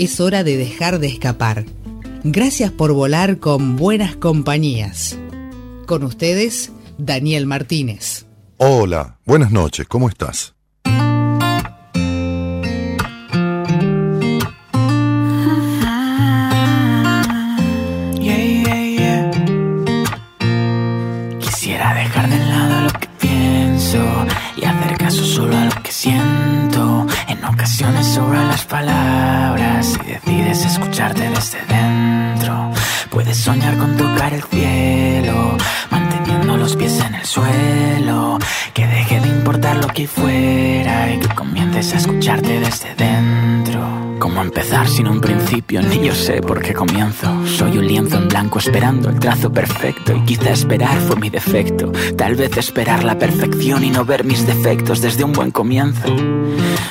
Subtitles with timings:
[0.00, 1.66] es hora de dejar de escapar.
[2.24, 5.18] Gracias por volar con buenas compañías.
[5.86, 8.24] Con ustedes, Daniel Martínez.
[8.56, 10.54] Hola, buenas noches, ¿cómo estás?
[21.40, 23.98] Quisiera dejar de lado lo que pienso
[24.56, 27.06] y hacer caso solo a lo que siento.
[27.40, 32.70] En ocasiones sobran las palabras y decides escucharte desde dentro.
[33.08, 35.56] Puedes soñar con tocar el cielo,
[35.90, 38.38] manteniendo los pies en el suelo.
[38.74, 44.09] Que deje de importar lo que fuera y que comiences a escucharte desde dentro.
[44.20, 45.80] ¿Cómo empezar sin un principio?
[45.80, 47.26] Ni yo sé por qué comienzo.
[47.46, 51.90] Soy un lienzo en blanco esperando el trazo perfecto y quizá esperar fue mi defecto.
[52.18, 56.14] Tal vez esperar la perfección y no ver mis defectos desde un buen comienzo.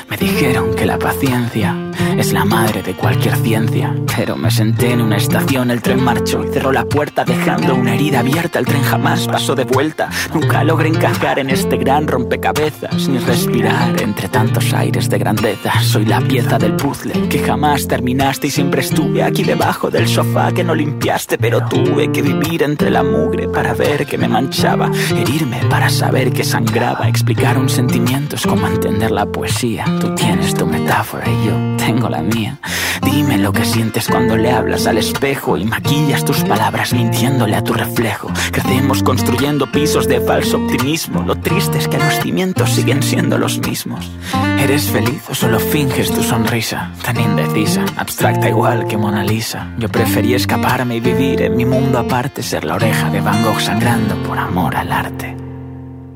[0.09, 5.01] Me dijeron que la paciencia es la madre de cualquier ciencia, pero me senté en
[5.01, 8.59] una estación, el tren marchó y cerró la puerta dejando una herida abierta.
[8.59, 10.09] El tren jamás pasó de vuelta.
[10.33, 15.79] Nunca logré encajar en este gran rompecabezas ni respirar entre tantos aires de grandeza.
[15.81, 20.51] Soy la pieza del puzzle que jamás terminaste y siempre estuve aquí debajo del sofá
[20.51, 24.91] que no limpiaste, pero tuve que vivir entre la mugre para ver que me manchaba,
[25.15, 29.85] herirme para saber que sangraba, explicar un sentimiento es como entender la poesía.
[29.99, 32.59] Tú tienes tu metáfora y yo tengo la mía.
[33.01, 37.63] Dime lo que sientes cuando le hablas al espejo y maquillas tus palabras mintiéndole a
[37.63, 38.29] tu reflejo.
[38.51, 41.23] Crecemos construyendo pisos de falso optimismo.
[41.23, 44.11] Lo triste es que los cimientos siguen siendo los mismos.
[44.59, 46.91] ¿Eres feliz o solo finges tu sonrisa?
[47.03, 49.73] Tan indecisa, abstracta igual que Mona Lisa.
[49.79, 53.59] Yo preferí escaparme y vivir en mi mundo aparte, ser la oreja de Van Gogh
[53.59, 55.35] sangrando por amor al arte.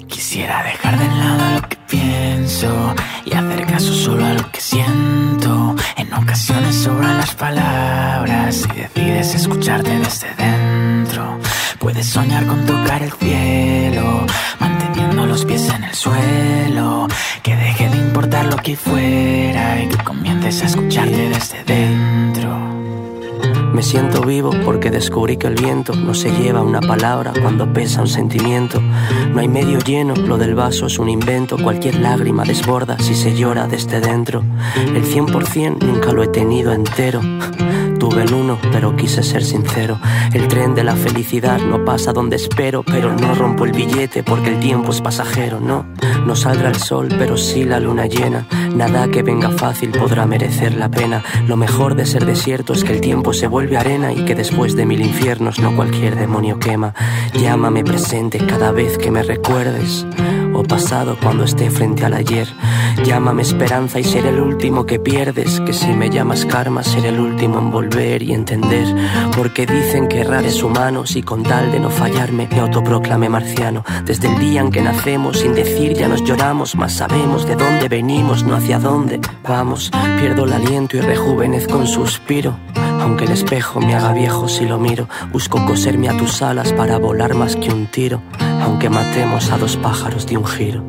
[0.07, 1.72] Quisiera dejar de lado lo
[3.25, 5.75] y hacer caso solo a lo que siento.
[5.97, 11.39] En ocasiones sobran las palabras y decides escucharte desde dentro.
[11.79, 14.25] Puedes soñar con tocar el cielo,
[14.59, 17.07] manteniendo los pies en el suelo.
[17.43, 22.72] Que deje de importar lo que fuera y que comiences a escucharte desde dentro.
[23.73, 28.01] Me siento vivo porque descubrí que el viento no se lleva una palabra cuando pesa
[28.01, 28.79] un sentimiento.
[29.33, 31.57] No hay medio lleno, lo del vaso es un invento.
[31.57, 34.43] Cualquier lágrima desborda si se llora desde dentro.
[34.75, 37.19] El 100% nunca lo he tenido entero.
[37.99, 39.99] Tuve el uno, pero quise ser sincero.
[40.33, 44.49] El tren de la felicidad no pasa donde espero, pero no rompo el billete porque
[44.49, 45.59] el tiempo es pasajero.
[45.59, 45.85] No,
[46.25, 48.45] no saldrá el sol, pero sí la luna llena.
[48.75, 51.23] Nada que venga fácil podrá merecer la pena.
[51.47, 54.75] Lo mejor de ser desierto es que el tiempo se vuelve arena y que después
[54.75, 56.93] de mil infiernos no cualquier demonio quema.
[57.33, 60.05] Llámame presente cada vez que me recuerdes
[60.53, 62.47] o pasado cuando esté frente al ayer.
[63.03, 67.19] Llámame esperanza y seré el último que pierdes, que si me llamas karma seré el
[67.19, 68.87] último en volver y entender.
[69.35, 73.83] Porque dicen que errar es humano, si con tal de no fallarme me autoproclame marciano.
[74.05, 77.89] Desde el día en que nacemos, sin decir ya nos lloramos, más sabemos de dónde
[77.89, 79.91] venimos, no hacia dónde vamos.
[80.19, 82.57] Pierdo el aliento y rejuvenezco un suspiro.
[83.03, 86.97] Aunque el espejo me haga viejo si lo miro, busco coserme a tus alas para
[86.97, 88.21] volar más que un tiro,
[88.63, 90.83] aunque matemos a dos pájaros de un giro.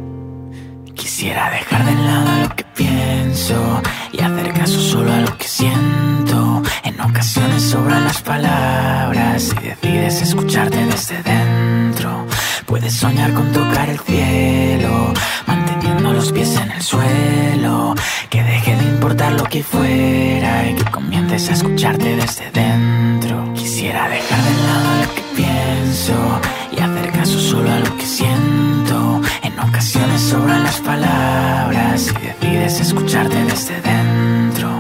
[0.95, 6.62] Quisiera dejar de lado lo que pienso y hacer caso solo a lo que siento.
[6.85, 12.27] En ocasiones sobran las palabras y decides escucharte desde dentro.
[12.67, 15.12] Puedes soñar con tocar el cielo,
[15.47, 17.95] manteniendo los pies en el suelo.
[18.31, 23.53] Que deje de importar lo que fuera y que comiences a escucharte desde dentro.
[23.55, 26.41] Quisiera dejar de lado lo que pienso
[26.76, 29.21] y hacer caso solo a lo que siento.
[29.43, 34.71] En ocasiones sobran las palabras y decides escucharte desde dentro.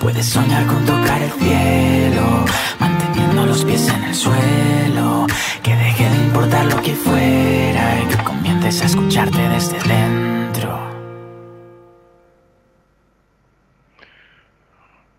[0.00, 2.44] Puedes soñar con tocar el cielo,
[2.78, 5.26] manteniendo los pies en el suelo.
[5.62, 10.78] Que deje de importar lo que fuera y que comiences a escucharte desde dentro.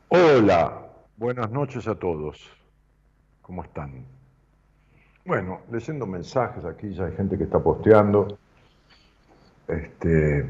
[0.10, 0.74] Hola,
[1.18, 2.50] buenas noches a todos.
[3.42, 4.19] ¿Cómo están?
[5.30, 8.40] Bueno, leyendo mensajes aquí, ya hay gente que está posteando,
[9.68, 10.44] este,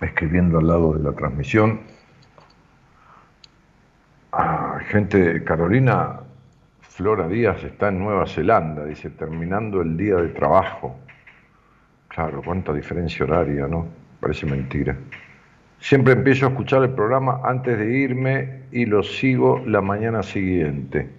[0.00, 1.80] escribiendo al lado de la transmisión.
[4.86, 6.20] gente de Carolina,
[6.80, 10.96] Flora Díaz está en Nueva Zelanda, dice, terminando el día de trabajo.
[12.08, 13.86] Claro, cuánta diferencia horaria, ¿no?
[14.18, 14.96] Parece mentira.
[15.78, 21.17] Siempre empiezo a escuchar el programa antes de irme y lo sigo la mañana siguiente.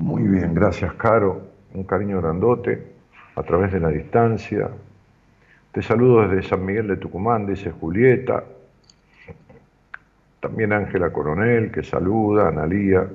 [0.00, 1.42] Muy bien, gracias, Caro.
[1.74, 2.94] Un cariño grandote
[3.36, 4.70] a través de la distancia.
[5.72, 8.42] Te saludo desde San Miguel de Tucumán, dice Julieta.
[10.40, 13.06] También Ángela Coronel, que saluda, Analía.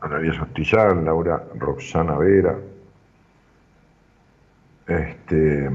[0.00, 2.56] Analía Sostillán, Laura Roxana Vera.
[4.86, 5.70] Este,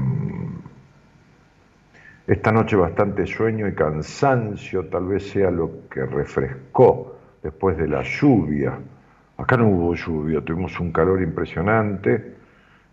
[2.26, 7.17] esta noche bastante sueño y cansancio tal vez sea lo que refrescó
[7.48, 8.78] después de la lluvia.
[9.38, 12.34] Acá no hubo lluvia, tuvimos un calor impresionante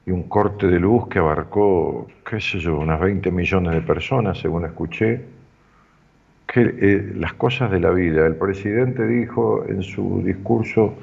[0.05, 4.37] y un corte de luz que abarcó, qué sé yo, unas 20 millones de personas,
[4.39, 5.25] según escuché.
[6.47, 8.25] Que, eh, las cosas de la vida.
[8.25, 10.93] El presidente dijo en su discurso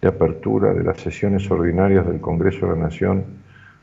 [0.00, 3.24] de apertura de las sesiones ordinarias del Congreso de la Nación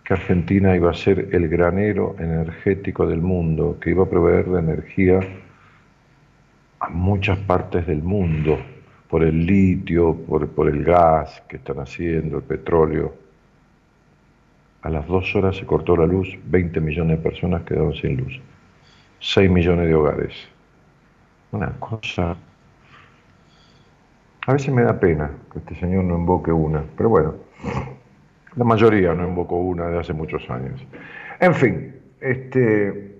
[0.05, 4.59] que Argentina iba a ser el granero energético del mundo, que iba a proveer de
[4.59, 5.19] energía
[6.79, 8.57] a muchas partes del mundo,
[9.09, 13.13] por el litio, por, el gas que están haciendo, el petróleo.
[14.83, 18.39] A las dos horas se cortó la luz, 20 millones de personas quedaron sin luz,
[19.19, 20.33] 6 millones de hogares.
[21.51, 22.37] Una cosa...
[24.45, 27.35] A veces me da pena que este señor no invoque una, pero bueno.
[28.55, 30.83] La mayoría no invocó una de hace muchos años.
[31.39, 33.15] En fin, este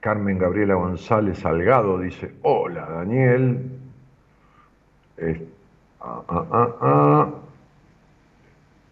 [0.00, 3.77] Carmen Gabriela González Salgado dice, hola Daniel.
[5.20, 7.28] Ah, ah, ah,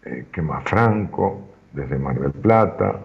[0.03, 0.63] eh, ¿Qué más?
[0.65, 1.41] Franco,
[1.71, 2.99] desde Mar del Plata.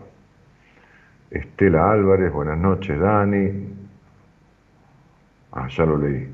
[1.30, 3.68] Estela Álvarez, buenas noches Dani.
[5.52, 6.28] Ah, ya lo leí.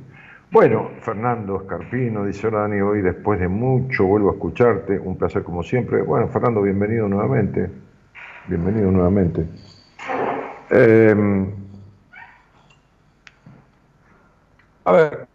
[0.51, 5.43] Bueno, Fernando Escarpino dice, hola Dani, hoy después de mucho vuelvo a escucharte, un placer
[5.43, 6.01] como siempre.
[6.01, 7.71] Bueno, Fernando, bienvenido nuevamente,
[8.47, 9.47] bienvenido nuevamente.
[10.71, 11.53] Em,
[14.85, 15.28] a ver,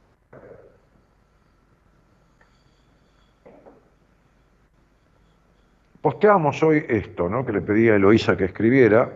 [6.03, 7.45] posteamos hoy esto, ¿no?
[7.45, 9.09] Que le pedí a Eloísa que escribiera.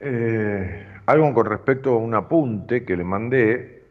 [0.00, 3.82] Eh, algo con respecto a un apunte que le mandé,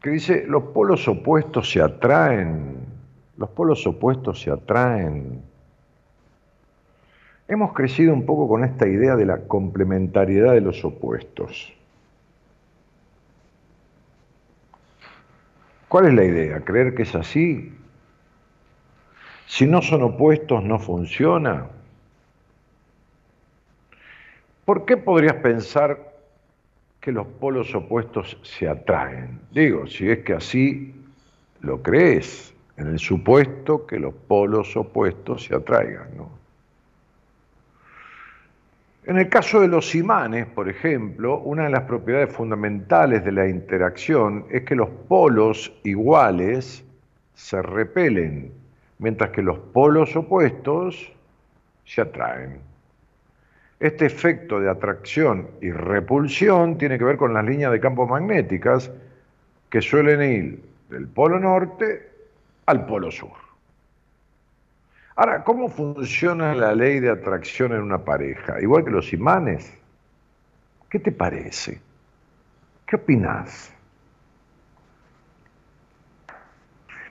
[0.00, 2.76] que dice, los polos opuestos se atraen,
[3.36, 5.42] los polos opuestos se atraen.
[7.48, 11.72] Hemos crecido un poco con esta idea de la complementariedad de los opuestos.
[15.88, 16.60] ¿Cuál es la idea?
[16.60, 17.72] ¿Creer que es así?
[19.46, 21.66] Si no son opuestos, no funciona.
[24.64, 26.14] ¿Por qué podrías pensar
[27.00, 29.40] que los polos opuestos se atraen?
[29.52, 30.94] Digo, si es que así
[31.60, 36.08] lo crees, en el supuesto que los polos opuestos se atraigan.
[39.06, 43.46] En el caso de los imanes, por ejemplo, una de las propiedades fundamentales de la
[43.46, 46.82] interacción es que los polos iguales
[47.34, 48.50] se repelen,
[48.98, 51.12] mientras que los polos opuestos
[51.84, 52.60] se atraen.
[53.80, 58.90] Este efecto de atracción y repulsión tiene que ver con las líneas de campo magnéticas
[59.68, 62.08] que suelen ir del polo norte
[62.66, 63.32] al polo sur.
[65.16, 68.60] Ahora, ¿cómo funciona la ley de atracción en una pareja?
[68.60, 69.72] Igual que los imanes.
[70.88, 71.80] ¿Qué te parece?
[72.86, 73.73] ¿Qué opinas?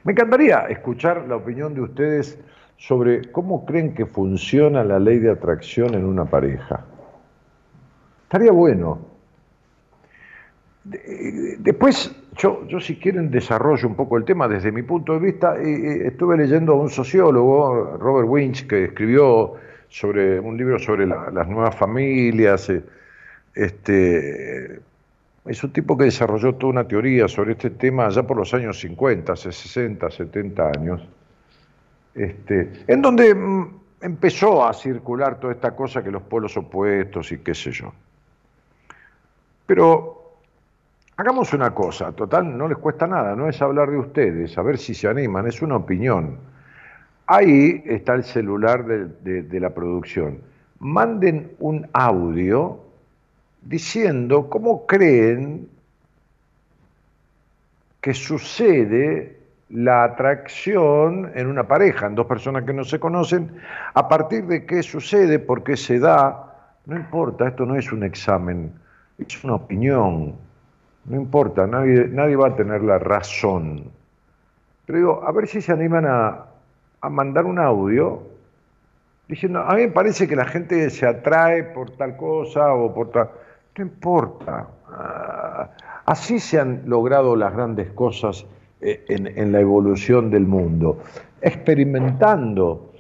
[0.04, 2.38] Me encantaría escuchar la opinión de ustedes
[2.78, 6.86] sobre cómo creen que funciona la ley de atracción en una pareja.
[8.24, 9.00] Estaría bueno.
[10.84, 15.56] Después, yo, yo si quieren desarrollo un poco el tema desde mi punto de vista.
[15.58, 19.54] estuve leyendo a un sociólogo, Robert Winch, que escribió
[19.88, 22.70] sobre un libro sobre las nuevas familias.
[22.70, 22.84] Eh,
[23.56, 24.82] este,
[25.46, 28.80] es un tipo que desarrolló toda una teoría sobre este tema ya por los años
[28.80, 31.08] 50, hace 60, 70 años
[32.16, 37.40] este, en donde mm, empezó a circular toda esta cosa que los polos opuestos y
[37.40, 37.92] qué sé yo.
[39.66, 40.38] Pero
[41.18, 44.78] hagamos una cosa, total, no les cuesta nada, no es hablar de ustedes, a ver
[44.78, 46.38] si se animan, es una opinión.
[47.26, 50.42] Ahí está el celular de la producción.
[50.80, 52.84] Manden un audio
[53.66, 55.68] diciendo cómo creen
[58.02, 59.40] que sucede
[59.70, 63.52] la atracción en una pareja, en dos personas que no se conocen,
[63.94, 68.04] a partir de qué sucede, por qué se da, no importa, esto no es un
[68.04, 68.74] examen,
[69.18, 70.36] es una opinión.
[71.06, 73.92] No importa, nadie, nadie va a tener la razón.
[74.86, 76.46] Pero digo, a ver si se animan a,
[77.02, 78.24] a mandar un audio
[79.28, 83.12] diciendo, a mí me parece que la gente se atrae por tal cosa o por
[83.12, 83.30] tal...
[83.78, 84.68] No importa.
[84.90, 85.70] Ah,
[86.06, 88.46] así se han logrado las grandes cosas
[88.82, 91.04] eh, en, la evolución del mundo,
[91.42, 92.94] experimentando,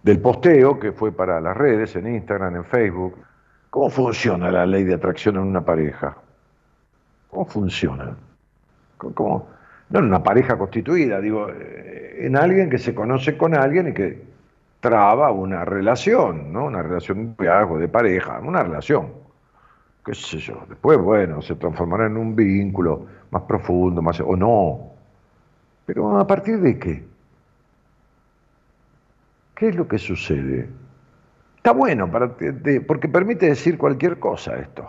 [0.01, 3.13] del posteo que fue para las redes, en Instagram, en Facebook.
[3.69, 6.17] ¿Cómo funciona la ley de atracción en una pareja?
[7.29, 8.17] ¿Cómo funciona?
[8.97, 9.52] ¿Cómo?
[9.93, 13.93] No en una pareja constituida, digo, eh, en alguien que se conoce con alguien y
[13.93, 14.23] que
[14.79, 16.65] traba una relación, ¿no?
[16.65, 19.13] Una relación de algo de pareja, una relación.
[20.03, 20.65] ¿Qué sé yo?
[20.67, 24.79] Después, bueno, se transformará en un vínculo más profundo, más o no.
[25.85, 27.05] Pero a partir de qué?
[29.53, 30.69] ¿Qué es lo que sucede?
[31.57, 34.87] Está bueno, porque permite decir cualquier cosa esto.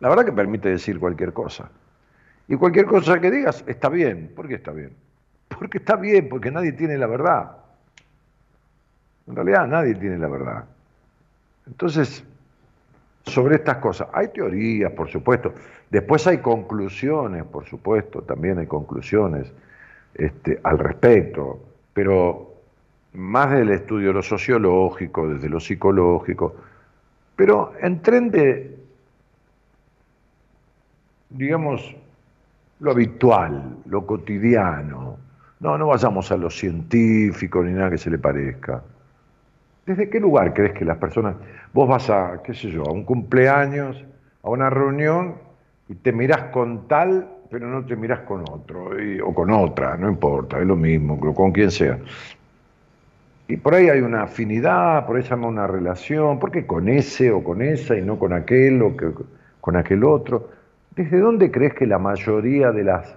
[0.00, 1.70] La verdad que permite decir cualquier cosa.
[2.48, 4.32] Y cualquier cosa que digas está bien.
[4.34, 4.92] ¿Por qué está bien?
[5.48, 7.56] Porque está bien, porque nadie tiene la verdad.
[9.26, 10.64] En realidad nadie tiene la verdad.
[11.66, 12.24] Entonces,
[13.24, 15.54] sobre estas cosas, hay teorías, por supuesto.
[15.90, 19.50] Después hay conclusiones, por supuesto, también hay conclusiones
[20.14, 21.60] este, al respecto.
[21.94, 22.54] Pero
[23.14, 26.54] más del estudio de lo sociológico, desde lo psicológico,
[27.36, 28.76] pero en tren de,
[31.30, 31.96] digamos,
[32.80, 35.16] lo habitual, lo cotidiano.
[35.60, 38.82] No, no vayamos a lo científico ni nada que se le parezca.
[39.86, 41.36] ¿Desde qué lugar crees que las personas,
[41.72, 44.02] vos vas a, qué sé yo, a un cumpleaños,
[44.42, 45.34] a una reunión
[45.88, 48.90] y te mirás con tal, pero no te mirás con otro,
[49.24, 51.98] o con otra, no importa, es lo mismo, con quien sea.
[53.46, 57.30] Y por ahí hay una afinidad, por ahí llama una relación, ¿por qué con ese
[57.30, 58.96] o con esa y no con aquel o
[59.60, 60.48] con aquel otro?
[60.96, 63.16] ¿Desde dónde crees que la mayoría de las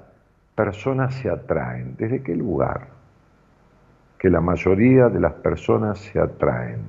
[0.56, 1.96] personas se atraen?
[1.98, 2.88] ¿Desde qué lugar?
[4.18, 6.82] Que la mayoría de las personas se atraen.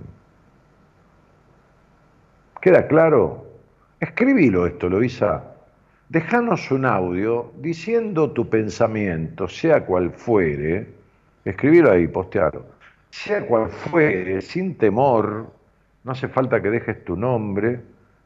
[2.61, 3.47] ¿Queda claro?
[4.01, 5.45] Escribilo esto, Loisa.
[6.09, 10.95] Déjanos un audio diciendo tu pensamiento, sea cual fuere.
[11.45, 12.79] Escribilo ahí, postealo
[13.11, 15.51] sea cual fuere, sin temor,
[16.05, 17.81] no hace falta que dejes tu nombre,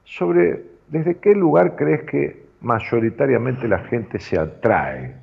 [0.04, 5.14] sobre desde qué lugar crees que mayoritariamente la gente se atrae.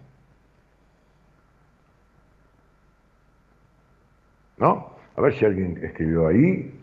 [4.58, 4.90] ¿No?
[5.16, 6.78] A ver si alguien escribió ahí.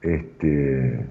[0.00, 1.06] Este.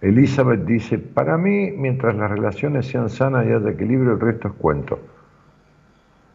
[0.00, 4.54] Elizabeth dice, para mí, mientras las relaciones sean sanas y haya equilibrio, el resto es
[4.54, 4.98] cuento.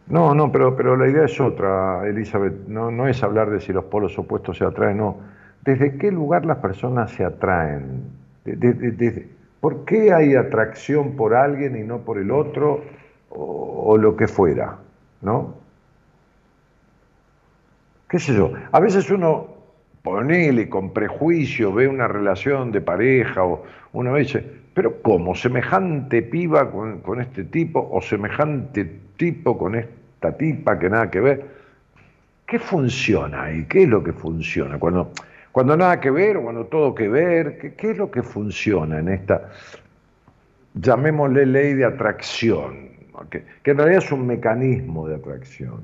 [0.08, 2.68] No, no, pero, pero la idea es otra, Elizabeth.
[2.68, 5.35] No, no es hablar de si los polos opuestos se atraen, no.
[5.66, 8.04] ¿Desde qué lugar las personas se atraen?
[9.60, 12.84] ¿Por qué hay atracción por alguien y no por el otro
[13.30, 14.78] o, lo que fuera?
[15.22, 15.56] ¿No?
[18.08, 18.52] ¿Qué sé yo?
[18.70, 19.48] A veces uno
[20.02, 24.38] ponele con prejuicio, ve una relación de pareja o una vez
[24.72, 25.34] pero ¿cómo?
[25.34, 28.84] ¿Semejante piba con, este tipo o semejante
[29.16, 31.46] tipo con esta tipa que nada que ver?
[32.46, 33.64] ¿Qué funciona ahí?
[33.64, 34.78] ¿Qué es lo que funciona?
[34.78, 35.10] Cuando,
[35.56, 38.98] cuando nada que ver o cuando todo que ver, ¿qué, ¿qué es lo que funciona
[38.98, 39.48] en esta,
[40.74, 42.90] llamémosle ley de atracción?
[43.30, 45.80] que en realidad es un mecanismo de atracción.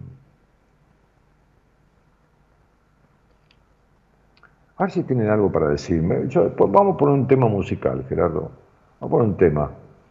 [4.76, 6.16] A ver si tienen algo para decirme.
[6.16, 8.52] Pues, vamos por un tema musical, Gerardo.
[9.00, 9.70] Vamos por un tema.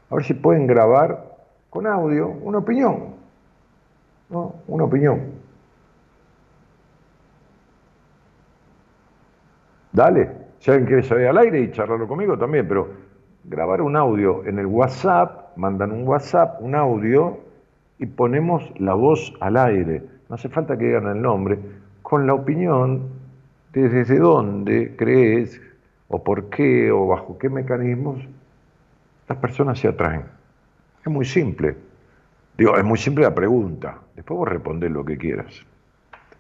[0.10, 1.38] A ver si pueden grabar
[1.70, 3.14] con audio una opinión.
[4.32, 5.41] Una opinión.
[9.94, 10.30] Dale,
[10.60, 12.90] si alguien quiere salir al aire y charlarlo conmigo también, pero
[13.44, 17.40] grabar un audio en el WhatsApp, mandan un WhatsApp, un audio
[18.00, 20.04] y ponemos la voz al aire.
[20.30, 21.60] No hace falta que digan el nombre,
[22.02, 23.10] con la opinión
[23.74, 25.62] de desde dónde crees
[26.08, 28.20] o por qué o bajo qué mecanismos
[29.28, 30.24] las personas se atraen.
[31.06, 31.76] Es muy simple.
[32.58, 33.98] Digo, es muy simple la pregunta.
[34.16, 35.66] Después vos respondés lo que quieras.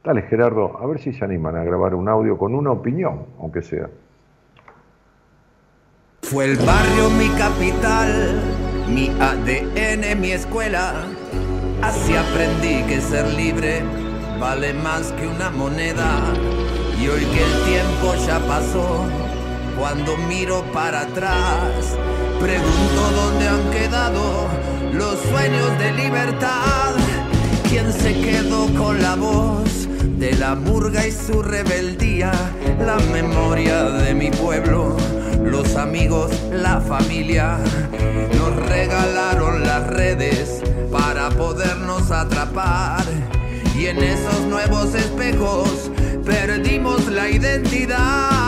[0.03, 3.61] Dale, Gerardo, a ver si se animan a grabar un audio con una opinión, aunque
[3.61, 3.87] sea.
[6.23, 8.39] Fue el barrio mi capital,
[8.89, 11.05] mi ADN, mi escuela.
[11.83, 13.81] Así aprendí que ser libre
[14.41, 16.33] vale más que una moneda.
[16.99, 19.05] Y hoy que el tiempo ya pasó,
[19.77, 21.95] cuando miro para atrás,
[22.39, 24.47] pregunto dónde han quedado
[24.93, 26.95] los sueños de libertad.
[27.69, 29.80] ¿Quién se quedó con la voz?
[30.03, 32.31] De la murga y su rebeldía,
[32.79, 34.95] la memoria de mi pueblo,
[35.43, 37.57] los amigos, la familia,
[38.37, 43.03] nos regalaron las redes para podernos atrapar.
[43.75, 45.91] Y en esos nuevos espejos
[46.25, 48.40] perdimos la identidad.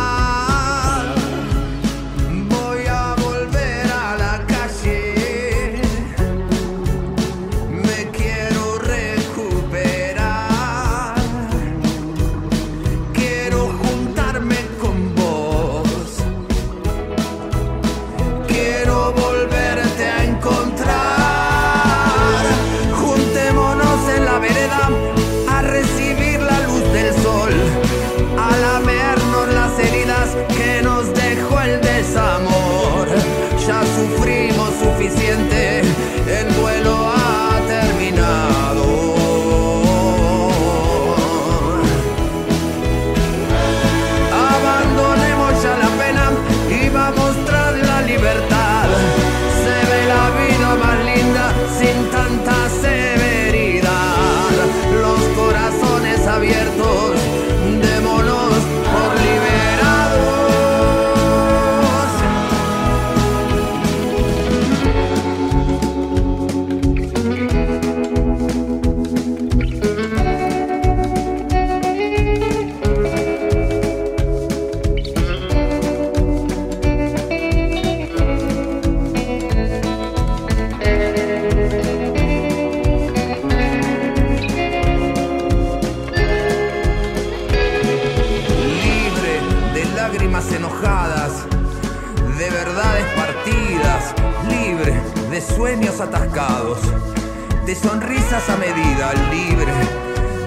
[96.33, 99.71] De sonrisas a medida, libre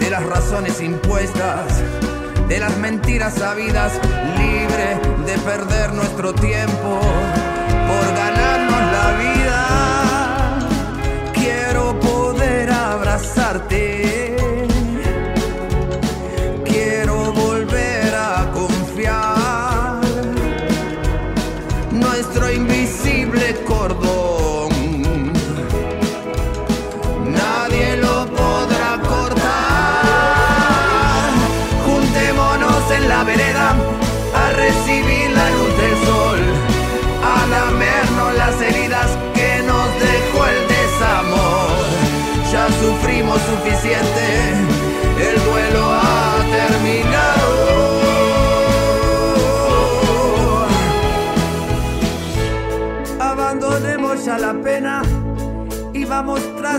[0.00, 1.80] de las razones impuestas,
[2.48, 3.92] de las mentiras sabidas,
[4.36, 6.98] libre de perder nuestro tiempo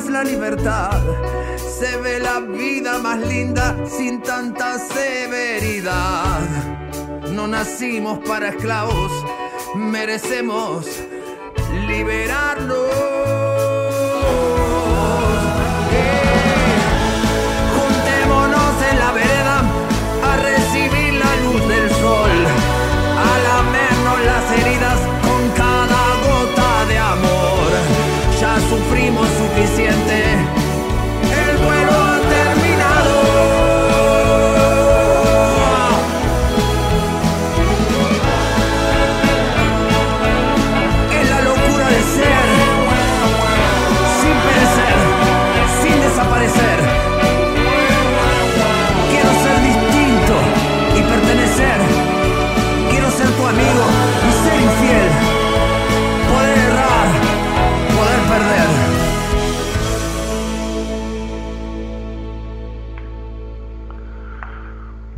[0.10, 1.02] la libertad.
[1.58, 6.40] Se ve la vida más linda sin tanta severidad.
[7.32, 9.12] No nacimos para esclavos,
[9.76, 10.86] merecemos
[11.88, 13.37] liberarnos.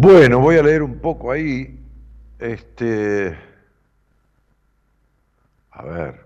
[0.02, 1.78] Bueno, voy a leer un poco ahí.
[2.40, 3.38] Este.
[5.72, 6.26] A ver.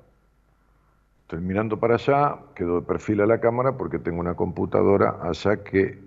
[1.24, 5.64] Estoy mirando para allá, quedo de perfil a la cámara porque tengo una computadora allá
[5.64, 6.00] que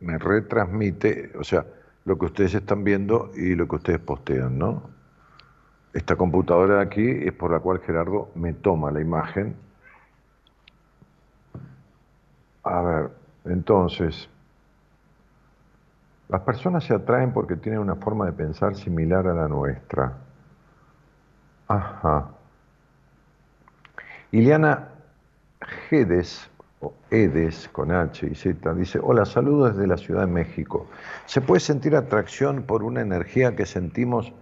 [0.00, 1.66] me retransmite, o sea,
[2.04, 4.90] lo que ustedes están viendo y lo que ustedes postean, ¿no?
[5.94, 9.54] Esta computadora de aquí es por la cual Gerardo me toma la imagen.
[12.64, 13.10] A ver,
[13.44, 14.28] entonces,
[16.32, 20.14] las personas se atraen porque tienen una forma de pensar similar a la nuestra.
[21.68, 22.30] Ajá.
[24.30, 24.88] Ileana
[25.90, 26.48] Gedes,
[26.80, 30.86] o Edes con H y Z, dice, hola, saludos desde la Ciudad de México.
[31.26, 34.32] ¿Se puede sentir atracción por una energía que sentimos,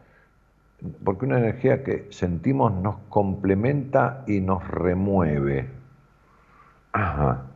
[1.04, 5.68] porque una energía que sentimos nos complementa y nos remueve?
[6.92, 7.49] Ajá.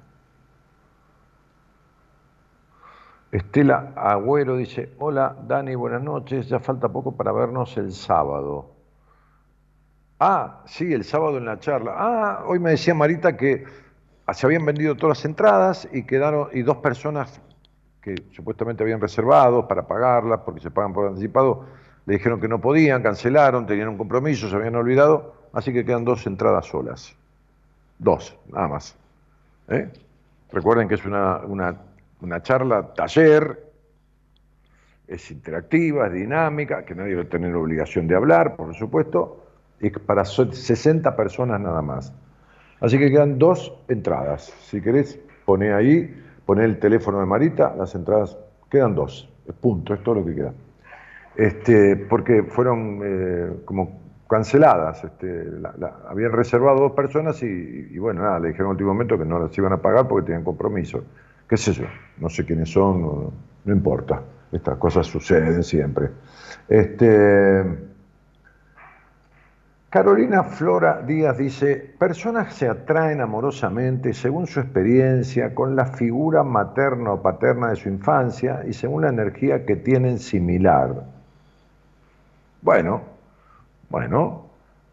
[3.35, 8.70] Estela Agüero dice, hola Dani, buenas noches, ya falta poco para vernos el sábado.
[10.20, 11.94] Ah, sí, el sábado en la charla.
[11.97, 13.64] Ah, hoy me decía Marita que
[14.33, 17.40] se habían vendido todas las entradas y quedaron y dos personas
[18.01, 21.66] que supuestamente habían reservado para pagarlas porque se pagan por anticipado,
[22.07, 26.05] le dijeron que no podían, cancelaron, tenían un compromiso, se habían olvidado, así que quedan
[26.05, 27.16] dos entradas solas.
[27.99, 28.97] Dos, nada más.
[29.66, 29.90] ¿Eh?
[30.53, 31.75] Recuerden que es una, una
[32.25, 33.65] una charla, taller,
[35.07, 39.45] es interactiva, es dinámica, que nadie va a tener obligación de hablar, por supuesto,
[39.81, 42.13] y para 60 personas nada más.
[42.81, 44.53] Así que quedan dos entradas.
[44.63, 48.37] Si querés, poné ahí, poné el teléfono de Marita, las entradas
[48.71, 49.29] quedan dos.
[49.61, 50.55] Punto, es todo lo que queda.
[51.37, 55.05] Este, porque fueron eh, como canceladas.
[55.05, 55.47] Este,
[56.09, 59.39] habían reservado dos personas y, y, bueno, nada, le dijeron en último momento que no
[59.39, 61.05] las iban a pagar porque tenían compromiso
[61.49, 61.87] qué sé yo,
[62.19, 63.33] no sé quiénes son,
[63.65, 66.11] no, importa, estas cosas suceden siempre.
[66.69, 67.65] Este,
[69.91, 77.13] Carolina Flora Díaz dice, personas se atraen amorosamente según su experiencia con la figura materna
[77.13, 81.05] o paterna de su infancia y según la energía que tienen similar.
[82.61, 83.03] Bueno,
[83.89, 84.47] bueno,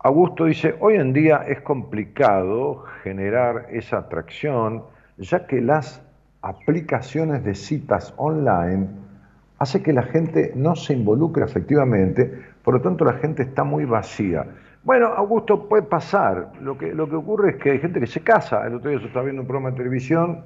[0.04, 4.84] Augusto dice, hoy en día es complicado generar esa atracción
[5.18, 6.02] ya que las
[6.42, 8.88] aplicaciones de citas online
[9.60, 13.86] hace que la gente no se involucre efectivamente, por lo tanto la gente está muy
[13.86, 14.46] vacía.
[14.84, 16.54] Bueno, Augusto, puede pasar.
[16.62, 18.66] Lo que, lo que ocurre es que hay gente que se casa.
[18.66, 20.44] El otro día yo estaba viendo un programa de televisión,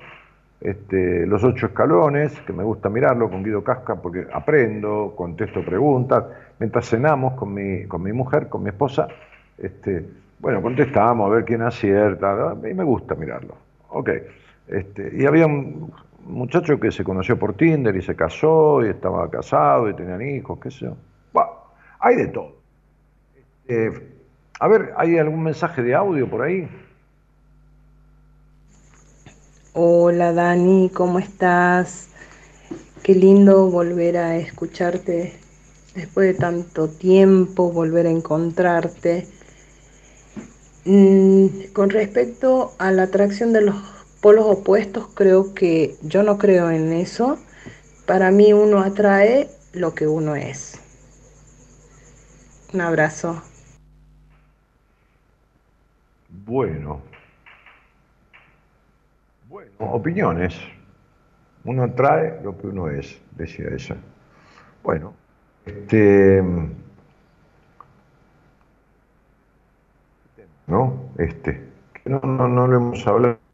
[0.60, 6.26] este, Los Ocho Escalones, que me gusta mirarlo con Guido Casca porque aprendo, contesto preguntas.
[6.60, 9.08] Mientras cenamos con mi, con mi mujer, con mi esposa,
[9.58, 10.06] este,
[10.40, 13.56] bueno, contestamos a ver quién acierta, y me gusta mirarlo.
[13.90, 14.10] Ok.
[14.68, 15.94] Este, y había un
[16.26, 20.60] muchacho que se conoció por Tinder y se casó y estaba casado y tenían hijos,
[20.60, 20.98] qué sé yo.
[22.00, 22.56] hay de todo.
[23.68, 24.16] Este,
[24.60, 26.68] a ver, ¿hay algún mensaje de audio por ahí?
[29.74, 32.10] Hola Dani, ¿cómo estás?
[33.04, 35.34] Qué lindo volver a escucharte
[35.94, 39.28] después de tanto tiempo, volver a encontrarte.
[40.86, 43.95] Mm, con respecto a la atracción de los
[44.26, 47.38] polos opuestos, creo que yo no creo en eso.
[48.08, 50.82] Para mí uno atrae lo que uno es.
[52.74, 53.44] Un abrazo.
[56.44, 57.04] Bueno.
[59.48, 60.56] Bueno, opiniones.
[61.64, 63.96] Uno atrae lo que uno es, decía ella.
[64.82, 65.14] Bueno,
[65.68, 66.42] este.
[70.66, 71.12] ¿No?
[71.20, 71.64] Este.
[72.06, 73.45] no, no, no lo hemos hablado.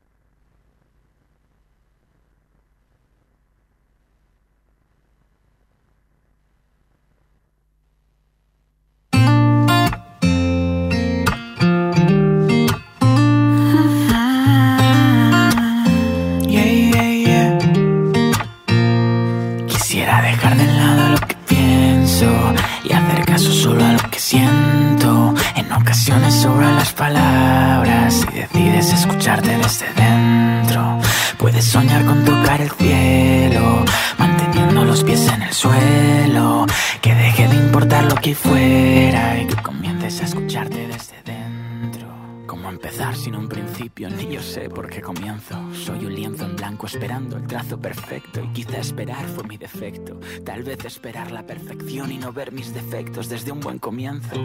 [46.86, 50.20] Esperando el trazo perfecto y quizá esperar fue mi defecto.
[50.46, 54.36] Tal vez esperar la perfección y no ver mis defectos desde un buen comienzo.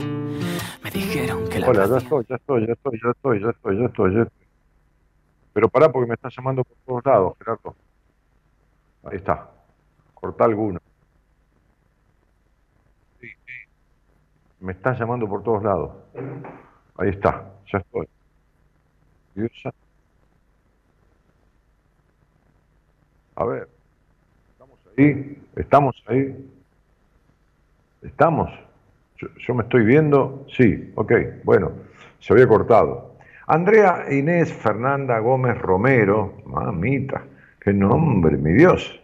[0.83, 3.79] Me dijeron que la Hola, ya estoy, ya estoy, ya estoy, ya estoy, ya estoy,
[3.79, 4.49] ya estoy, ya estoy.
[5.53, 7.77] Pero pará porque me están llamando por todos lados, Gerardo.
[9.05, 9.51] Ahí está.
[10.15, 10.81] corta alguno.
[14.61, 15.93] Me están llamando por todos lados.
[16.97, 18.07] Ahí está, ya estoy.
[23.35, 23.69] A ver,
[24.53, 25.43] ¿estamos ahí?
[25.57, 26.51] ¿Estamos ahí?
[28.03, 28.51] ¿Estamos?
[29.19, 31.13] Yo, me estoy viendo, sí, ok,
[31.45, 31.73] bueno,
[32.19, 33.17] se había cortado.
[33.47, 37.25] Andrea Inés Fernanda Gómez Romero, mamita,
[37.61, 39.01] qué nombre, mi Dios.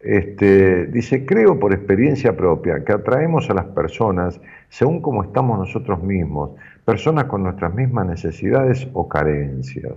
[0.00, 6.02] Este, dice, creo por experiencia propia que atraemos a las personas según como estamos nosotros
[6.02, 6.52] mismos,
[6.86, 9.94] personas con nuestras mismas necesidades o carencias.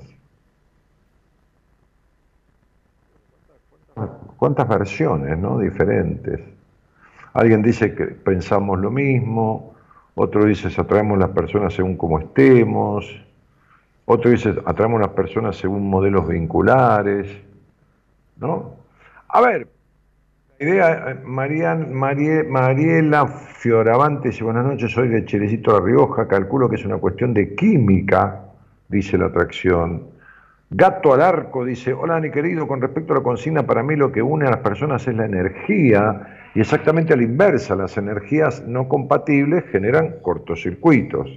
[4.37, 5.59] ¿Cuántas versiones ¿no?
[5.59, 6.41] diferentes?
[7.33, 9.73] Alguien dice que pensamos lo mismo,
[10.15, 13.05] otro dice atraemos las personas según como estemos,
[14.05, 17.27] otro dice atraemos las personas según modelos vinculares,
[18.37, 18.73] ¿no?
[19.29, 19.67] A ver,
[20.63, 26.86] idea, Marian, Mariela Fioravante dice, buenas noches, soy de Chilecito de Rioja, calculo que es
[26.86, 28.41] una cuestión de química,
[28.88, 30.08] dice la atracción.
[30.69, 34.12] Gato al arco dice, hola mi querido, con respecto a la consigna, para mí lo
[34.12, 38.63] que une a las personas es la energía y exactamente a la inversa, las energías
[38.65, 41.30] no compatibles generan cortocircuitos.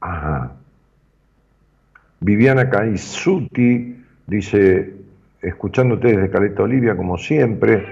[0.00, 0.52] Ajá.
[2.20, 4.92] Viviana Caisuti dice,
[5.40, 7.84] escuchándote desde Caleta Olivia como siempre.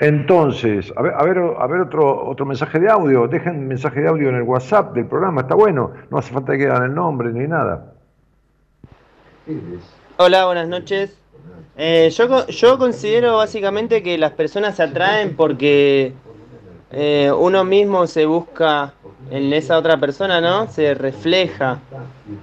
[0.00, 3.28] Entonces, a ver, a ver, a ver otro, otro mensaje de audio.
[3.28, 5.92] Dejen mensaje de audio en el WhatsApp del programa, está bueno.
[6.10, 7.92] No hace falta que hagan el nombre ni nada.
[10.16, 11.16] Hola, buenas noches.
[11.76, 16.12] Eh, yo, yo considero básicamente que las personas se atraen porque
[16.90, 18.94] eh, uno mismo se busca
[19.30, 20.68] en esa otra persona, ¿no?
[20.68, 21.80] Se refleja,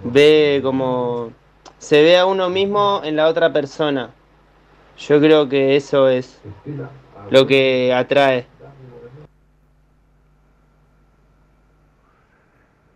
[0.04, 1.32] ve como
[1.78, 4.10] se ve a uno mismo en la otra persona.
[4.98, 6.40] Yo creo que eso es
[7.30, 8.46] lo que atrae.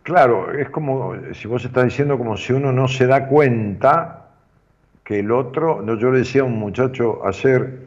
[0.03, 4.27] Claro, es como si vos estás diciendo como si uno no se da cuenta
[5.03, 7.85] que el otro, no, yo le decía a un muchacho ayer,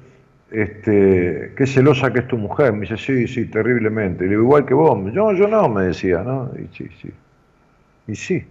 [0.51, 4.67] este, qué celosa que es tu mujer, me dice, sí, sí, terriblemente, le digo, igual
[4.67, 6.51] que vos, yo, yo no, me decía, ¿no?
[6.57, 7.11] Y sí, sí,
[8.09, 8.45] y sí.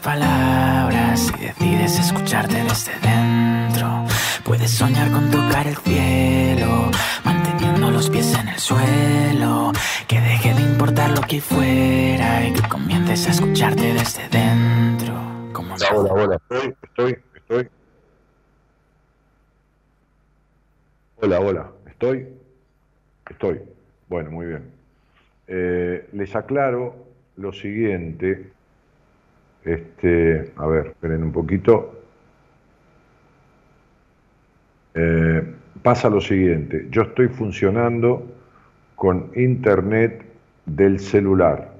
[0.00, 4.04] Palabras y decides escucharte desde dentro.
[4.44, 6.90] Puedes soñar con tocar el cielo,
[7.24, 9.72] manteniendo los pies en el suelo.
[10.06, 15.14] Que deje de importar lo que fuera y que comiences a escucharte desde dentro.
[15.52, 17.68] Como hola, hola, estoy, estoy, estoy.
[21.20, 22.28] Hola, hola, estoy,
[23.28, 23.60] estoy.
[24.08, 24.72] Bueno, muy bien.
[25.48, 28.52] Eh, les aclaro lo siguiente
[29.64, 31.94] este, a ver, esperen un poquito.
[34.94, 38.26] Eh, pasa lo siguiente, yo estoy funcionando
[38.94, 40.24] con internet
[40.66, 41.72] del celular.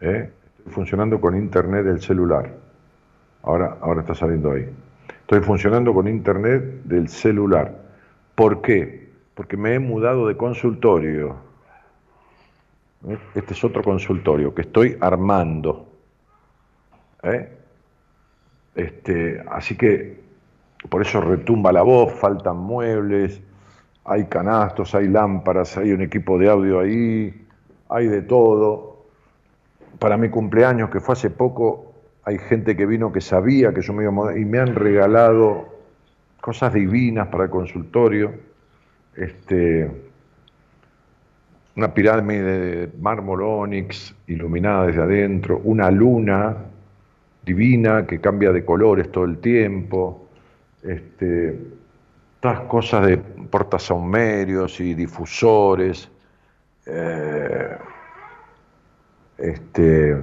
[0.00, 0.30] ¿eh?
[0.58, 2.54] Estoy funcionando con internet del celular.
[3.42, 4.68] Ahora, ahora está saliendo ahí.
[5.20, 7.76] Estoy funcionando con internet del celular.
[8.34, 9.10] ¿Por qué?
[9.34, 11.36] Porque me he mudado de consultorio.
[13.08, 13.18] ¿Eh?
[13.34, 15.91] Este es otro consultorio que estoy armando.
[17.22, 17.48] ¿Eh?
[18.74, 20.20] Este, así que
[20.88, 23.40] por eso retumba la voz, faltan muebles,
[24.04, 27.46] hay canastos, hay lámparas, hay un equipo de audio ahí,
[27.88, 29.06] hay de todo.
[29.98, 31.92] Para mi cumpleaños, que fue hace poco,
[32.24, 35.68] hay gente que vino que sabía que yo me iba a y me han regalado
[36.40, 38.32] cosas divinas para el consultorio.
[39.14, 39.88] Este,
[41.76, 46.71] una pirámide de mármol onix iluminada desde adentro, una luna
[47.44, 50.28] divina que cambia de colores todo el tiempo,
[50.82, 51.58] este,
[52.40, 56.10] todas cosas de portasaumerios y difusores,
[56.86, 57.76] eh,
[59.38, 60.16] este,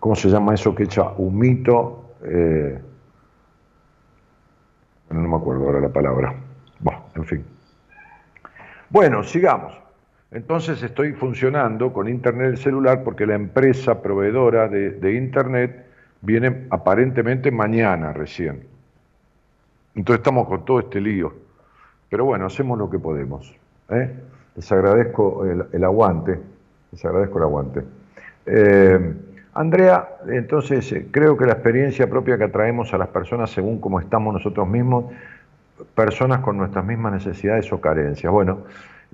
[0.00, 2.14] ¿cómo se llama eso que echa humito?
[2.24, 2.80] Eh,
[5.10, 6.34] no me acuerdo ahora la palabra.
[6.80, 7.44] Bueno, en fin.
[8.88, 9.72] Bueno, sigamos.
[10.32, 15.84] Entonces estoy funcionando con Internet celular porque la empresa proveedora de, Internet
[16.22, 18.64] viene aparentemente mañana recién.
[19.94, 21.34] Entonces estamos con todo este lío.
[22.08, 23.54] Pero bueno, hacemos lo que podemos.
[23.90, 24.10] ¿eh?
[24.56, 26.38] Les agradezco el, aguante.
[26.92, 27.82] Les agradezco el aguante.
[28.46, 29.14] Eh,
[29.54, 34.00] Andrea, entonces eh, creo que la experiencia propia que atraemos a las personas según cómo
[34.00, 35.12] estamos nosotros mismos,
[35.94, 38.32] personas con nuestras mismas necesidades o carencias.
[38.32, 38.60] Bueno,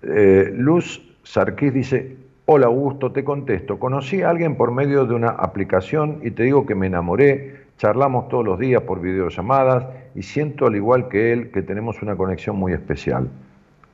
[0.03, 5.29] eh, Luz Sarquís dice, hola Augusto, te contesto, conocí a alguien por medio de una
[5.29, 10.67] aplicación y te digo que me enamoré, charlamos todos los días por videollamadas y siento
[10.67, 13.29] al igual que él que tenemos una conexión muy especial.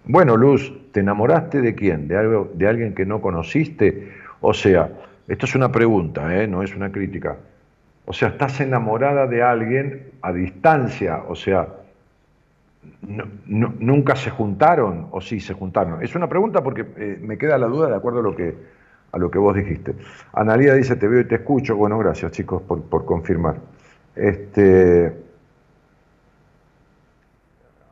[0.04, 2.06] Bueno, Luz, ¿te enamoraste de quién?
[2.06, 4.12] ¿De, algo, de alguien que no conociste?
[4.40, 4.92] O sea,
[5.26, 6.46] esto es una pregunta, ¿eh?
[6.46, 7.36] no es una crítica.
[8.06, 11.66] O sea, estás enamorada de alguien a distancia, o sea,
[13.06, 16.02] nunca se juntaron o sí se juntaron.
[16.02, 18.54] Es una pregunta porque eh, me queda la duda de acuerdo a lo que,
[19.12, 19.94] a lo que vos dijiste.
[20.32, 21.76] Analía dice, te veo y te escucho.
[21.76, 23.56] Bueno, gracias chicos por, por confirmar.
[24.14, 25.12] Este,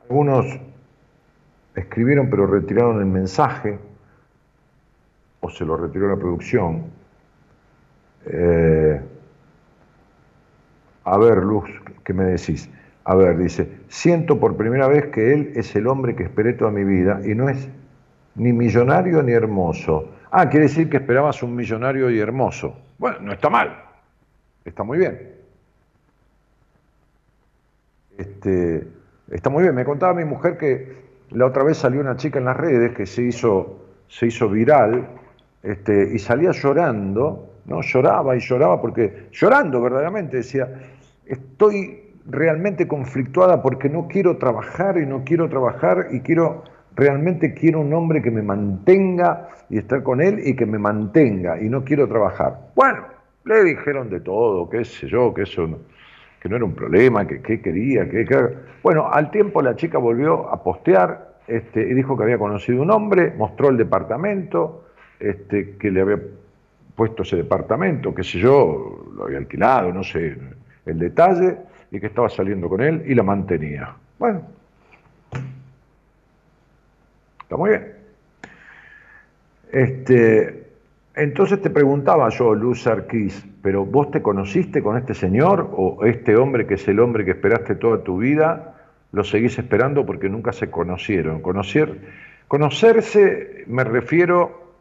[0.09, 0.47] algunos
[1.75, 3.79] escribieron pero retiraron el mensaje
[5.41, 6.85] o se lo retiró la producción.
[8.27, 9.01] Eh,
[11.05, 11.69] a ver, Luz,
[12.05, 12.71] ¿qué me decís?
[13.05, 16.71] A ver, dice, siento por primera vez que él es el hombre que esperé toda
[16.71, 17.69] mi vida y no es
[18.37, 20.09] ni millonario ni hermoso.
[20.31, 22.75] Ah, quiere decir que esperabas un millonario y hermoso.
[22.97, 23.85] Bueno, no está mal,
[24.65, 25.33] está muy bien.
[28.17, 28.89] Este,
[29.31, 29.75] está muy bien.
[29.75, 30.97] Me contaba mi mujer que
[31.29, 35.07] la otra vez salió una chica en las redes que se hizo, se hizo viral
[35.63, 37.83] este, y salía llorando, ¿no?
[37.83, 40.67] Lloraba y lloraba porque, llorando verdaderamente, decía,
[41.27, 47.81] estoy realmente conflictuada porque no quiero trabajar y no quiero trabajar y quiero realmente quiero
[47.81, 51.85] un hombre que me mantenga y estar con él y que me mantenga y no
[51.85, 52.71] quiero trabajar.
[52.75, 53.07] Bueno,
[53.45, 55.79] le dijeron de todo, qué sé yo, que eso no,
[56.41, 58.27] que no era un problema, que qué quería, que,
[58.83, 62.91] Bueno, al tiempo la chica volvió a postear este, y dijo que había conocido un
[62.91, 64.85] hombre, mostró el departamento,
[65.19, 66.21] este, que le había
[66.95, 70.37] puesto ese departamento, qué sé yo, lo había alquilado, no sé
[70.85, 71.57] el detalle,
[71.93, 73.95] y que estaba saliendo con él y la mantenía.
[74.19, 74.43] Bueno,
[77.43, 77.93] está muy bien.
[79.71, 80.67] Este,
[81.15, 86.37] entonces te preguntaba yo, Luz Arquís, ¿pero vos te conociste con este señor o este
[86.37, 88.75] hombre que es el hombre que esperaste toda tu vida,
[89.13, 91.43] lo seguís esperando porque nunca se conocieron?
[91.43, 91.99] Conocer,
[92.49, 94.73] conocerse me refiero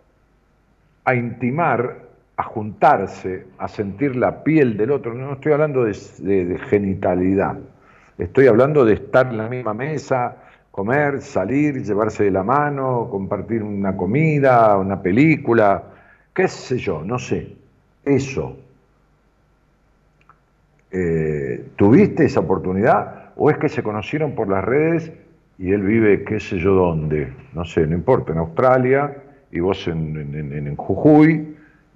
[1.03, 2.10] a intimar
[2.41, 5.13] a juntarse, a sentir la piel del otro.
[5.13, 7.55] No estoy hablando de, genitalidad,
[8.17, 10.37] estoy hablando de estar en la misma mesa,
[10.71, 15.83] comer, salir, llevarse de la mano, compartir una comida, una película,
[16.33, 17.55] qué sé yo, no sé.
[18.03, 18.57] Eso.
[20.89, 23.33] Eh, ¿Tuviste esa oportunidad?
[23.35, 25.11] ¿O es que se conocieron por las redes
[25.59, 27.31] y él vive qué sé yo dónde?
[27.53, 29.15] No sé, no importa, en Australia
[29.51, 31.51] y vos en, Jujuy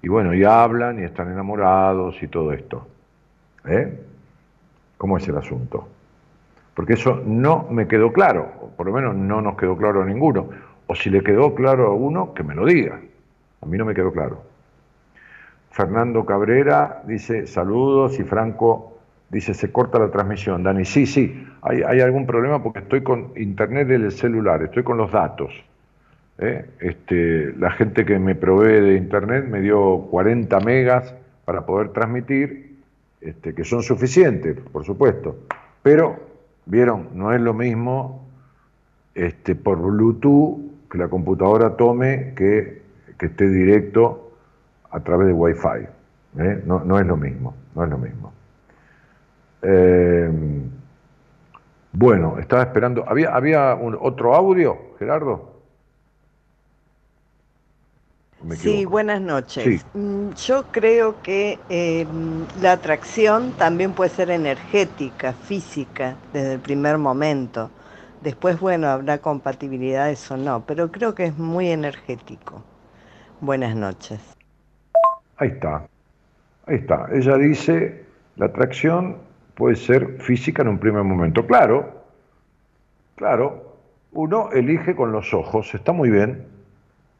[0.05, 2.87] y bueno, y hablan y están enamorados y todo esto.
[3.65, 3.91] ¿Eh?
[4.99, 5.87] ¿Cómo es el asunto?
[6.75, 10.05] Porque eso no me quedó claro, o por lo menos no nos quedó claro a
[10.05, 10.47] ninguno.
[10.85, 12.99] O si le quedó claro a uno, que me lo diga.
[13.63, 14.43] A mí no me quedó claro.
[15.71, 18.99] Fernando Cabrera dice saludos y Franco
[19.31, 20.61] dice se corta la transmisión.
[20.61, 24.97] Dani, sí, sí, hay, hay algún problema porque estoy con internet del celular, estoy con
[24.97, 25.51] los datos.
[26.39, 26.65] ¿Eh?
[26.79, 31.13] Este, la gente que me provee de internet me dio 40 megas
[31.45, 32.75] para poder transmitir,
[33.21, 35.37] este, que son suficientes, por supuesto.
[35.83, 36.19] Pero,
[36.65, 38.27] vieron, no es lo mismo
[39.13, 42.83] este, por Bluetooth que la computadora tome que,
[43.19, 44.33] esté directo
[44.91, 45.87] a través de Wi-Fi.
[46.37, 46.61] ¿eh?
[46.65, 48.33] No, no, es lo mismo, no es lo mismo.
[49.63, 50.29] Eh,
[51.91, 53.03] bueno, estaba esperando.
[53.07, 55.54] ¿Había, había un, otro audio, Gerardo?
[58.53, 59.85] Sí, buenas noches.
[59.93, 62.05] Mm, yo creo que eh,
[62.61, 67.71] la atracción también puede ser energética, física, desde el primer momento.
[68.21, 72.63] Después, bueno, habrá compatibilidades o no, pero creo que es muy energético.
[73.41, 74.19] Buenas noches.
[75.37, 75.87] Ahí está,
[76.67, 77.07] ahí está.
[77.11, 78.05] Ella dice,
[78.35, 79.17] la atracción
[79.55, 81.45] puede ser física en un primer momento.
[81.47, 82.03] Claro,
[83.15, 83.77] claro,
[84.11, 86.45] uno elige con los ojos, está muy bien,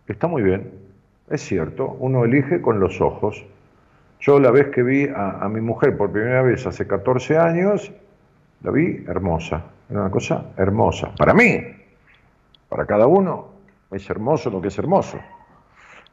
[0.08, 0.85] está muy bien
[1.30, 3.44] es cierto, uno elige con los ojos.
[4.20, 7.92] Yo la vez que vi a, mi mujer por primera vez hace 14 años,
[8.62, 11.14] la vi hermosa, era una cosa hermosa.
[11.18, 11.62] Para mí,
[12.70, 13.50] para cada uno,
[13.92, 15.20] es hermoso lo que es hermoso.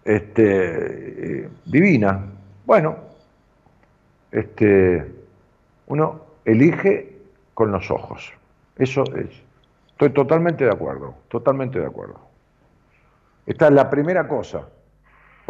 [0.05, 2.27] Este, divina.
[2.65, 2.97] Bueno,
[4.31, 5.11] este,
[5.87, 7.19] uno elige
[7.55, 8.33] con los ojos.
[8.77, 9.31] Eso es.
[9.89, 12.19] Estoy totalmente de acuerdo, totalmente de acuerdo.
[13.47, 14.67] Esta es la primera cosa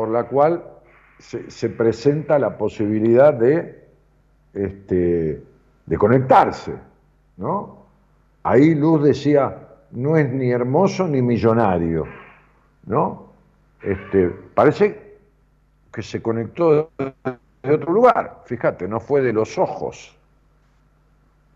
[0.03, 0.64] por la cual
[1.20, 3.84] se, presenta la posibilidad de,
[4.53, 5.40] este,
[5.86, 6.72] de conectarse,
[7.36, 7.86] ¿no?
[8.42, 12.09] Ahí Luz decía, no es ni hermoso ni millonario,
[12.84, 13.28] ¿no?
[13.80, 15.18] Este, parece
[15.94, 20.18] que se conectó de otro lugar, fíjate, no fue de los ojos.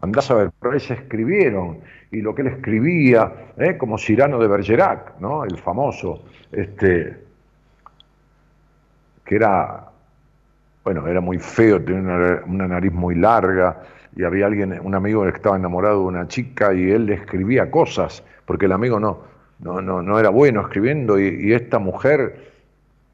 [0.03, 1.81] Andás a ver, por ahí se escribieron,
[2.13, 3.77] y lo que él escribía, ¿eh?
[3.77, 5.43] como Cyrano de Bergerac, ¿no?
[5.43, 6.23] el famoso,
[6.53, 7.26] este,
[9.27, 9.91] que era,
[10.85, 13.83] bueno, era muy feo, tenía una, nariz muy larga,
[14.15, 17.71] y había alguien, un amigo que estaba enamorado de una chica y él le escribía
[17.71, 19.19] cosas, porque el amigo no,
[19.59, 22.53] no, no, no era bueno escribiendo, y, esta mujer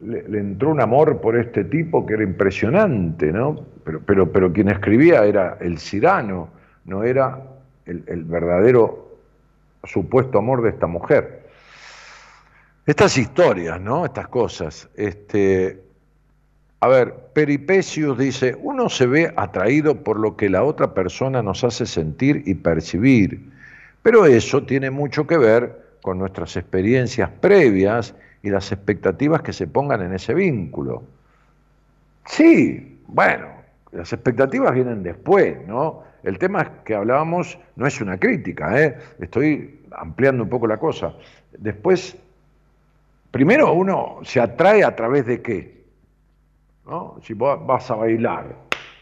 [0.01, 3.65] le, entró un amor por este tipo que era impresionante, ¿no?
[3.85, 6.51] Pero, pero, pero quien escribía era el Cirano,
[6.85, 7.41] no era
[7.87, 9.09] el, el verdadero
[9.85, 11.43] supuesto amor de esta mujer.
[12.85, 14.05] Estas historias, ¿no?
[14.05, 14.89] Estas cosas.
[14.97, 15.81] Este,
[16.83, 21.63] a ver, Peripecius dice, uno se ve atraído por lo que la otra persona nos
[21.63, 23.53] hace sentir y percibir,
[24.03, 29.69] pero eso tiene mucho que ver con nuestras experiencias previas y las expectativas que se
[29.69, 31.05] pongan en ese vínculo.
[32.27, 33.47] Sí, bueno,
[33.93, 36.03] las expectativas vienen después, ¿no?
[36.25, 38.99] El tema que hablábamos no es una crítica, ¿eh?
[39.21, 41.15] estoy ampliando un poco la cosa.
[41.57, 42.17] Después,
[43.31, 45.82] primero uno se atrae a través de qué?
[47.23, 48.57] Si vos vas a bailar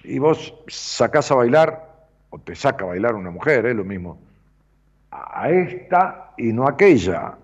[0.04, 1.90] y vos sacás a bailar,
[2.30, 4.18] o te saca a bailar una mujer, es lo mismo,
[5.10, 7.36] a esta y no a aquella.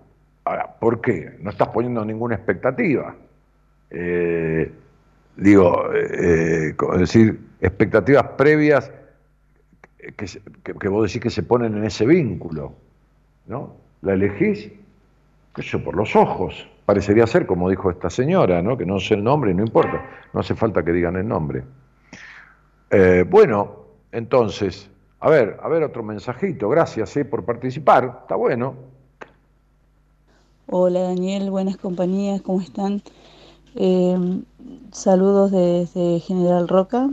[0.45, 1.35] Ahora, ¿por qué?
[1.39, 3.15] No estás poniendo ninguna expectativa.
[3.89, 4.71] Eh,
[5.35, 8.91] digo, eh, es decir, expectativas previas
[9.97, 12.73] que, vos decís que se ponen en ese vínculo,
[13.47, 13.75] ¿no?
[14.01, 14.71] La elegís,
[15.57, 16.53] qué sé por los ojos
[16.85, 18.77] parecería ser, como dijo esta señora, ¿no?
[18.77, 21.63] que no sé el nombre, no importa, no hace falta que digan el nombre.
[22.91, 24.87] Eh, bueno, entonces,
[25.19, 28.75] a ver, a ver otro mensajito, gracias eh, por participar, está bueno.
[30.67, 33.01] Hola Daniel, buenas compañías, ¿cómo están?
[33.73, 34.43] Eh,
[34.91, 37.09] saludos desde General Roca.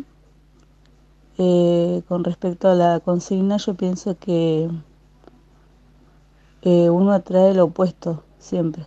[1.36, 4.68] con respecto a la consigna, yo pienso que
[6.62, 8.86] uno atrae lo opuesto siempre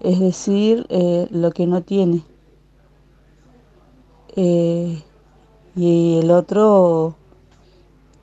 [0.00, 2.22] es decir, eh, lo que no tiene.
[4.36, 5.02] Eh,
[5.74, 7.16] y el otro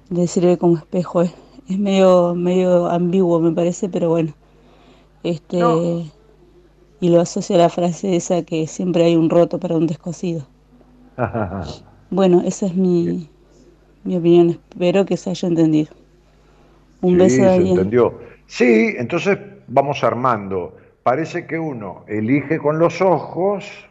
[0.09, 1.21] le sirve como espejo.
[1.21, 1.33] Es,
[1.67, 4.33] medio, medio ambiguo, me parece, pero bueno.
[5.23, 5.57] Este,
[7.01, 10.45] Y lo asocia a la frase esa que siempre hay un roto para un descosido.
[12.09, 13.27] bueno, esa es mi,
[14.03, 14.59] mi opinión.
[14.69, 15.89] Espero que se haya entendido.
[17.01, 18.13] Un beso se entendió.
[18.47, 19.37] Sí, entonces
[19.67, 23.87] vamos armando parece que uno elige con los ojos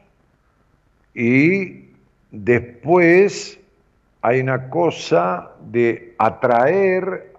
[1.15, 1.93] y
[2.33, 3.61] después
[4.21, 7.33] hay una cosa de atraer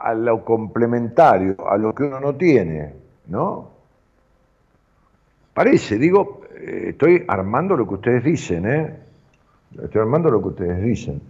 [0.00, 2.94] a lo complementario, a lo que uno no tiene,
[3.26, 3.70] ¿no?
[5.52, 8.96] Parece, digo, eh, estoy armando lo que ustedes dicen, ¿eh?
[9.82, 11.20] Estoy armando lo que ustedes dicen.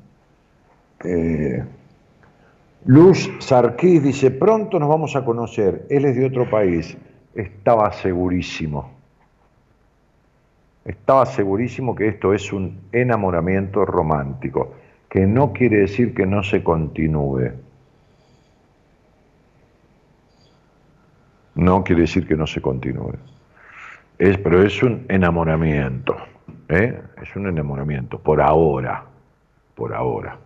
[1.03, 1.65] Eh,
[2.89, 6.97] Luz Sarkis dice, pronto nos vamos a conocer, él es de otro país
[7.35, 8.91] estaba segurísimo.
[10.87, 14.75] Estaba segurísimo que esto es un enamoramiento romántico,
[15.11, 17.53] que no quiere decir que no se continúe.
[21.57, 23.17] No quiere decir que no se continúe.
[24.19, 26.17] Es, pero es un enamoramiento.
[26.71, 27.03] ¿eh?
[27.21, 29.05] Es un enamoramiento, por ahora.
[29.75, 30.39] Por ahora.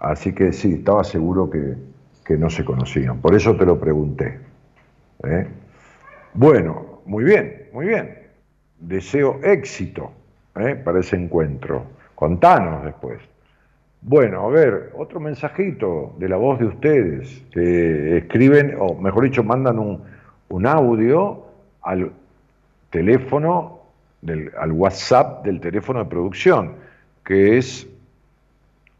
[0.00, 1.74] Así que sí, estaba seguro que,
[2.24, 3.20] que no se conocían.
[3.20, 4.38] Por eso te lo pregunté.
[5.24, 5.46] ¿eh?
[6.34, 8.18] Bueno, muy bien, muy bien.
[8.78, 10.12] Deseo éxito
[10.56, 10.74] ¿eh?
[10.76, 11.84] para ese encuentro.
[12.14, 13.18] Contanos después.
[14.00, 19.42] Bueno, a ver, otro mensajito de la voz de ustedes que escriben, o mejor dicho,
[19.42, 20.02] mandan un,
[20.50, 21.46] un audio
[21.82, 22.12] al
[22.90, 23.80] teléfono,
[24.20, 26.74] del, al WhatsApp del teléfono de producción,
[27.24, 27.88] que es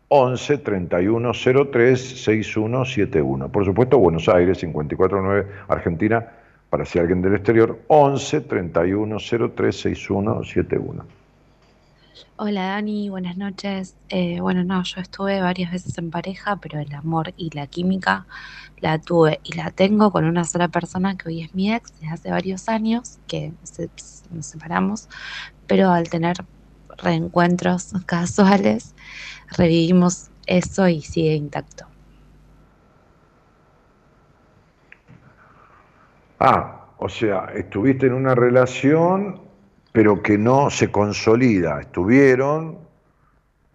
[0.09, 1.33] 11 31
[1.71, 3.49] 03 6171.
[3.49, 6.27] Por supuesto, Buenos Aires, 549, Argentina,
[6.71, 9.17] para si alguien del exterior, 11 31
[9.55, 11.05] 03 61 71.
[12.41, 13.97] Hola Dani, buenas noches.
[14.09, 18.27] Eh, bueno, no, yo estuve varias veces en pareja, pero el amor y la química
[18.81, 22.13] la tuve y la tengo con una sola persona que hoy es mi ex desde
[22.15, 23.53] hace varios años, que
[24.31, 25.09] nos separamos,
[25.67, 26.37] pero al tener
[26.97, 28.95] reencuentros casuales,
[29.57, 31.87] revivimos eso y sigue intacto.
[36.41, 39.49] Ah, o sea, estuviste en una relación
[39.99, 41.81] pero que no se consolida.
[41.81, 42.79] Estuvieron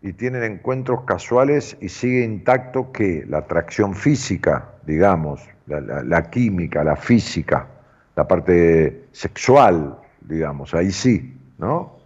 [0.02, 6.96] y tienen encuentros casuales y sigue intacto que la atracción física, digamos, la, química, la
[6.96, 7.68] física,
[8.16, 11.98] la parte sexual, digamos, ahí sí, ¿no?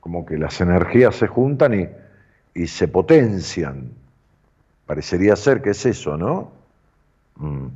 [0.00, 1.88] Como que las energías se juntan y,
[2.54, 3.90] y se potencian.
[4.86, 6.50] Parecería ser que es eso, ¿no?
[7.36, 7.68] Mm.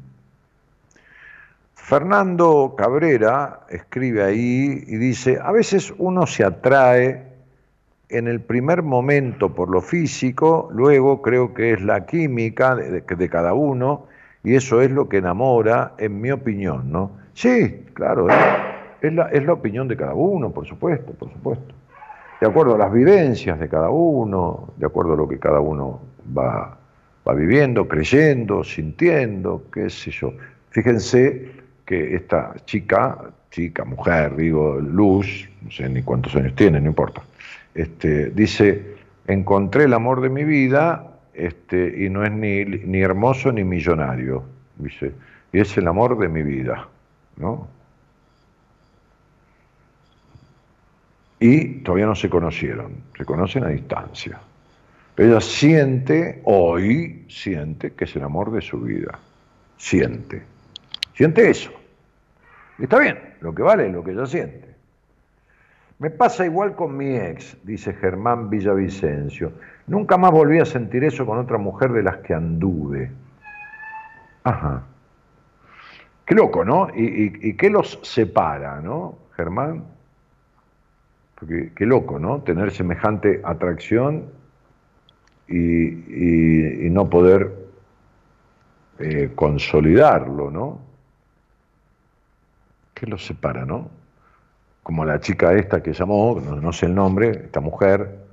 [1.74, 7.22] Fernando Cabrera escribe ahí y dice, a veces uno se atrae
[8.08, 13.54] en el primer momento por lo físico, luego creo que es la química de, cada
[13.54, 14.06] uno
[14.42, 17.12] y eso es lo que enamora, en mi opinión, ¿no?
[17.34, 18.28] Sí, claro,
[19.00, 21.74] es, la, es la opinión de cada uno, por supuesto, por supuesto.
[22.40, 26.00] De acuerdo a las vivencias de cada uno, de acuerdo a lo que cada uno
[26.36, 26.76] va,
[27.26, 30.32] va viviendo, creyendo, sintiendo, qué sé yo.
[30.70, 31.50] Fíjense
[31.86, 33.16] que esta chica,
[33.50, 37.22] chica, mujer, digo, Luz, no sé ni cuántos años tiene, no importa,
[37.74, 43.52] este, dice, encontré el amor de mi vida este, y no es ni, ni hermoso
[43.52, 44.42] ni millonario,
[44.76, 45.12] dice,
[45.52, 46.88] y es el amor de mi vida,
[47.36, 47.68] ¿no?
[51.38, 54.40] Y todavía no se conocieron, se conocen a distancia.
[55.16, 59.18] Ella siente, hoy siente que es el amor de su vida.
[59.76, 60.42] Siente.
[61.14, 61.70] Siente eso.
[62.78, 64.76] Y está bien, lo que vale es lo que ella siente.
[65.98, 69.52] Me pasa igual con mi ex, dice Germán Villavicencio.
[69.86, 73.10] Nunca más volví a sentir eso con otra mujer de las que anduve.
[74.44, 74.82] Ajá.
[76.26, 76.88] Qué loco, ¿no?
[76.94, 79.84] ¿Y, qué los separa, ¿no, Germán?
[81.46, 82.40] Qué loco, ¿no?
[82.42, 84.24] Tener semejante atracción
[85.48, 87.52] y, no poder
[88.98, 90.80] eh, consolidarlo, ¿no?
[92.94, 93.90] ¿Qué los separa, no?
[94.82, 98.24] Como la chica esta que llamó, no, sé el nombre, esta mujer,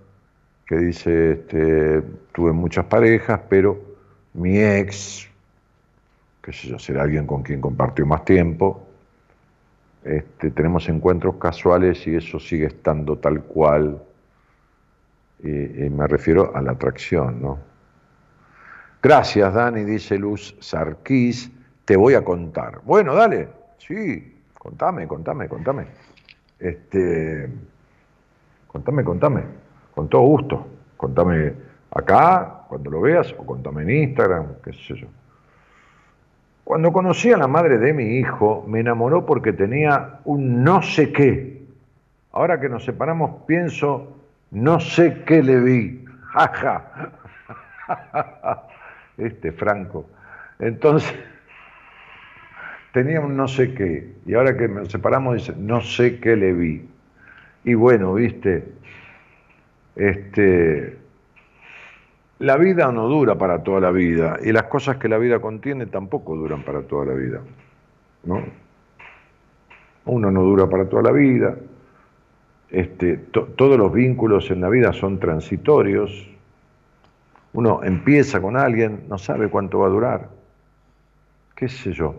[0.66, 2.02] que dice, este,
[2.32, 3.80] tuve muchas parejas, pero
[4.34, 5.28] mi ex,
[6.42, 8.88] que sé yo, será alguien con quien compartió más tiempo,
[10.06, 14.02] este, tenemos encuentros casuales y eso sigue estando tal cual
[15.40, 15.48] y,
[15.90, 17.60] me refiero a la atracción, ¿no?
[19.02, 21.52] Gracias, Dani, dice Luz Sarquís,
[21.84, 22.80] te voy a contar.
[22.86, 25.88] Bueno, dale, sí, contame, contame, contame.
[26.60, 27.50] Este,
[28.68, 29.44] contame, contame,
[29.94, 30.68] con todo gusto.
[30.96, 31.54] Contame
[31.92, 35.08] acá, cuando lo veas, o contame en Instagram, qué sé yo.
[36.64, 41.12] Cuando conocí a la madre de mi hijo, me enamoró porque tenía un no sé
[41.12, 41.62] qué.
[42.32, 44.16] Ahora que nos separamos, pienso
[44.52, 46.06] no sé qué le vi.
[46.34, 47.10] Jaja.
[49.18, 50.06] Este Franco.
[50.60, 51.14] Entonces,
[52.94, 54.14] tenía un no sé qué.
[54.26, 56.88] Y ahora que nos separamos, dice, no sé qué le vi.
[57.66, 58.64] Y bueno, viste,
[59.96, 60.98] este,
[62.44, 64.38] la vida no dura para toda la vida.
[64.44, 67.42] Y las cosas que la vida contiene tampoco duran para toda la vida.
[68.24, 68.42] ¿no?
[70.06, 71.56] Uno no dura para toda la vida
[72.74, 76.28] este, todos los vínculos en la vida son transitorios.
[77.54, 80.30] Uno empieza con alguien, no sabe cuánto va a durar.
[81.56, 82.16] ¿Qué sé yo?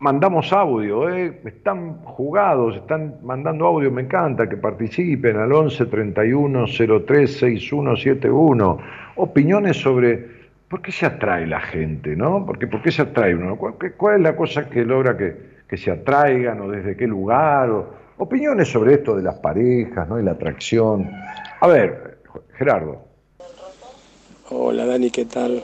[0.00, 1.40] Mandamos audio, ¿eh?
[1.44, 6.64] están jugados, están mandando audio, me encanta que participen al 11 31
[7.06, 8.78] 03 6171.
[9.16, 10.36] Opiniones sobre
[10.68, 12.44] por qué se atrae la gente, ¿no?
[12.46, 13.56] Porque, ¿Por qué se atrae uno?
[13.56, 15.36] ¿Cuál, es la cosa que logra que,
[15.68, 17.70] que se atraigan o desde qué lugar?
[17.70, 20.18] O, Opiniones sobre esto de las parejas ¿no?
[20.18, 21.10] y la atracción.
[21.60, 22.18] A ver,
[22.56, 23.04] Gerardo.
[24.48, 25.62] Hola Dani, ¿qué tal?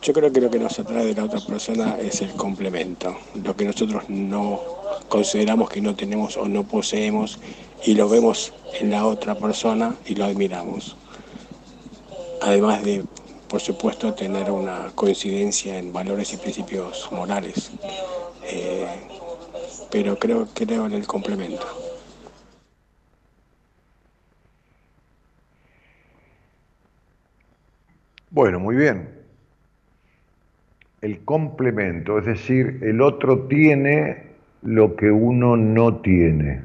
[0.00, 3.14] Yo creo que lo que nos atrae de la otra persona es el complemento,
[3.44, 4.60] lo que nosotros no
[5.08, 7.38] consideramos que no tenemos o no poseemos
[7.84, 10.96] y lo vemos en la otra persona y lo admiramos.
[12.44, 13.04] Además de,
[13.48, 17.70] por supuesto, tener una coincidencia en valores y principios morales.
[18.44, 18.86] Eh,
[19.92, 21.64] pero creo, creo en el complemento.
[28.30, 29.08] Bueno, muy bien.
[31.00, 34.32] El complemento, es decir, el otro tiene
[34.62, 36.62] lo que uno no tiene.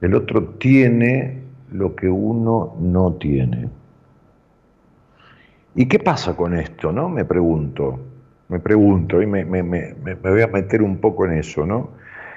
[0.00, 3.77] El otro tiene lo que uno no tiene.
[5.78, 7.08] ¿Y qué pasa con esto, no?
[7.08, 8.00] Me pregunto,
[8.48, 9.62] me pregunto, y me, me,
[10.14, 11.90] voy a meter un poco en eso, ¿no?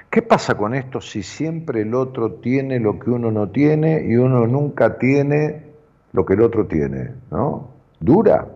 [0.08, 4.14] ¿Qué pasa con esto si siempre el otro tiene lo que uno no tiene y
[4.14, 5.64] uno nunca tiene
[6.12, 7.68] lo que el otro tiene, ¿no?
[7.98, 8.46] dura.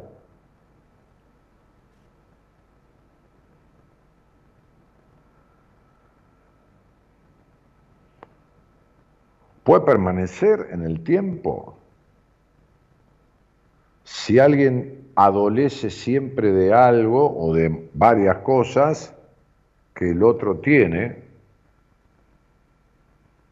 [9.65, 11.77] puede permanecer en el tiempo.
[14.07, 19.13] Si alguien adolece siempre de algo o de varias cosas
[19.95, 21.27] que el otro tiene,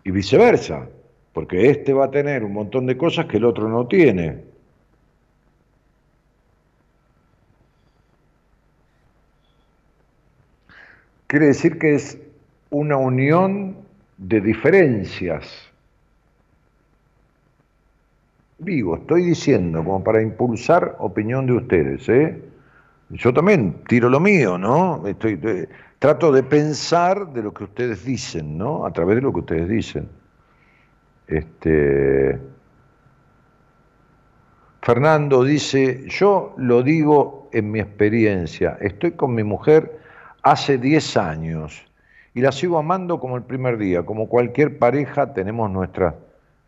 [0.04, 0.86] y viceversa,
[1.32, 4.44] porque este va a tener un montón de cosas que el otro no tiene.
[11.26, 12.16] Quiere decir que es
[12.70, 13.76] una unión
[14.18, 15.73] de diferencias.
[18.58, 22.40] Digo, estoy diciendo como para impulsar opinión de ustedes, ¿eh?
[23.10, 25.06] Yo también tiro lo mío, ¿no?
[25.06, 28.86] Estoy, eh, trato de pensar de lo que ustedes dicen, ¿no?
[28.86, 30.08] A través de lo que ustedes dicen.
[31.26, 32.38] Este,
[34.82, 39.98] Fernando dice, yo lo digo en mi experiencia, estoy con mi mujer
[40.42, 41.82] hace 10 años
[42.34, 44.04] y la sigo amando como el primer día.
[44.04, 46.14] Como cualquier pareja tenemos nuestras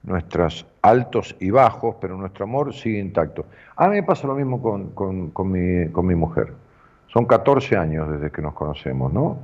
[0.07, 3.47] nuestros altos y bajos, pero nuestro amor sigue intacto.
[3.77, 6.53] A mí me pasa lo mismo con, con, mi, con mi, mujer.
[7.09, 9.39] Son 14 años desde que nos conocemos, ¿no?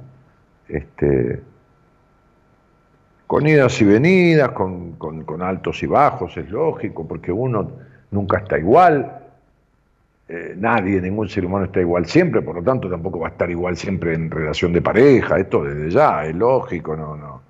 [0.68, 1.42] Este,
[3.26, 7.70] con idas y venidas, con, con altos y bajos, es lógico, porque uno
[8.10, 9.22] nunca está igual,
[10.34, 13.50] eh, nadie, ningún ser humano está igual siempre, por lo tanto tampoco va a estar
[13.50, 17.42] igual siempre en relación de pareja, esto desde ya, es lógico, no, no,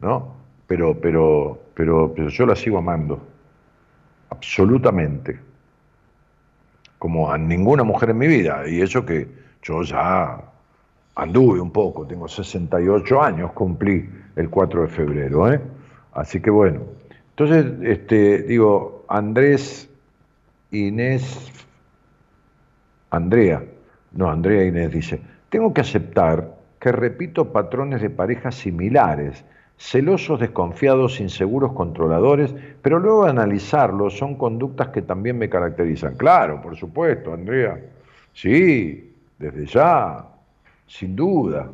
[0.00, 0.34] ¿no?
[0.66, 3.20] Pero, pero, pero, pero yo la sigo amando,
[4.30, 5.38] absolutamente,
[6.98, 9.28] como a ninguna mujer en mi vida, y eso que
[9.62, 10.40] yo ya
[11.14, 15.60] anduve un poco, tengo 68 años, cumplí el 4 de febrero, ¿eh?
[16.14, 16.80] Así que bueno,
[17.30, 19.90] entonces, este, digo, Andrés,
[20.70, 21.52] Inés,
[23.10, 23.62] Andrea,
[24.12, 25.20] no, Andrea Inés dice,
[25.50, 29.44] tengo que aceptar que repito patrones de parejas similares,
[29.78, 36.16] celosos, desconfiados, inseguros, controladores, pero luego de analizarlos son conductas que también me caracterizan.
[36.16, 37.78] Claro, por supuesto, Andrea.
[38.32, 40.24] Sí, desde ya,
[40.86, 41.70] sin duda.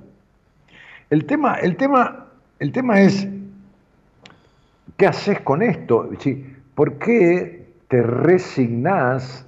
[1.11, 2.27] El tema, el tema,
[2.59, 3.29] el tema es,
[4.97, 6.11] ¿qué haces con esto?
[6.75, 9.47] ¿Por qué te resignás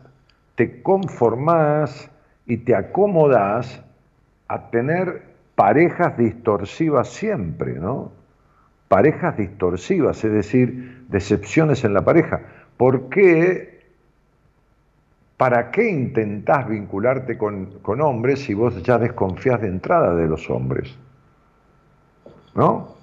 [0.55, 2.11] te conformás
[2.47, 3.83] y te acomodás
[4.49, 5.23] a tener
[5.55, 8.13] parejas distorsivas siempre, ¿no?
[8.95, 12.43] Parejas distorsivas, es decir, decepciones en la pareja.
[12.77, 13.83] ¿Por qué?
[15.37, 20.49] ¿Para qué intentás vincularte con, con hombres si vos ya desconfías de entrada de los
[20.49, 20.97] hombres?
[22.55, 22.95] ¿No?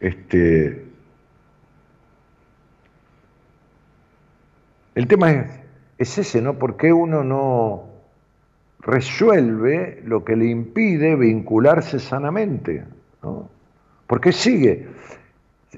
[0.00, 0.84] Este,
[4.94, 5.50] el tema es,
[5.96, 6.58] es ese, ¿no?
[6.58, 7.84] ¿Por qué uno no
[8.80, 12.84] resuelve lo que le impide vincularse sanamente?
[13.22, 13.48] ¿no?
[14.06, 14.92] ¿Por qué sigue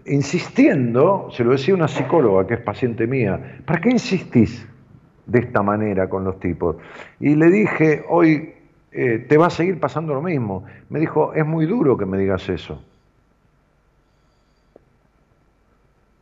[0.06, 1.28] insistiendo?
[1.32, 4.66] Se lo decía una psicóloga que es paciente mía, ¿para qué insistís
[5.26, 6.76] de esta manera con los tipos?
[7.20, 8.54] Y le dije, hoy
[8.92, 10.64] eh, te va a seguir pasando lo mismo.
[10.88, 12.82] Me dijo, es muy duro que me digas eso.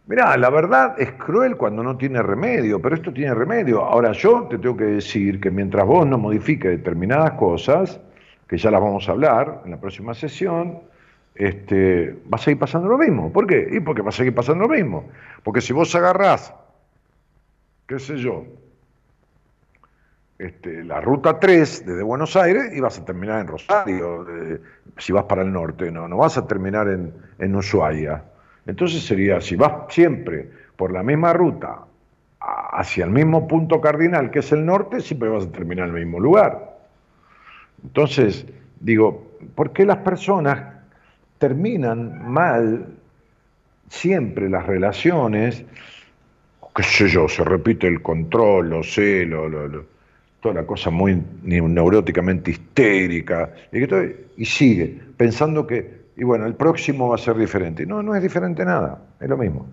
[0.06, 3.82] Mirá, la verdad es cruel cuando no tiene remedio, pero esto tiene remedio.
[3.82, 8.00] Ahora yo te tengo que decir que mientras vos no modifiques determinadas cosas,
[8.48, 10.80] que ya las vamos a hablar en la próxima sesión,
[11.34, 13.32] este, va a seguir pasando lo mismo.
[13.32, 13.68] ¿Por qué?
[13.72, 15.08] Y porque va a seguir pasando lo mismo.
[15.42, 16.54] Porque si vos agarrás,
[17.86, 18.44] qué sé yo,
[20.38, 24.26] este, la ruta 3 desde Buenos Aires y vas a terminar en Rosario,
[24.98, 28.24] si vas para el norte, no, no vas a terminar en, en Ushuaia.
[28.66, 31.80] Entonces sería, si vas siempre por la misma ruta
[32.40, 36.00] hacia el mismo punto cardinal que es el norte, siempre vas a terminar en el
[36.00, 36.76] mismo lugar.
[37.84, 38.46] Entonces,
[38.80, 40.71] digo, ¿por qué las personas
[41.42, 42.86] terminan mal
[43.88, 45.64] siempre las relaciones?
[46.72, 49.52] qué sé yo, se repite el control, los celos,
[50.40, 53.52] toda la cosa muy neuróticamente histérica,
[54.36, 57.84] y sigue pensando que y bueno, el próximo va a ser diferente.
[57.86, 59.66] No, no es diferente nada, es lo mismo.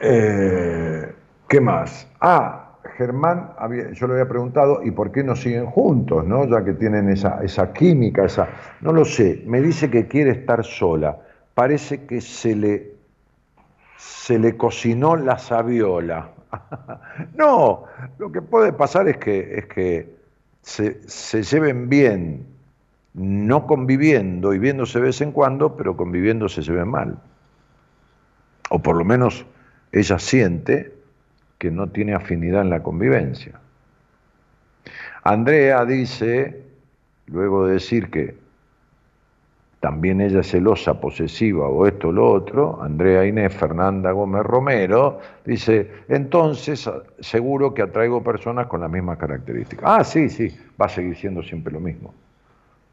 [0.00, 1.14] Eh,
[1.48, 2.06] ¿Qué más?
[2.20, 2.59] Ah,
[3.00, 3.54] Germán,
[3.94, 6.22] yo le había preguntado, ¿y por qué no siguen juntos?
[6.26, 6.46] ¿no?
[6.46, 8.46] Ya que tienen esa, esa química, esa...
[8.82, 11.16] No lo sé, me dice que quiere estar sola.
[11.54, 12.92] Parece que se le,
[13.96, 16.28] se le cocinó la sabiola.
[17.38, 17.84] no,
[18.18, 20.14] lo que puede pasar es que, es que
[20.60, 22.44] se, lleven bien,
[23.14, 27.18] no conviviendo y viéndose de vez en cuando, pero conviviendo se lleven mal.
[28.68, 29.46] O por lo menos
[29.90, 30.99] ella siente
[31.60, 33.60] que no tiene afinidad en la convivencia.
[35.22, 36.62] Andrea dice,
[37.26, 38.34] luego de decir que
[39.78, 45.20] también ella es celosa, posesiva o esto o lo otro, Andrea Inés Fernanda Gómez Romero,
[45.44, 46.90] dice, entonces
[47.20, 49.84] seguro que atraigo personas con las mismas características.
[49.86, 50.48] Ah, sí, sí,
[50.80, 52.14] va a seguir siendo siempre lo mismo.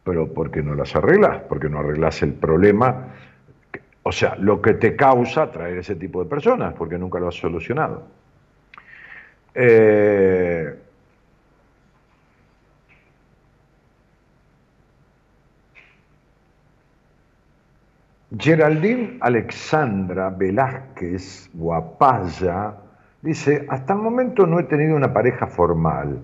[0.03, 1.43] Pero ¿por qué no las arreglas?
[1.47, 3.13] Porque no arreglas el problema,
[4.03, 7.36] o sea, lo que te causa atraer ese tipo de personas, porque nunca lo has
[7.36, 8.16] solucionado.
[9.59, 10.71] Eh,
[18.37, 22.75] Geraldine Alexandra Velázquez Guapaya
[23.19, 26.19] dice, hasta el momento no he tenido una pareja formal.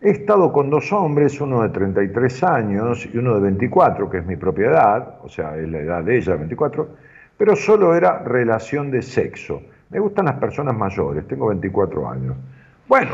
[0.00, 4.26] He estado con dos hombres, uno de 33 años y uno de 24, que es
[4.26, 6.88] mi propiedad, o sea, es la edad de ella, 24,
[7.36, 9.60] pero solo era relación de sexo.
[9.88, 12.36] Me gustan las personas mayores, tengo 24 años.
[12.90, 13.12] Bueno,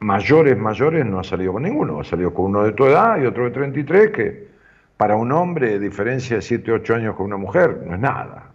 [0.00, 3.24] mayores, mayores no ha salido con ninguno, ha salido con uno de tu edad y
[3.24, 4.48] otro de 33 que
[4.96, 8.50] para un hombre, diferencia de 7 o 8 años con una mujer, no es nada.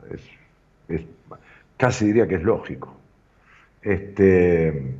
[0.89, 1.05] Es,
[1.77, 2.97] casi diría que es lógico.
[3.81, 4.93] Este,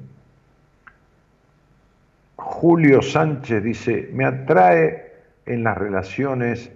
[2.37, 6.71] Julio Sánchez dice, me atrae en las relaciones,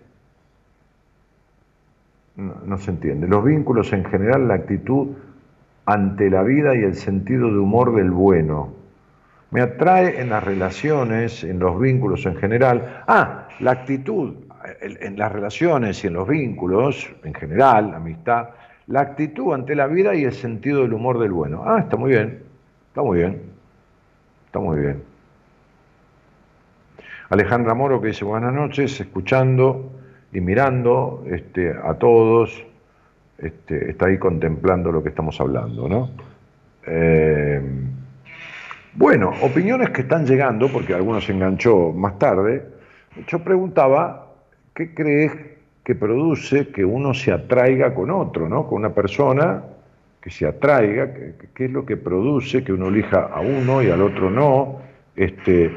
[2.35, 5.15] no, se entiende, los vínculos en general, la actitud
[5.89, 8.71] ante la vida y el sentido de humor del bueno.
[9.49, 13.03] Me atrae en las relaciones, en los vínculos en general.
[13.07, 14.35] Ah, la actitud,
[14.81, 18.49] en las relaciones y en los vínculos, en general, amistad,
[18.85, 21.63] la actitud ante la vida y el sentido del humor del bueno.
[21.65, 22.43] Ah, está muy bien,
[22.89, 23.41] está muy bien,
[24.45, 25.03] está muy bien.
[27.31, 29.91] Alejandra Moro que dice buenas noches, escuchando
[30.31, 32.63] y mirando este, a todos,
[33.41, 36.11] este, está ahí contemplando lo que estamos hablando, ¿no?
[36.85, 37.61] Eh,
[38.93, 42.65] bueno, opiniones que están llegando, porque algunos se enganchó más tarde.
[43.27, 44.29] Yo preguntaba
[44.73, 45.31] ¿qué crees
[45.83, 48.67] que produce que uno se atraiga con otro, ¿no?
[48.67, 49.63] con una persona
[50.21, 51.13] que se atraiga?
[51.53, 54.79] ¿Qué, es lo que produce que uno elija a uno y al otro no?
[55.15, 55.71] Este,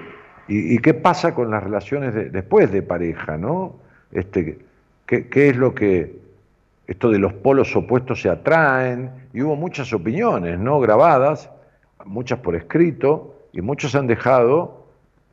[0.49, 3.37] y, qué pasa con las relaciones después de pareja?
[3.37, 3.77] ¿no?
[4.11, 4.59] Este,
[5.07, 6.22] ¿qué, ¿Qué es lo que
[6.87, 9.11] esto de los polos opuestos se atraen?
[9.33, 10.81] Y hubo muchas opiniones ¿no?
[10.81, 11.51] grabadas,
[12.05, 14.83] muchas por escrito, y muchos han dejado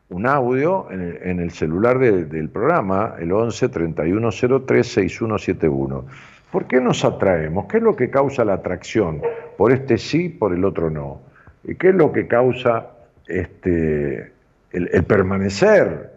[0.10, 6.06] un audio en el, celular del programa, el 11 3103 6171.
[6.52, 7.68] ¿Por qué nos atraemos?
[7.68, 9.22] ¿Qué es lo que causa la atracción?
[9.56, 11.22] Por este sí, por el otro no.
[11.64, 12.88] ¿Y qué es lo que causa
[13.28, 14.32] este,
[14.72, 16.12] el, permanecer?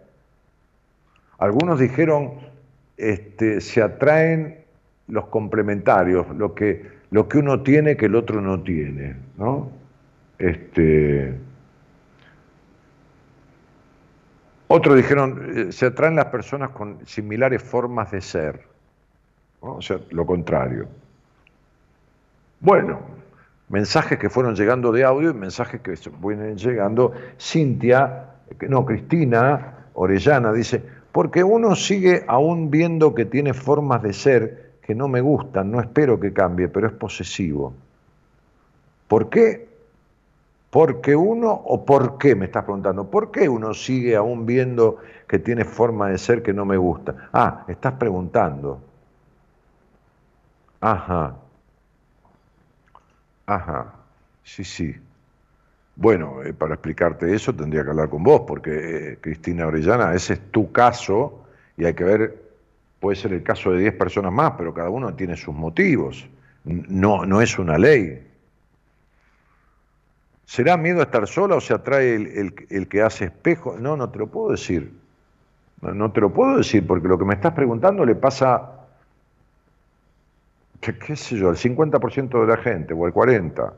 [1.37, 2.31] Algunos dijeron,
[2.97, 4.62] este, se atraen
[5.07, 9.69] los complementarios, lo que, lo que uno tiene que el otro no tiene, ¿no?
[10.39, 11.35] Este,
[14.75, 18.65] Otros dijeron, eh, se atraen las personas con similares formas de ser.
[19.59, 20.87] O sea, lo contrario.
[22.59, 23.01] Bueno,
[23.69, 25.93] mensajes que fueron llegando de audio y mensajes que
[26.25, 27.11] vienen llegando.
[27.39, 28.31] Cintia,
[28.67, 34.93] no, Cristina Orellana dice, porque uno sigue aún viendo que tiene formas de ser que
[34.93, 37.73] no me gustan, no espero que cambie, pero es posesivo.
[39.07, 39.67] ¿Por qué?
[40.69, 45.39] Porque uno, o por qué, me estás preguntando, ¿por qué uno sigue aún viendo que
[45.39, 47.29] tiene forma de ser que no me gusta?
[47.31, 48.81] Ah, estás preguntando.
[50.81, 51.35] Ajá.
[53.45, 53.93] Ajá.
[54.43, 54.95] Sí, sí.
[55.95, 60.33] Bueno, eh, para explicarte eso tendría que hablar con vos, porque eh, Cristina Orellana, ese
[60.33, 61.45] es tu caso
[61.77, 62.42] y hay que ver,
[63.03, 66.25] puede ser el caso de 10 personas más, pero cada uno tiene sus motivos.
[66.63, 68.25] No, no es una ley.
[70.45, 73.75] ¿Será miedo a estar sola o se atrae el, que hace espejo?
[73.77, 74.93] No, no te lo puedo decir.
[75.81, 78.71] No, te lo puedo decir porque lo que me estás preguntando le pasa,
[80.79, 83.73] qué, sé yo, al 50% de la gente o al 40%.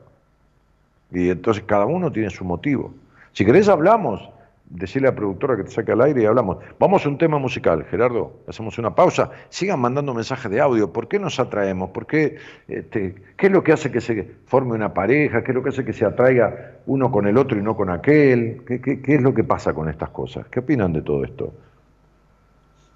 [1.10, 2.94] Y entonces cada uno tiene su motivo.
[3.32, 4.30] Si querés hablamos
[4.68, 6.58] decirle a la productora que te saque al aire y hablamos.
[6.78, 9.30] Vamos a un tema musical, Gerardo, hacemos una pausa.
[9.48, 10.92] Sigan mandando mensajes de audio.
[10.92, 11.90] ¿Por qué nos atraemos?
[11.90, 12.36] ¿Por qué,
[12.68, 15.42] este, ¿Qué es lo que hace que se forme una pareja?
[15.44, 17.90] ¿Qué es lo que hace que se atraiga uno con el otro y no con
[17.90, 18.64] aquel?
[18.66, 20.46] ¿Qué, qué, es lo que pasa con estas cosas?
[20.48, 21.52] ¿Qué opinan de todo esto?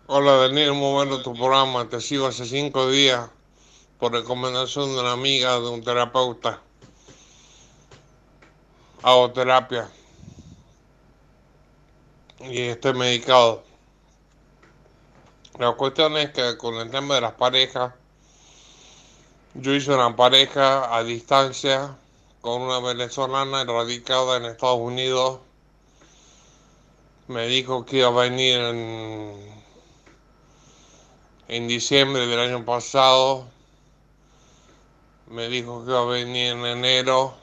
[0.06, 1.88] Hola Daniel, muy bueno tu programa.
[1.88, 3.30] Te sigo hace cinco días
[3.98, 6.60] por recomendación de una amiga, de un terapeuta.
[9.02, 9.88] Hago terapia
[12.40, 13.62] y estoy medicado.
[15.58, 17.92] La cuestión es que con el tema de las parejas,
[19.54, 21.96] yo hice una pareja a distancia
[22.40, 25.40] con una venezolana radicada en Estados Unidos.
[27.28, 29.62] Me dijo que iba a venir en,
[31.48, 33.46] en diciembre del año pasado.
[35.26, 37.34] Me dijo que iba a venir en enero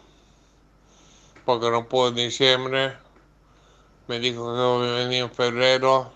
[1.45, 3.06] porque no pudo en diciembre.
[4.07, 6.09] Me dijo que iba a venir en febrero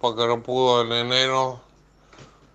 [0.00, 1.60] porque no pudo en enero.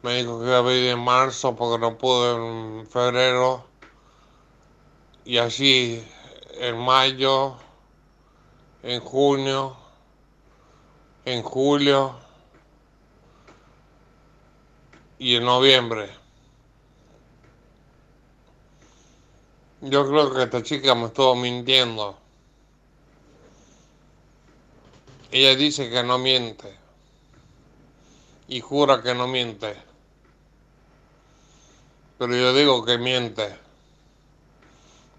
[0.01, 3.65] Me dijo que iba a venir en marzo porque no pudo en febrero.
[5.25, 6.07] Y así
[6.53, 7.57] en mayo,
[8.81, 9.75] en junio,
[11.25, 12.15] en julio
[15.19, 16.09] y en noviembre.
[19.81, 22.22] Yo creo que esta chica me estuvo mintiendo.
[25.33, 26.77] Ella dice que no miente.
[28.47, 29.75] Y jura que no miente.
[32.19, 33.57] Pero yo digo que miente.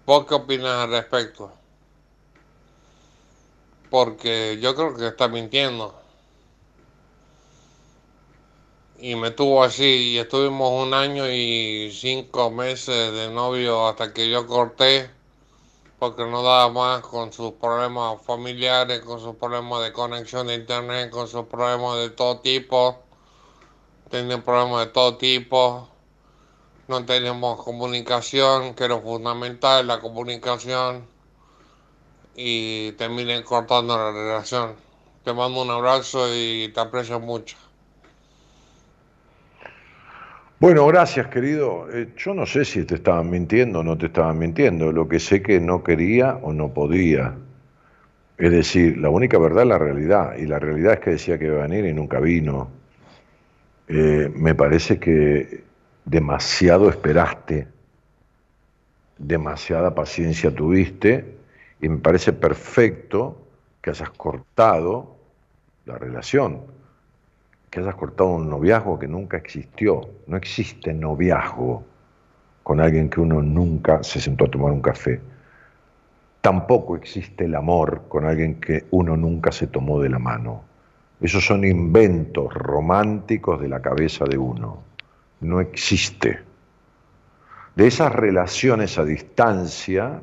[0.05, 1.51] ¿Vos qué opinas al respecto?
[3.89, 5.93] Porque yo creo que está mintiendo.
[8.99, 14.29] Y me tuvo así y estuvimos un año y cinco meses de novio hasta que
[14.29, 15.09] yo corté
[16.09, 21.09] porque no daba más con sus problemas familiares, con sus problemas de conexión de internet,
[21.09, 22.99] con sus problemas de todo tipo.
[24.09, 25.89] Tenía problemas de todo tipo
[26.87, 31.07] no tenemos comunicación, que era fundamental la comunicación,
[32.35, 34.75] y terminé cortando la relación.
[35.23, 37.57] Te mando un abrazo y te aprecio mucho.
[40.59, 41.87] Bueno, gracias querido.
[41.91, 44.91] Eh, yo no sé si te estaban mintiendo o no te estaban mintiendo.
[44.91, 47.35] Lo que sé que no quería o no podía.
[48.37, 50.37] Es decir, la única verdad es la realidad.
[50.37, 52.69] Y la realidad es que decía que iba a venir y nunca vino.
[53.87, 55.63] Eh, me parece que
[56.05, 57.67] demasiado esperaste,
[59.17, 61.37] demasiada paciencia tuviste
[61.81, 63.41] y me parece perfecto
[63.81, 65.17] que hayas cortado
[65.85, 66.61] la relación,
[67.75, 70.01] que hayas cortado un noviazgo que nunca existió.
[70.27, 71.83] No existe noviazgo
[72.63, 75.19] con alguien que uno nunca se sentó a tomar un café.
[76.39, 80.63] Tampoco existe el amor con alguien que uno nunca se tomó de la mano.
[81.19, 84.95] Esos son inventos románticos de la cabeza de uno
[85.41, 86.39] no existe.
[87.75, 90.21] De esas relaciones a distancia,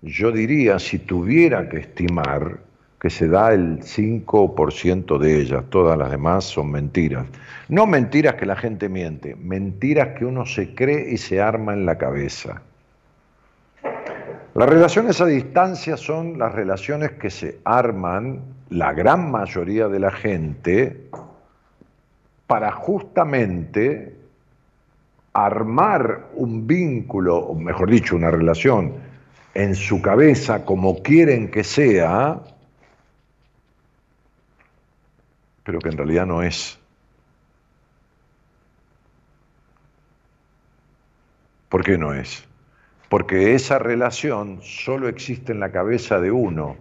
[0.00, 2.60] yo diría, si tuviera que estimar,
[3.00, 7.26] que se da el 5% de ellas, todas las demás son mentiras.
[7.68, 11.84] No mentiras que la gente miente, mentiras que uno se cree y se arma en
[11.84, 12.62] la cabeza.
[14.54, 18.40] Las relaciones a distancia son las relaciones que se arman
[18.70, 21.08] la gran mayoría de la gente
[22.46, 24.16] para justamente
[25.34, 28.94] armar un vínculo, o mejor dicho, una relación
[29.52, 32.40] en su cabeza como quieren que sea,
[35.66, 36.78] pero que en realidad no es.
[41.68, 42.46] ¿Por qué no es?
[43.08, 46.76] Porque esa relación solo existe en la cabeza de uno.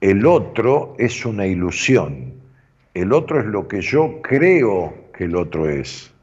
[0.00, 2.34] El otro es una ilusión.
[2.94, 6.14] El otro es lo que yo creo que el otro es.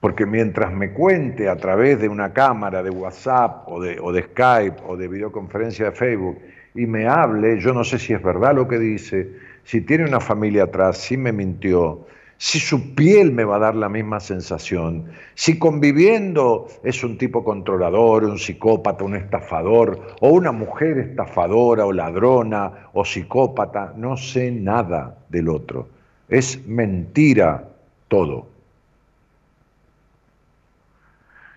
[0.00, 4.22] Porque mientras me cuente a través de una cámara de WhatsApp o de, o de
[4.22, 6.38] Skype o de videoconferencia de Facebook
[6.76, 9.30] y me hable, yo no sé si es verdad lo que dice,
[9.64, 12.06] si tiene una familia atrás, si me mintió,
[12.38, 17.42] si su piel me va a dar la misma sensación, si conviviendo es un tipo
[17.42, 24.50] controlador, un psicópata, un estafador, o una mujer estafadora o ladrona o psicópata, no sé
[24.50, 25.88] nada del otro.
[26.28, 27.64] Es mentira
[28.08, 28.48] todo.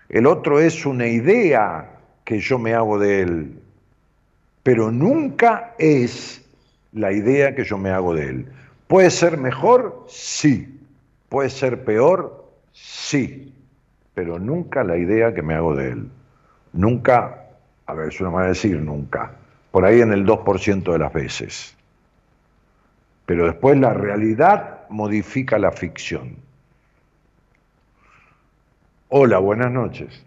[0.08, 1.90] El otro es una idea
[2.24, 3.60] que yo me hago de él,
[4.62, 6.44] pero nunca es
[6.92, 8.46] la idea que yo me hago de él.
[8.86, 10.04] ¿Puede ser mejor?
[10.08, 10.80] Sí.
[11.28, 12.44] ¿Puede ser peor?
[12.72, 13.54] Sí.
[14.14, 16.10] Pero nunca la idea que me hago de él.
[16.72, 17.46] Nunca,
[17.86, 19.32] a ver, es una manera de decir nunca,
[19.70, 21.76] por ahí en el 2% de las veces.
[23.26, 26.36] Pero después la realidad modifica la ficción.
[29.08, 30.24] Hola, buenas noches.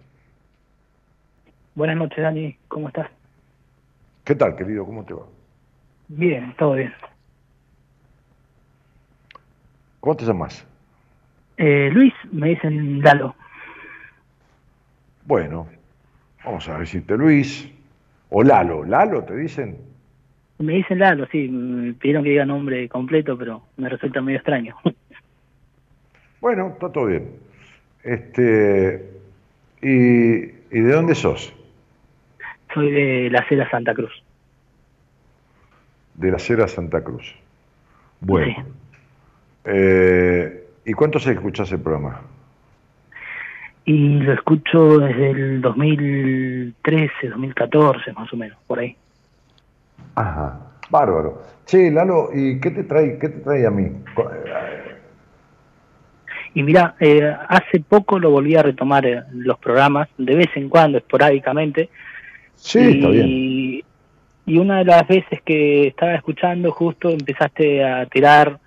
[1.76, 2.58] Buenas noches, Dani.
[2.68, 3.10] ¿Cómo estás?
[4.24, 4.86] ¿Qué tal, querido?
[4.86, 5.24] ¿Cómo te va?
[6.08, 6.94] Bien, todo bien.
[10.00, 10.66] ¿Cómo te llamas?
[11.58, 13.36] Eh, Luis, me dicen Lalo.
[15.26, 15.68] Bueno,
[16.44, 17.70] vamos a decirte Luis.
[18.30, 18.84] O Lalo.
[18.84, 19.78] ¿Lalo te dicen?
[20.60, 21.48] Me dicen Lalo, sí.
[21.50, 24.76] Me pidieron que diga nombre completo, pero me resulta medio extraño.
[26.42, 27.30] Bueno, está todo bien.
[28.04, 29.12] Este,
[29.82, 30.44] ¿y,
[30.78, 31.54] ¿Y de dónde sos?
[32.74, 34.12] Soy de la Cera Santa Cruz.
[36.16, 37.36] De la Cera Santa Cruz.
[38.20, 38.66] Bueno.
[39.66, 42.22] Eh, ¿Y cuánto se escucha ese programa?
[43.86, 48.96] Y lo escucho desde el 2013, 2014, más o menos, por ahí.
[50.16, 50.60] Ajá,
[50.90, 51.44] bárbaro.
[51.66, 53.92] Sí, Lalo, ¿y qué te trae, qué te trae a mí?
[56.54, 60.70] Y mira, eh, hace poco lo volví a retomar eh, los programas, de vez en
[60.70, 61.90] cuando, esporádicamente.
[62.56, 63.84] Sí, está bien.
[64.46, 68.60] Y una de las veces que estaba escuchando, justo empezaste a tirar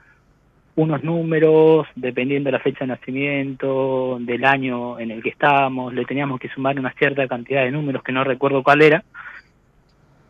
[0.77, 6.05] unos números, dependiendo de la fecha de nacimiento, del año en el que estábamos, le
[6.05, 9.05] teníamos que sumar una cierta cantidad de números que no recuerdo cuál era,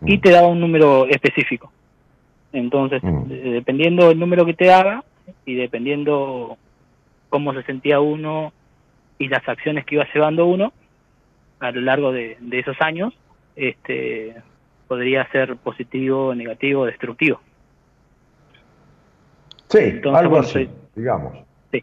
[0.05, 0.21] y mm.
[0.21, 1.73] te daba un número específico.
[2.53, 3.29] Entonces, mm.
[3.29, 5.05] dependiendo del número que te daba
[5.45, 6.57] y dependiendo
[7.29, 8.53] cómo se sentía uno
[9.19, 10.73] y las acciones que iba llevando uno
[11.59, 13.15] a lo largo de, de esos años,
[13.57, 14.37] este,
[14.87, 17.41] podría ser positivo, negativo, destructivo.
[19.69, 21.39] Sí, algo así, digamos.
[21.73, 21.79] Sí.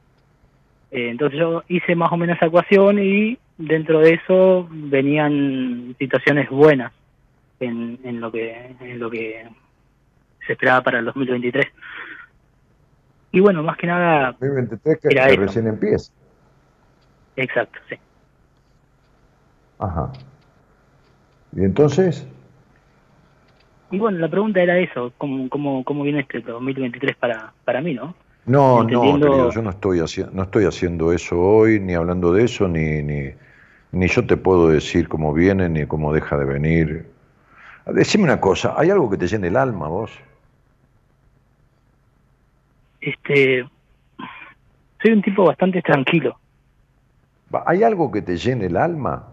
[0.91, 6.49] Eh, entonces yo hice más o menos esa ecuación y dentro de eso venían situaciones
[6.49, 6.93] buenas
[7.59, 9.45] en, en lo que en lo que
[10.45, 11.65] se esperaba para el 2023.
[13.31, 14.31] Y bueno, más que nada...
[14.33, 16.11] 2023 que, recién empieza.
[17.35, 17.95] Exacto, sí.
[19.79, 20.11] Ajá.
[21.55, 22.27] ¿Y entonces?
[23.91, 27.93] Y bueno, la pregunta era eso, ¿cómo, cómo, cómo viene este 2023 para, para mí,
[27.93, 28.15] no?
[28.45, 32.67] No, no, yo no estoy, haciendo, no estoy haciendo eso hoy, ni hablando de eso,
[32.67, 33.29] ni, ni,
[33.91, 37.05] ni yo te puedo decir cómo viene, ni cómo deja de venir.
[37.85, 40.11] Decime una cosa, ¿hay algo que te llene el alma vos?
[42.99, 43.65] Este,
[45.01, 46.37] soy un tipo bastante tranquilo.
[47.65, 49.32] ¿Hay algo que te llene el alma?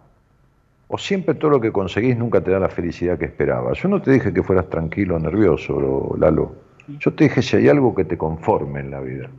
[0.93, 3.79] O siempre todo lo que conseguís nunca te da la felicidad que esperabas.
[3.81, 6.57] Yo no te dije que fueras tranquilo o nervioso, Lalo.
[6.99, 9.31] Yo te dije si hay algo que te conforme en la vida.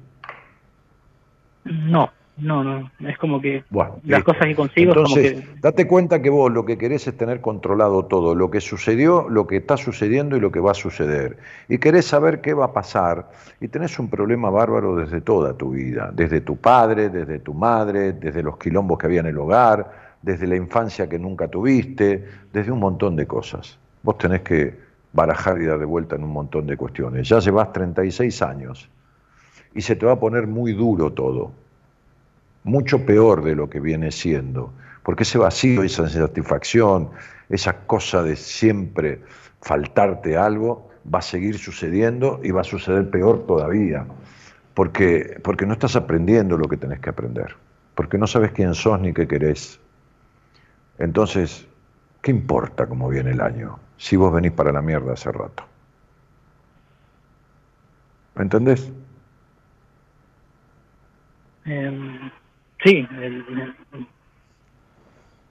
[1.65, 2.89] No, no, no.
[3.05, 3.65] Es como que
[4.05, 4.93] las cosas que consigo.
[4.93, 5.59] Entonces, como que...
[5.59, 9.45] date cuenta que vos lo que querés es tener controlado todo, lo que sucedió, lo
[9.45, 11.35] que está sucediendo y lo que va a suceder.
[11.67, 13.29] Y querés saber qué va a pasar.
[13.59, 18.13] Y tenés un problema bárbaro desde toda tu vida, desde tu padre, desde tu madre,
[18.13, 22.71] desde los quilombos que había en el hogar desde la infancia que nunca tuviste, desde
[22.71, 23.77] un montón de cosas.
[24.03, 24.77] Vos tenés que
[25.13, 27.27] barajar y dar de vuelta en un montón de cuestiones.
[27.27, 28.89] Ya llevas 36 años
[29.73, 31.51] y se te va a poner muy duro todo,
[32.63, 34.71] mucho peor de lo que viene siendo,
[35.03, 37.09] porque ese vacío, esa insatisfacción,
[37.49, 39.21] esa cosa de siempre
[39.61, 44.05] faltarte algo, va a seguir sucediendo y va a suceder peor todavía,
[44.73, 47.55] porque, porque no estás aprendiendo lo que tenés que aprender,
[47.95, 49.79] porque no sabes quién sos ni qué querés.
[51.01, 51.67] Entonces,
[52.21, 55.63] ¿qué importa cómo viene el año si vos venís para la mierda hace rato?
[58.35, 58.91] ¿Me entendés?
[61.65, 62.31] Em,
[62.83, 63.07] sí,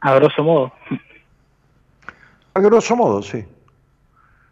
[0.00, 0.72] a grosso modo.
[2.54, 3.44] A grosso modo, sí.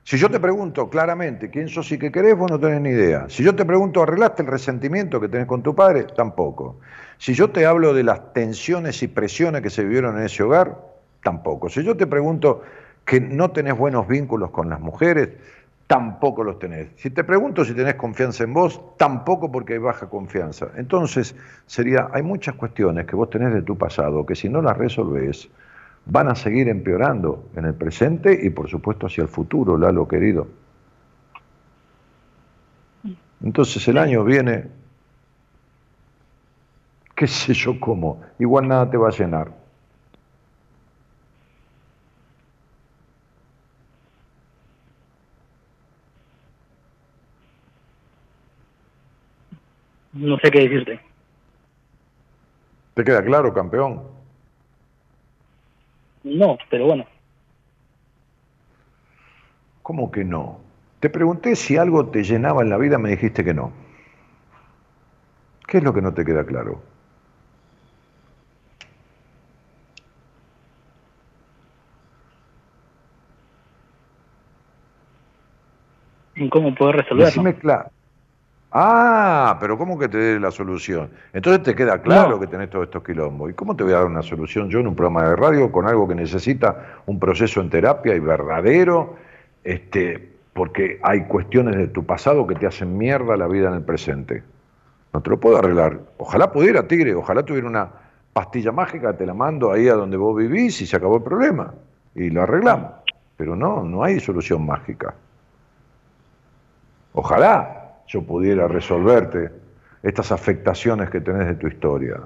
[0.09, 3.27] Si yo te pregunto claramente quién sos y qué querés, vos no tenés ni idea.
[3.29, 6.05] Si yo te pregunto, ¿arreglaste el resentimiento que tenés con tu padre?
[6.05, 6.81] Tampoco.
[7.19, 10.79] Si yo te hablo de las tensiones y presiones que se vivieron en ese hogar,
[11.23, 11.69] tampoco.
[11.69, 12.63] Si yo te pregunto
[13.05, 15.29] que no tenés buenos vínculos con las mujeres,
[15.87, 16.89] tampoco los tenés.
[16.97, 20.69] Si te pregunto si tenés confianza en vos, tampoco porque hay baja confianza.
[20.79, 21.37] Entonces,
[21.67, 25.51] sería, hay muchas cuestiones que vos tenés de tu pasado que si no las resolvés,
[26.09, 30.49] van a seguir empeorando en el presente y por supuesto hacia el futuro, Lalo querido.
[33.43, 34.65] Entonces el año viene,
[37.15, 39.59] qué sé yo cómo, igual nada te va a llenar.
[50.19, 51.01] no sé qué decirte.
[52.95, 54.03] ¿Te queda claro, campeón?
[56.23, 57.07] No, pero bueno.
[59.83, 60.61] ¿Cómo que no?
[61.01, 63.73] Te pregunté si algo te llenaba en la vida, me dijiste que no.
[65.67, 66.83] ¿Qué es lo que no te queda claro?
[76.51, 77.43] Cómo poder resolverlo.
[77.43, 77.89] Decime.
[78.71, 81.11] Ah, pero ¿cómo que te dé la solución?
[81.33, 83.51] Entonces te queda claro que tenés todos estos quilombos.
[83.51, 85.87] ¿Y cómo te voy a dar una solución yo en un programa de radio con
[85.89, 89.17] algo que necesita un proceso en terapia y verdadero?
[89.65, 93.83] Este, porque hay cuestiones de tu pasado que te hacen mierda la vida en el
[93.83, 94.43] presente.
[95.15, 96.01] No te lo puedo arreglar.
[96.19, 97.89] Ojalá pudiera, Tigre, ojalá tuviera una
[98.35, 101.73] pastilla mágica, te la mando ahí a donde vos vivís y se acabó el problema.
[102.15, 102.91] Y lo arreglamos.
[103.39, 105.15] Pero no, no hay solución mágica.
[107.15, 107.78] Ojalá,
[108.09, 109.51] yo pudiera resolverte
[110.03, 112.21] estas afectaciones que tenés de tu historia,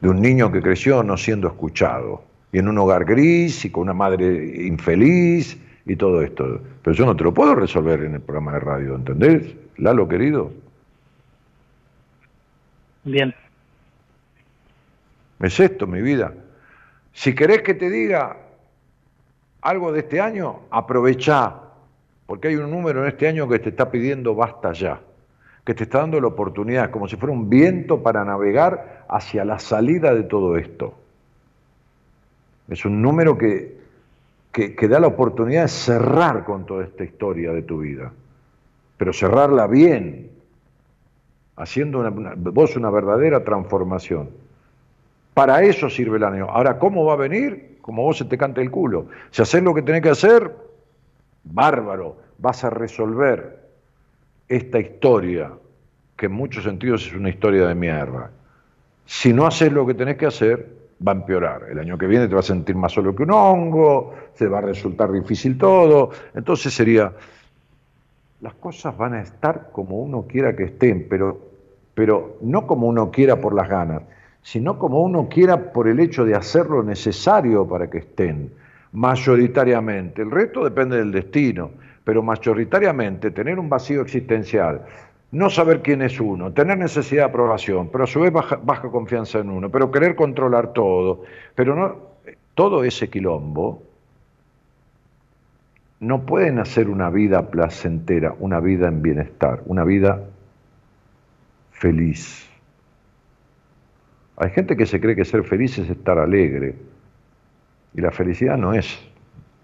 [0.00, 3.82] de un niño que creció no siendo escuchado, y en un hogar gris y con
[3.82, 6.60] una madre infeliz y todo esto.
[6.82, 9.54] Pero yo no te lo puedo resolver en el programa de radio, ¿entendés?
[9.76, 10.52] Lalo, querido.
[13.04, 13.34] Bien.
[15.40, 16.32] Es esto, mi vida.
[17.12, 18.36] Si querés que te diga
[19.62, 21.67] algo de este año, aprovechá,
[22.28, 25.00] porque hay un número en este año que te está pidiendo basta ya,
[25.64, 29.58] que te está dando la oportunidad, como si fuera un viento para navegar hacia la
[29.58, 30.92] salida de todo esto.
[32.68, 33.78] Es un número que,
[34.52, 38.12] que, da la oportunidad de cerrar con toda esta historia de tu vida,
[38.98, 40.30] pero cerrarla bien,
[41.56, 44.28] haciendo una, vos una verdadera transformación.
[45.32, 46.50] Para eso sirve el año.
[46.50, 47.78] Ahora, ¿cómo va a venir?
[47.80, 49.06] Como vos se te canta el culo.
[49.30, 50.67] Si haces lo que tenés que hacer,
[51.52, 53.58] bárbaro, vas a resolver
[54.48, 55.52] esta historia,
[56.16, 58.30] que en muchos sentidos es una historia de mierda.
[59.06, 61.66] Si no haces lo que tenés que hacer, va a empeorar.
[61.70, 64.58] El año que viene te vas a sentir más solo que un hongo, se va
[64.58, 66.10] a resultar difícil todo.
[66.34, 67.12] Entonces sería,
[68.40, 71.38] las cosas van a estar como uno quiera que estén, pero,
[71.94, 74.02] pero no como uno quiera por las ganas,
[74.42, 78.52] sino como uno quiera por el hecho de hacer lo necesario para que estén,
[78.92, 80.22] mayoritariamente.
[80.22, 81.70] El resto depende del destino,
[82.04, 84.82] pero mayoritariamente tener un vacío existencial,
[85.30, 89.40] no saber quién es uno, tener necesidad de aprobación, pero a su vez baja, confianza
[89.40, 91.22] en uno, pero querer controlar todo,
[91.54, 91.96] pero no
[92.54, 93.82] todo ese quilombo
[96.00, 100.24] no pueden hacer una vida placentera, una vida en bienestar, una vida
[101.72, 102.48] feliz.
[104.36, 106.76] Hay gente que se cree que ser feliz es estar alegre,
[107.94, 108.98] y la felicidad no es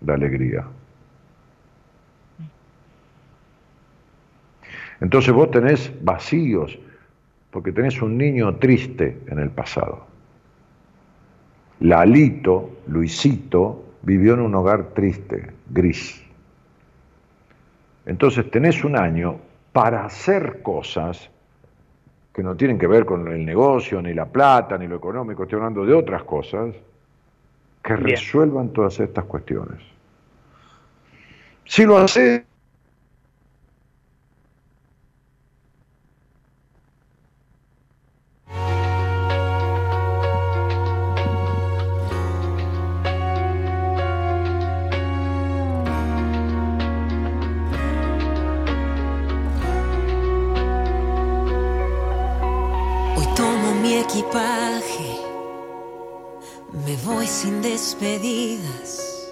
[0.00, 0.64] la alegría.
[5.00, 6.78] Entonces vos tenés vacíos,
[7.50, 10.06] porque tenés un niño triste en el pasado.
[11.80, 16.22] Lalito, Luisito, vivió en un hogar triste, gris.
[18.06, 19.36] Entonces tenés un año
[19.72, 21.30] para hacer cosas
[22.32, 25.58] que no tienen que ver con el negocio, ni la plata, ni lo económico, estoy
[25.58, 26.74] hablando de otras cosas,
[27.84, 29.80] que resuelvan todas estas cuestiones.
[31.66, 32.42] Si lo haces
[56.74, 59.30] Me voy sin despedidas,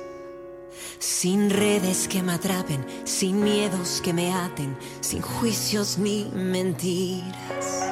[1.00, 7.90] sin redes que me atrapen, sin miedos que me aten, sin juicios ni mentiras.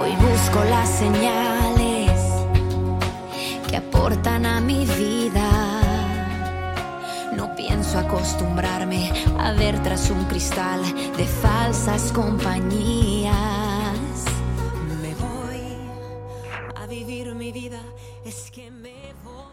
[0.00, 2.20] Hoy busco las señales
[3.68, 5.80] que aportan a mi vida.
[7.36, 10.82] No pienso acostumbrarme a ver tras un cristal
[11.16, 13.68] de falsas compañías.
[18.28, 19.48] Es que me voy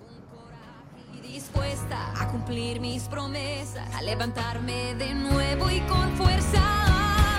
[0.00, 6.60] con coraje y dispuesta a cumplir mis promesas, a levantarme de nuevo y con fuerza.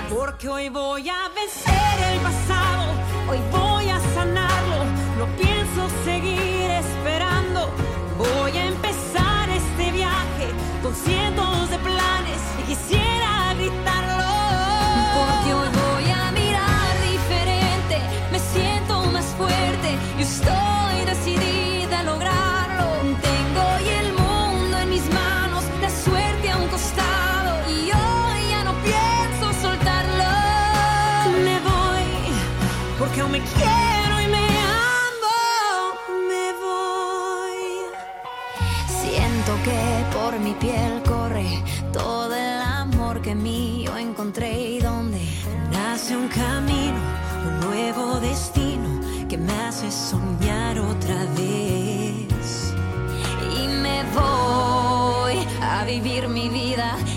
[0.08, 2.84] Porque hoy voy a vencer el pasado,
[3.28, 4.82] hoy voy a sanarlo,
[5.18, 7.70] no pienso seguir esperando.
[8.16, 10.46] Voy a empezar este viaje
[10.82, 13.05] con cientos de planes y quisiera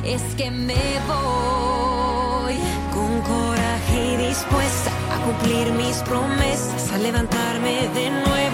[0.09, 2.55] es que me voy
[2.91, 8.48] con coraje y dispuesta a cumplir mis promesas, a levantarme de nuevo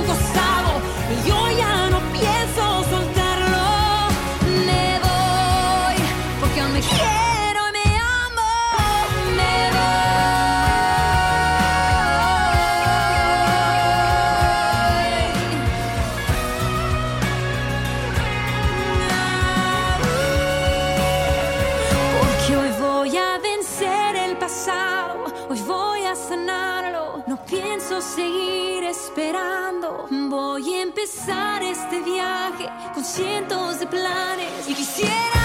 [0.00, 0.80] Gustavo.
[1.26, 1.51] Yo
[31.02, 34.68] empezar este viaje con cientos de planes.
[34.68, 35.41] Y quisiera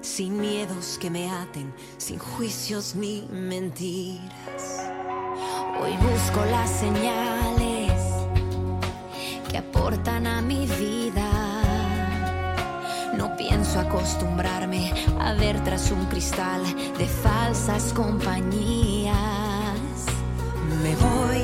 [0.00, 4.90] sin miedos que me aten, sin juicios ni mentiras.
[5.80, 7.92] Hoy busco las señales
[9.50, 11.30] que aportan a mi vida.
[13.16, 16.62] No pienso acostumbrarme a ver tras un cristal
[16.96, 19.16] de falsas compañías.
[20.82, 21.42] Me voy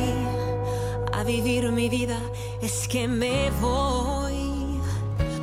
[1.12, 2.21] a vivir mi vida,
[2.62, 4.40] es que me voy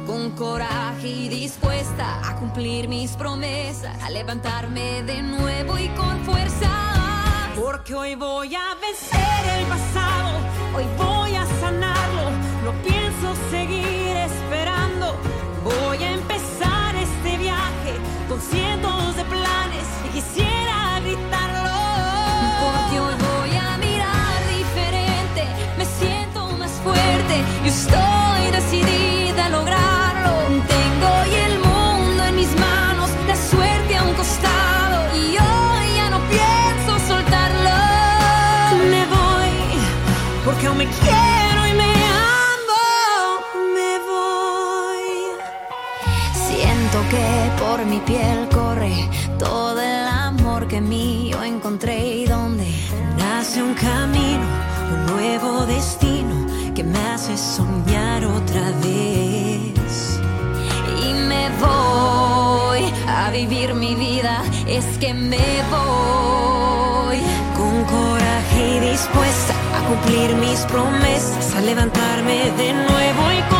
[0.08, 6.72] con coraje y dispuesta a cumplir mis promesas, a levantarme de nuevo y con fuerza.
[7.60, 10.30] Porque hoy voy a vencer el pasado,
[10.76, 12.32] hoy voy a sanarlo,
[12.64, 15.14] no pienso seguir esperando.
[15.66, 17.94] Voy a empezar este viaje
[18.30, 21.76] con cientos de planes y quisiera gritarlo.
[22.64, 25.44] Porque hoy voy a mirar diferente,
[25.78, 28.17] me siento más fuerte y estoy
[47.98, 49.10] mi piel corre
[49.40, 52.68] todo el amor que mío encontré y donde
[53.18, 54.46] nace un camino,
[54.94, 56.36] un nuevo destino
[56.76, 60.20] que me hace soñar otra vez.
[61.06, 67.20] Y me voy a vivir mi vida, es que me voy
[67.58, 73.57] con coraje y dispuesta a cumplir mis promesas, a levantarme de nuevo y con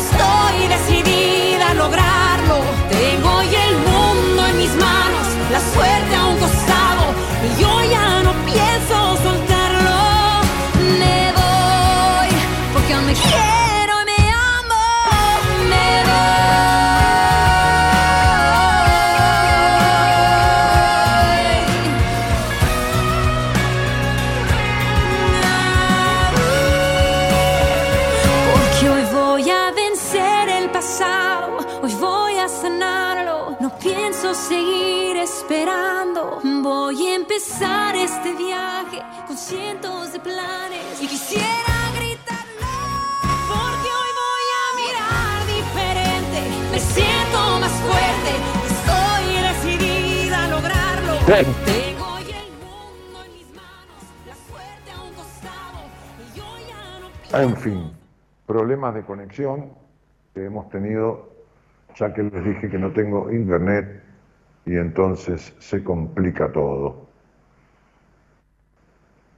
[0.00, 2.56] estoy decidida a lograrlo.
[2.90, 7.04] Tengo el mundo en mis manos, la suerte a un costado
[7.46, 8.99] y yo ya no pienso
[38.14, 42.72] este viaje con cientos de planes y quisiera gritarlo.
[43.52, 46.38] Porque hoy voy a mirar diferente.
[46.72, 48.32] Me siento más fuerte,
[48.74, 51.12] estoy decidida a lograrlo.
[51.26, 55.78] Tengo hoy el mundo en mis manos, la suerte a un costado
[56.18, 57.92] y yo ya no En fin,
[58.46, 59.70] problemas de conexión
[60.34, 61.30] que hemos tenido,
[61.94, 64.02] ya que les dije que no tengo internet
[64.66, 67.09] y entonces se complica todo.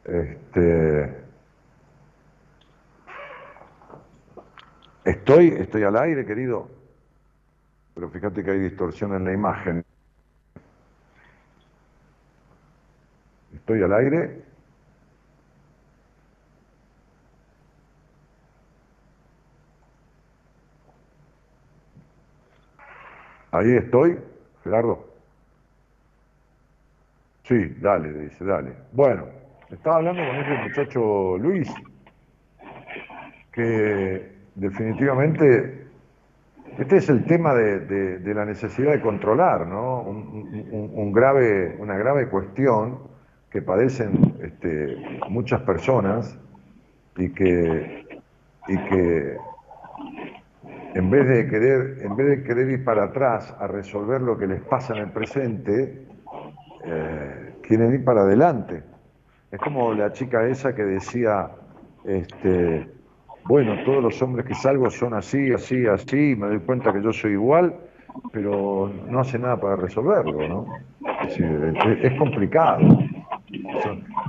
[0.05, 1.15] Este,
[5.05, 6.69] estoy, estoy al aire, querido,
[7.95, 9.85] pero fíjate que hay distorsión en la imagen.
[13.55, 14.43] Estoy al aire.
[23.53, 24.19] Ahí estoy,
[24.65, 25.07] Gerardo.
[27.45, 28.73] Sí, dale, dice, dale.
[28.93, 29.42] Bueno,
[29.73, 31.73] estaba hablando con ese muchacho Luis,
[33.53, 35.87] que definitivamente
[36.79, 40.01] este es el tema de, la necesidad de controlar, ¿no?
[40.03, 42.99] Un- grave, una grave cuestión
[43.51, 44.97] que padecen este,
[45.29, 46.39] muchas personas
[47.19, 48.07] y que,
[48.69, 49.37] y que
[50.95, 54.47] en vez de querer, en vez de querer ir para atrás a resolver lo que
[54.47, 56.07] les pasa en el presente,
[56.85, 58.92] eh, quieren ir para adelante.
[59.53, 61.51] Es como la chica esa que decía,
[62.05, 62.89] este,
[63.45, 67.13] bueno, todos los hombres que salgo son así, así, así, me doy cuenta que yo
[67.13, 67.75] soy igual,
[68.33, 70.67] pero no hace nada para resolverlo, ¿no?
[71.29, 72.81] Es, complicado.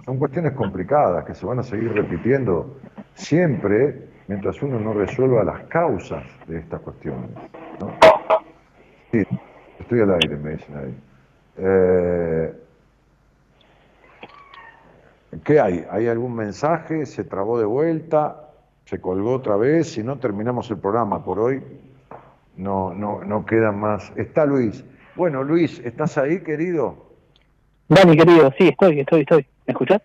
[0.06, 2.78] Son, cuestiones complicadas que se van a seguir repitiendo
[3.14, 7.30] siempre mientras uno no resuelva las causas de estas cuestiones.
[9.14, 9.24] Sí,
[9.80, 10.96] estoy al aire, me dicen ahí.
[11.58, 12.54] Eh,
[15.44, 15.86] ¿Qué hay?
[15.90, 17.06] ¿Hay algún mensaje?
[17.06, 18.50] ¿Se trabó de vuelta?
[18.86, 19.94] ¿Se colgó otra vez?
[19.94, 21.62] Si no, terminamos el programa por hoy.
[22.58, 24.12] No, no, no queda más.
[24.16, 24.84] Está Luis.
[25.16, 26.96] Bueno, Luis, ¿estás ahí, querido?
[27.88, 29.46] Dani, querido, sí, estoy, estoy, estoy.
[29.68, 30.02] ¿Me escuchás?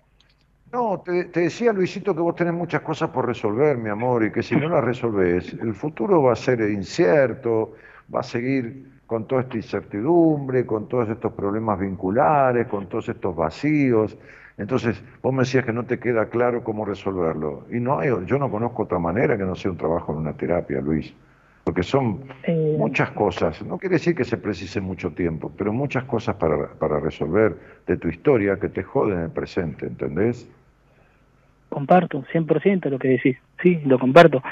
[0.73, 4.43] No, te, decía Luisito que vos tenés muchas cosas por resolver, mi amor, y que
[4.43, 7.75] si no las resolvés, el futuro va a ser incierto,
[8.15, 13.35] va a seguir con toda esta incertidumbre, con todos estos problemas vinculares, con todos estos
[13.35, 14.19] vacíos.
[14.59, 17.65] Entonces, vos me decías que no te queda claro cómo resolverlo.
[17.71, 20.81] Y no yo no conozco otra manera que no sea un trabajo en una terapia,
[20.81, 21.15] Luis.
[21.65, 22.25] Porque son
[22.77, 23.63] muchas cosas.
[23.63, 27.57] No quiere decir que se precise mucho tiempo, pero muchas cosas para, para resolver
[27.87, 30.49] de tu historia que te joden en el presente, ¿entendés?
[31.69, 34.43] comparto 100% lo que decís, sí, lo comparto.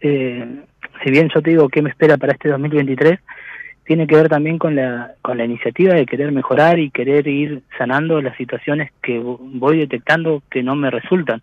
[0.00, 0.62] Eh,
[1.02, 3.18] si bien yo te digo qué me espera para este 2023,
[3.84, 7.62] tiene que ver también con la, con la iniciativa de querer mejorar y querer ir
[7.76, 11.42] sanando las situaciones que voy detectando que no me resultan.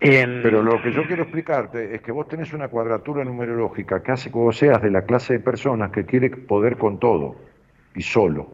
[0.00, 4.12] Em, Pero lo que yo quiero explicarte es que vos tenés una cuadratura numerológica que
[4.12, 7.36] hace que vos seas de la clase de personas que quiere poder con todo
[7.94, 8.52] y solo.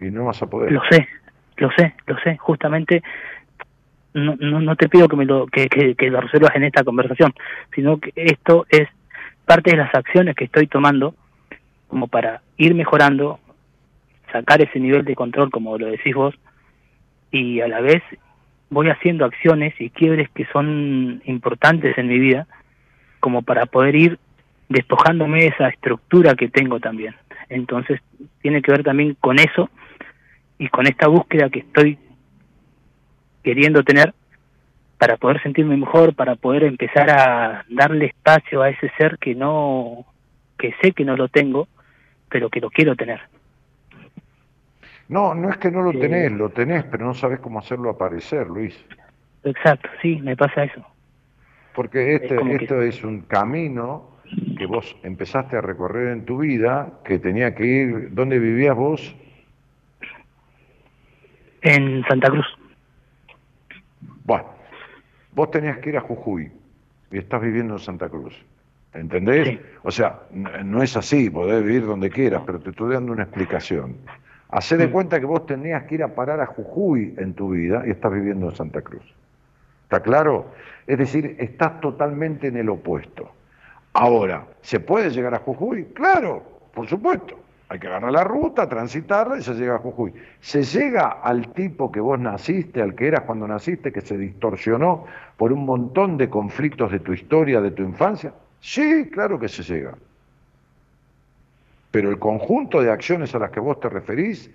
[0.00, 0.72] Y no vas a poder.
[0.72, 1.08] Lo sé,
[1.56, 2.36] lo sé, lo sé.
[2.36, 3.02] Justamente
[4.12, 7.32] no, no, te pido que, me lo, que, que, lo resuelvas en esta conversación,
[7.74, 8.88] sino que esto es
[9.44, 11.14] parte de las acciones que estoy tomando
[11.88, 13.38] como para ir mejorando,
[14.32, 16.34] sacar ese nivel de control, como lo decís vos,
[17.30, 18.02] y a la vez
[18.70, 22.46] voy haciendo acciones y quiebres que son importantes en mi vida,
[23.20, 24.18] como para poder ir
[24.68, 27.14] despojándome de esa estructura que tengo también.
[27.48, 28.00] Entonces,
[28.42, 29.70] tiene que ver también con eso
[30.58, 31.98] y con esta búsqueda que estoy
[33.42, 34.12] queriendo tener
[34.98, 40.06] para poder sentirme mejor, para poder empezar a darle espacio a ese ser que no,
[40.58, 41.68] que sé que no lo tengo,
[42.36, 43.18] pero que lo quiero tener.
[45.08, 48.46] No, no es que no lo tenés, lo tenés, pero no sabes cómo hacerlo aparecer,
[48.46, 48.78] Luis.
[49.42, 50.84] Exacto, sí, me pasa eso.
[51.74, 54.18] Porque este, esto es un camino
[54.58, 59.16] que vos empezaste a recorrer en tu vida, que tenía que ir, ¿dónde vivías vos?
[61.62, 62.46] En Santa Cruz.
[64.24, 64.44] Bueno,
[65.32, 66.52] vos tenías que ir a Jujuy
[67.10, 68.44] y estás viviendo en Santa Cruz.
[68.98, 69.60] ¿Entendés?
[69.82, 73.96] O sea, no es así, podés vivir donde quieras, pero te estoy dando una explicación.
[74.48, 74.92] Hacé de mm.
[74.92, 78.12] cuenta que vos tenías que ir a parar a Jujuy en tu vida y estás
[78.12, 79.04] viviendo en Santa Cruz.
[79.84, 80.46] ¿Está claro?
[80.86, 83.30] Es decir, estás totalmente en el opuesto.
[83.92, 85.84] Ahora, ¿se puede llegar a Jujuy?
[85.94, 86.42] Claro,
[86.74, 87.38] por supuesto.
[87.68, 90.12] Hay que agarrar la ruta, transitarla y se llega a Jujuy.
[90.40, 95.04] ¿Se llega al tipo que vos naciste, al que eras cuando naciste, que se distorsionó
[95.36, 98.32] por un montón de conflictos de tu historia, de tu infancia?
[98.66, 99.94] Sí, claro que se llega.
[101.92, 104.50] Pero el conjunto de acciones a las que vos te referís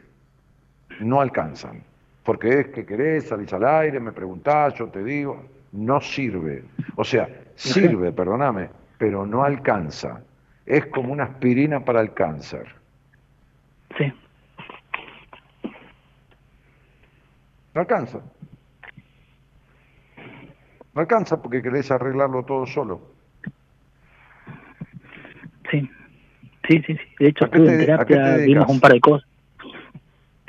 [1.00, 1.82] no alcanzan.
[2.26, 6.66] Porque es que querés, salís al aire, me preguntás, yo te digo, no sirve.
[6.98, 8.68] O sea, sirve, perdóname,
[8.98, 10.22] pero no alcanza.
[10.66, 12.68] Es como una aspirina para el cáncer
[13.98, 14.14] Sí.
[17.74, 18.20] No alcanza.
[20.94, 23.11] No alcanza porque querés arreglarlo todo solo.
[25.72, 25.90] Sí,
[26.68, 26.94] sí, sí.
[26.94, 27.00] sí.
[27.20, 29.28] De hecho, estuve en terapia, vimos un par de cosas.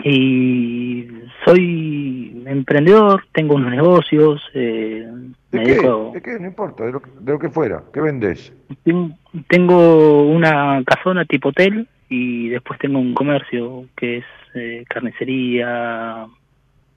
[0.05, 1.09] Y
[1.45, 4.43] soy emprendedor, tengo unos negocios.
[4.55, 5.09] Eh,
[5.53, 5.75] ¿De, qué?
[6.15, 6.39] ¿De qué?
[6.41, 7.85] No importa, de lo, de lo que fuera.
[7.93, 8.53] ¿Qué vendés?
[9.49, 14.25] Tengo una casona tipo hotel y después tengo un comercio que es
[14.55, 16.27] eh, carnicería,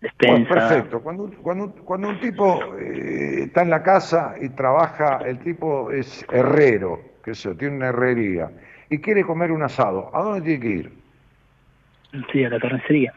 [0.02, 0.54] despensa.
[0.54, 1.02] perfecto.
[1.02, 6.26] Cuando, cuando, cuando un tipo eh, está en la casa y trabaja, el tipo es
[6.32, 8.52] herrero, que se tiene una herrería,
[8.88, 10.94] y quiere comer un asado, ¿a dónde tiene que ir?
[12.32, 13.14] Sí, a la carnicería.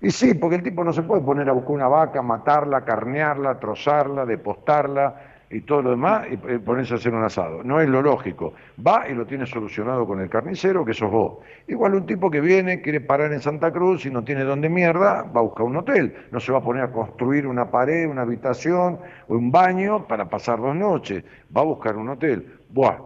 [0.00, 3.60] Y sí, porque el tipo no se puede poner a buscar una vaca, matarla, carnearla,
[3.60, 5.16] trozarla, depostarla,
[5.54, 7.62] y todo lo demás y ponerse a hacer un asado.
[7.62, 8.54] No es lo lógico.
[8.84, 11.38] Va y lo tiene solucionado con el carnicero, que sos vos.
[11.68, 15.22] Igual un tipo que viene, quiere parar en Santa Cruz y no tiene dónde mierda,
[15.22, 16.14] va a buscar un hotel.
[16.32, 18.98] No se va a poner a construir una pared, una habitación
[19.28, 21.22] o un baño para pasar dos noches.
[21.56, 22.46] Va a buscar un hotel.
[22.74, 22.98] Buah,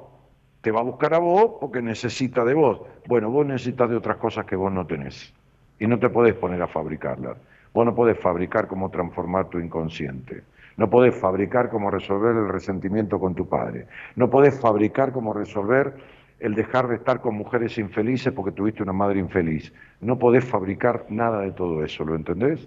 [0.62, 2.80] te va a buscar a vos porque necesita de vos.
[3.06, 5.34] Bueno, vos necesitas de otras cosas que vos no tenés.
[5.78, 7.36] Y no te podés poner a fabricarlas.
[7.74, 10.42] Vos no podés fabricar cómo transformar tu inconsciente.
[10.78, 13.86] No podés fabricar cómo resolver el resentimiento con tu padre.
[14.16, 15.92] No podés fabricar cómo resolver
[16.40, 19.70] el dejar de estar con mujeres infelices porque tuviste una madre infeliz.
[20.00, 22.66] No podés fabricar nada de todo eso, ¿lo entendés?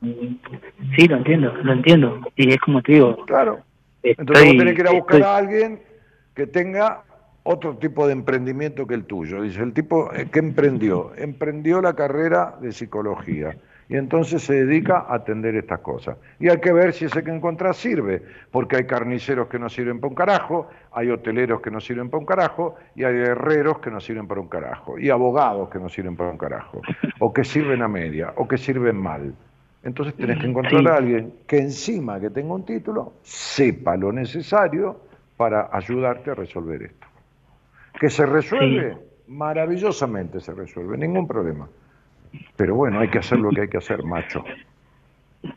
[0.00, 2.20] Sí, lo entiendo, lo entiendo.
[2.36, 3.26] Y es como te digo.
[3.26, 3.60] Claro.
[4.02, 5.80] Entonces vos tenés que ir a buscar a alguien
[6.34, 7.02] que tenga
[7.44, 9.42] otro tipo de emprendimiento que el tuyo.
[9.42, 13.56] Dice, el tipo eh, que emprendió, emprendió la carrera de psicología
[13.88, 16.16] y entonces se dedica a atender estas cosas.
[16.40, 20.00] Y hay que ver si ese que encuentra sirve, porque hay carniceros que no sirven
[20.00, 23.90] para un carajo, hay hoteleros que no sirven para un carajo, y hay herreros que
[23.90, 26.80] no sirven para un carajo, y abogados que no sirven para un carajo,
[27.18, 29.34] o que sirven a media, o que sirven mal.
[29.84, 35.00] Entonces tenés que encontrar a alguien que encima que tenga un título, sepa lo necesario
[35.36, 37.06] para ayudarte a resolver esto.
[37.98, 38.96] Que se resuelve,
[39.28, 41.68] maravillosamente se resuelve, ningún problema.
[42.56, 44.44] Pero bueno, hay que hacer lo que hay que hacer, macho.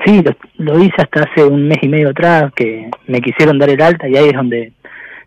[0.04, 0.24] Sí,
[0.58, 4.08] lo, hice hasta hace un mes y medio atrás, que me quisieron dar el alta
[4.08, 4.74] y ahí es donde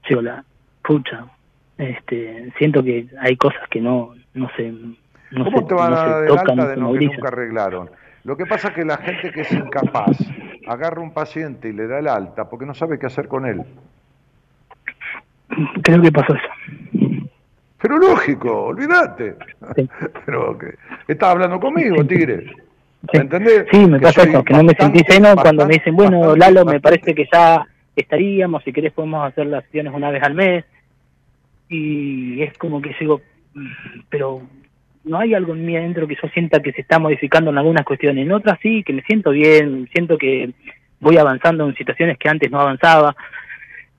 [0.08, 0.44] digo, la
[0.82, 1.26] pucha,
[1.76, 4.72] este, siento que hay cosas que no, no se...
[5.30, 7.90] No ¿Cómo te van a dar el alta de no que nunca arreglaron?
[8.28, 10.18] Lo que pasa es que la gente que es incapaz
[10.66, 13.64] agarra un paciente y le da el alta porque no sabe qué hacer con él.
[15.82, 17.22] Creo que pasó eso.
[17.80, 19.34] Pero lógico, olvídate.
[20.26, 20.74] Pero que
[21.10, 22.52] estás hablando conmigo, Tigre.
[23.14, 23.64] ¿Me entendés?
[23.72, 26.80] Sí, me pasa eso, que no me sentí seno cuando me dicen, bueno, Lalo, me
[26.80, 30.66] parece que ya estaríamos, si querés podemos hacer las sesiones una vez al mes.
[31.70, 33.22] Y es como que digo,
[33.54, 34.42] mm, pero
[35.08, 37.84] no hay algo en mí adentro que yo sienta que se está modificando en algunas
[37.84, 38.24] cuestiones.
[38.24, 40.50] En otras sí, que me siento bien, siento que
[41.00, 43.16] voy avanzando en situaciones que antes no avanzaba,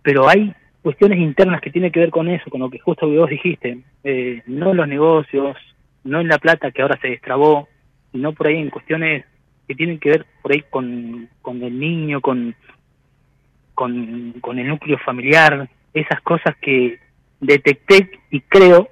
[0.02, 3.30] pero hay cuestiones internas que tienen que ver con eso, con lo que justo vos
[3.30, 5.57] dijiste, eh, no en los negocios,
[6.03, 7.68] no en la plata que ahora se destrabó,
[8.11, 9.26] sino por ahí en cuestiones
[9.68, 12.56] que tienen que ver por ahí con, con el niño, con,
[13.73, 16.99] con, con el núcleo familiar, esas cosas que
[17.40, 18.90] detecté y creo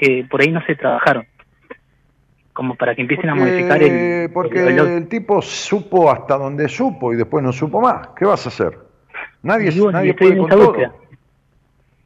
[0.00, 1.26] que por ahí no se trabajaron
[2.54, 7.16] como para que empiecen a modificar el porque el, tipo supo hasta donde supo y
[7.16, 8.78] después no supo más qué vas a hacer
[9.42, 10.74] nadie, nadie puede con todo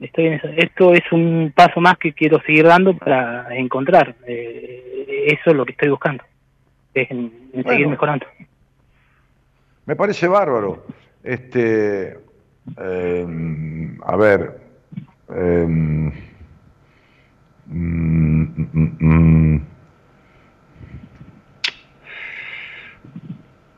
[0.01, 4.15] estoy en Esto es un paso más que quiero seguir dando para encontrar.
[4.27, 6.25] Eh, eso es lo que estoy buscando,
[6.93, 7.33] es en,
[7.67, 8.27] seguir mejorando.
[9.87, 10.85] Me parece bárbaro.
[11.23, 12.19] Este,
[12.77, 14.61] em, a ver,
[15.35, 16.13] eh,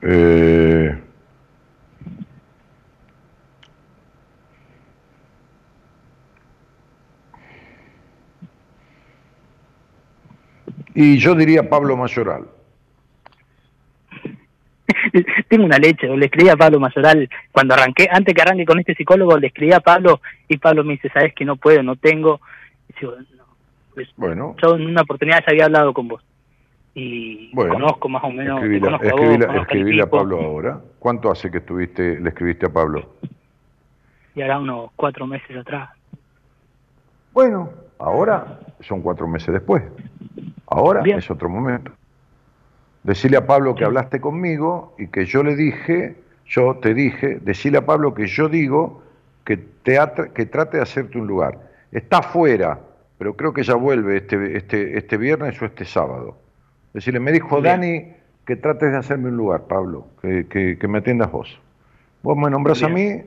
[0.02, 0.96] eh,
[10.98, 12.46] Y yo diría Pablo Mayoral.
[15.48, 18.94] Tengo una leche, le escribí a Pablo Mayoral cuando arranqué, antes que arranque con este
[18.94, 22.40] psicólogo, le escribí a Pablo y Pablo me dice, sabes que no puedo, no tengo.
[23.96, 24.54] Pues, bueno.
[24.62, 26.22] Yo en una oportunidad ya había hablado con vos
[26.92, 28.62] y conozco más o menos.
[28.62, 30.78] Escribíle a, Pablo ahora.
[30.98, 33.06] ¿Cuánto hace que estuviste, le escribiste a Pablo?
[34.34, 35.88] Y ahora unos cuatro meses atrás.
[37.32, 39.82] Bueno, ahora son cuatro meses después.
[40.66, 41.90] Ahora es otro momento.
[43.02, 47.78] Decirle a Pablo que hablaste conmigo y que yo le dije, yo te dije, decirle
[47.78, 49.02] a Pablo que yo digo
[49.42, 49.98] que, te
[50.34, 51.58] que trate de hacerte un lugar.
[51.92, 52.78] Está fuera,
[53.18, 56.36] pero creo que ya vuelve este, este, este viernes o este sábado.
[56.92, 58.12] Decirle, me dijo Dani
[58.46, 60.46] que trates de hacerme un lugar, Pablo, que,
[60.78, 61.58] que, me atiendas vos.
[62.22, 63.22] Vos me nombrás a mí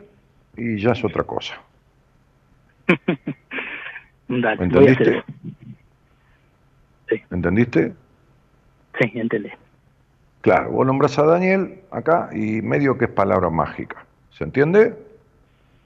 [0.56, 1.56] y ya es otra cosa.
[4.28, 5.24] ¿Me entendiste?
[7.32, 7.94] ¿Entendiste?
[9.00, 9.50] Sí, entendí.
[10.42, 14.06] Claro, vos nombras a Daniel acá y medio que es palabra mágica.
[14.32, 14.96] ¿Se entiende?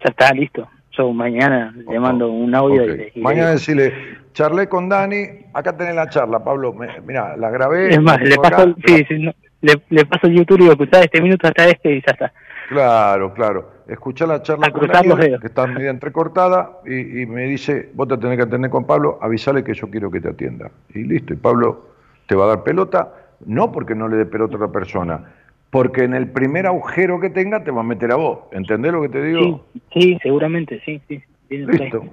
[0.03, 0.67] Ya está, listo.
[0.95, 3.93] Yo mañana le mando un audio y, Mañana decirle,
[4.33, 6.75] charlé con Dani, acá tenés la charla, Pablo,
[7.05, 7.89] mira, la grabé.
[7.89, 9.29] Es más, le paso, sí, sí,
[9.61, 12.33] le, paso el YouTube y digo, este minuto hasta este y ya está.
[12.69, 13.71] Claro, claro.
[13.87, 18.37] Escuchá la charla con Daniel, que está media entrecortada, y, me dice, vos te tenés
[18.37, 20.69] que atender con Pablo, avisale que yo quiero que te atienda.
[20.93, 21.87] Y listo, y Pablo
[22.27, 23.13] te va a dar pelota,
[23.45, 25.33] no porque no le dé pelota a otra persona,
[25.73, 28.41] porque en el primer agujero que tenga te va a meter a vos.
[28.51, 29.65] ¿Entendés lo que te digo?
[29.73, 31.23] Sí, sí seguramente, sí, sí.
[31.49, 32.05] Listo.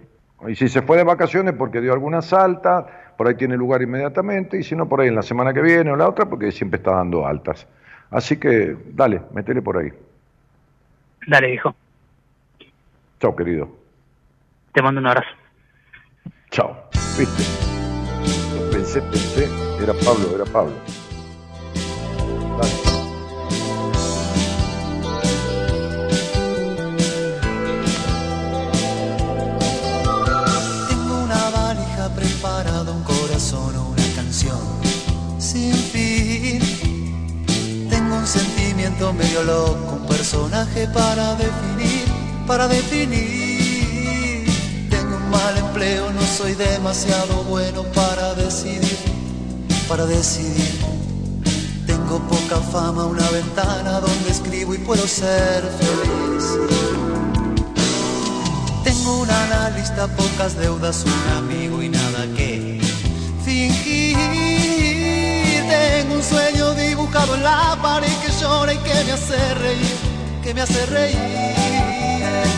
[0.48, 4.58] Y si se fue de vacaciones porque dio alguna salta, por ahí tiene lugar inmediatamente,
[4.58, 6.78] y si no, por ahí en la semana que viene o la otra, porque siempre
[6.78, 7.66] está dando altas.
[8.10, 9.90] Así que, dale, metele por ahí.
[11.26, 11.74] Dale, hijo.
[13.20, 13.68] Chao, querido.
[14.72, 15.28] Te mando un abrazo.
[16.50, 16.74] Chao.
[17.18, 17.42] ¿Viste?
[18.72, 19.44] Pensé, pensé,
[19.82, 20.72] era Pablo, era Pablo.
[22.56, 22.89] Dale.
[39.00, 42.04] Medio loco, un personaje para definir,
[42.46, 44.46] para definir.
[44.90, 48.98] Tengo un mal empleo, no soy demasiado bueno para decidir,
[49.88, 50.78] para decidir.
[51.86, 56.44] Tengo poca fama, una ventana donde escribo y puedo ser feliz.
[58.84, 62.80] Tengo un analista, pocas deudas, un amigo y nada que
[63.44, 64.18] fingir
[65.70, 66.59] tengo un sueño
[67.00, 69.96] dibujado en la pared que llora y que me hace reír,
[70.42, 71.16] que me hace reír.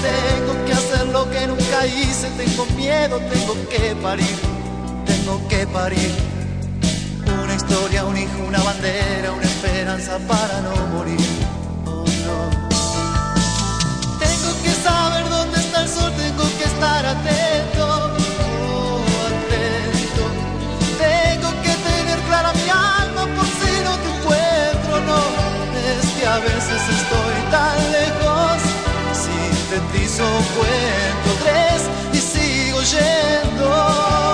[0.03, 4.37] Tengo que hacer lo que nunca hice, tengo miedo, tengo que parir,
[5.07, 6.13] tengo que parir.
[7.43, 11.21] Una historia, un hijo, una bandera, una esperanza para no morir.
[11.87, 12.39] Oh, no.
[14.19, 17.72] Tengo que saber dónde está el sol, tengo que estar atento
[26.33, 28.57] a veces estoy tan lejos.
[29.13, 30.25] Sintetizo,
[30.57, 31.83] cuento tres
[32.13, 34.32] y sigo yendo.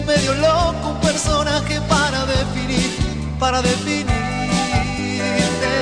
[0.00, 2.90] Medio loco, un personaje para definir,
[3.38, 4.06] para definir.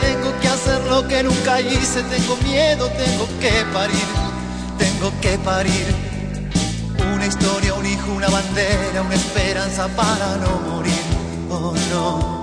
[0.01, 4.09] Tengo que hacer lo que nunca hice, tengo miedo, tengo que parir,
[4.79, 5.87] tengo que parir.
[7.15, 11.03] Una historia, un hijo, una bandera, una esperanza para no morir,
[11.51, 12.41] oh no.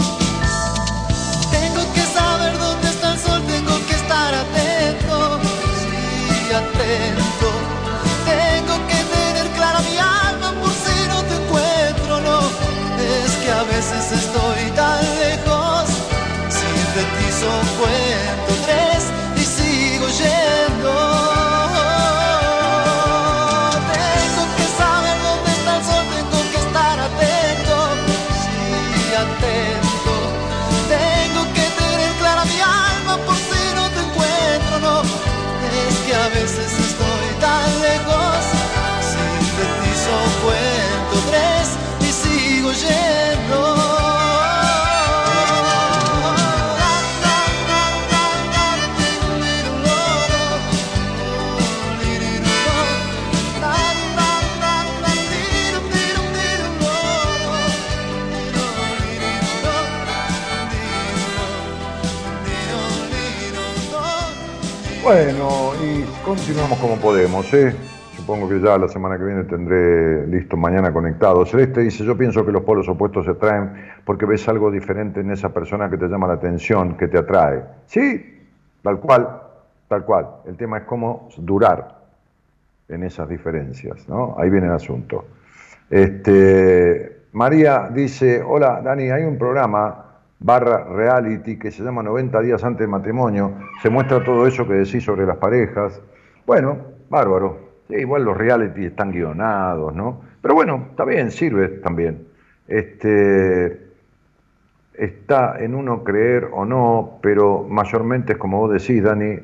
[1.52, 5.40] Tengo que saber dónde está el sol, tengo que estar atento,
[5.80, 7.67] sí, atento.
[65.08, 67.74] Bueno, y continuamos como podemos, ¿eh?
[68.14, 71.46] supongo que ya la semana que viene tendré listo mañana conectado.
[71.46, 73.72] Celeste dice, yo pienso que los polos opuestos se atraen
[74.04, 77.64] porque ves algo diferente en esa persona que te llama la atención, que te atrae.
[77.86, 78.38] Sí,
[78.84, 79.44] tal cual,
[79.88, 80.28] tal cual.
[80.46, 82.00] El tema es cómo durar
[82.90, 84.36] en esas diferencias, ¿no?
[84.38, 85.24] Ahí viene el asunto.
[85.90, 90.07] Este, María dice, hola Dani, hay un programa
[90.40, 94.74] barra reality que se llama 90 días antes del matrimonio, se muestra todo eso que
[94.74, 96.02] decís sobre las parejas.
[96.46, 96.78] Bueno,
[97.10, 97.60] bárbaro,
[97.90, 100.22] igual los reality están guionados, ¿no?
[100.42, 102.28] Pero bueno, está bien, sirve también.
[102.68, 103.88] Este,
[104.94, 109.40] está en uno creer o no, pero mayormente es como vos decís, Dani,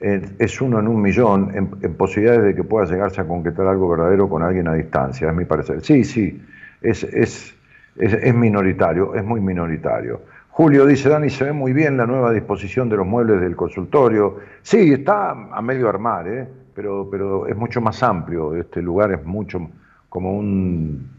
[0.00, 4.28] es uno en un millón en, posibilidades de que pueda llegarse a concretar algo verdadero
[4.28, 5.80] con alguien a distancia, es mi parecer.
[5.82, 6.42] Sí, sí,
[6.82, 7.54] es, es,
[7.96, 10.20] es, minoritario, es muy minoritario.
[10.56, 14.38] Julio dice, Dani, se ve muy bien la nueva disposición de los muebles del consultorio.
[14.62, 16.46] Sí, está a medio armar, ¿eh?
[16.72, 18.54] pero, pero es mucho más amplio.
[18.54, 19.68] Este lugar es mucho,
[20.08, 21.10] como un,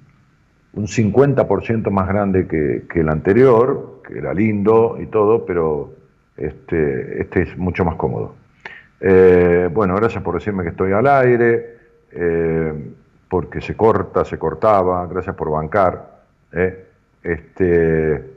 [0.71, 5.91] un 50% más grande que, que el anterior, que era lindo y todo, pero
[6.37, 8.35] este, este es mucho más cómodo.
[9.01, 11.77] Eh, bueno, gracias por decirme que estoy al aire,
[12.13, 12.73] eh,
[13.27, 16.21] porque se corta, se cortaba, gracias por bancar.
[16.53, 16.85] Eh.
[17.21, 18.34] Este,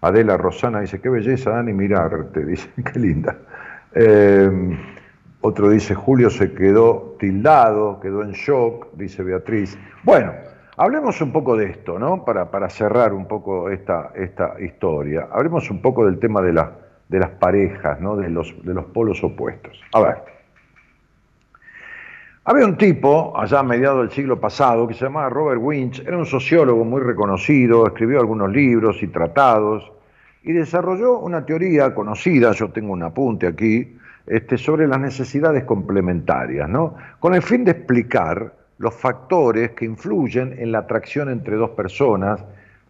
[0.00, 3.36] Adela Rosana dice, qué belleza, Dani, mirarte, dice, qué linda.
[5.40, 9.78] otro dice, Julio se quedó tildado, quedó en shock, dice Beatriz.
[10.04, 10.32] Bueno,
[10.76, 12.24] hablemos un poco de esto, ¿no?
[12.24, 15.28] Para, para cerrar un poco esta, esta historia.
[15.32, 16.52] Hablemos un poco del tema de
[17.08, 18.16] de las parejas, ¿no?
[18.16, 19.80] de, los, de los polos opuestos.
[19.92, 20.22] A ver,
[22.48, 26.16] había un tipo, allá a mediados del siglo pasado, que se llamaba Robert Winch, era
[26.16, 29.90] un sociólogo muy reconocido, escribió algunos libros y tratados,
[30.44, 36.68] y desarrolló una teoría conocida, yo tengo un apunte aquí, este, sobre las necesidades complementarias,
[36.68, 36.94] ¿no?
[37.18, 42.40] con el fin de explicar los factores que influyen en la atracción entre dos personas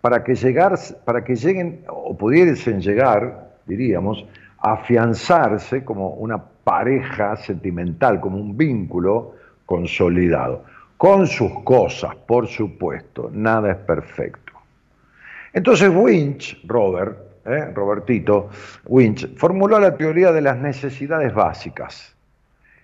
[0.03, 4.24] para que, llegar, para que lleguen o pudiesen llegar diríamos,
[4.59, 9.35] afianzarse como una pareja sentimental, como un vínculo
[9.67, 10.65] consolidado,
[10.97, 14.53] con sus cosas, por supuesto, nada es perfecto.
[15.53, 17.71] Entonces Winch, Robert, ¿eh?
[17.75, 18.49] Robertito
[18.87, 22.15] Winch, formuló la teoría de las necesidades básicas.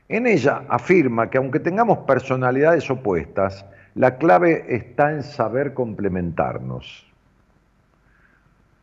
[0.08, 3.64] En ella afirma que aunque tengamos personalidades opuestas,
[3.94, 7.11] la clave está en saber complementarnos.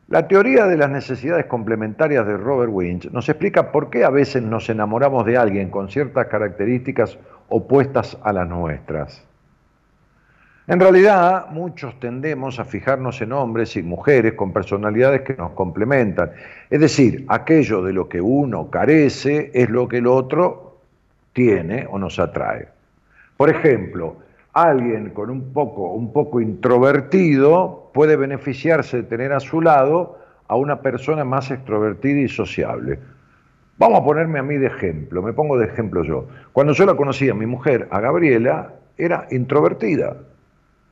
[0.09, 4.41] La teoría de las necesidades complementarias de Robert Winch nos explica por qué a veces
[4.41, 9.23] nos enamoramos de alguien con ciertas características opuestas a las nuestras.
[10.65, 16.31] En realidad, muchos tendemos a fijarnos en hombres y mujeres con personalidades que nos complementan.
[16.71, 20.79] Es decir, aquello de lo que uno carece es lo que el otro
[21.33, 22.67] tiene o nos atrae.
[23.37, 24.17] Por ejemplo,
[24.53, 30.55] alguien con un poco, un poco introvertido puede beneficiarse de tener a su lado a
[30.55, 32.99] una persona más extrovertida y sociable.
[33.77, 36.27] Vamos a ponerme a mí de ejemplo, me pongo de ejemplo yo.
[36.51, 40.17] Cuando yo la conocí a mi mujer, a Gabriela, era introvertida.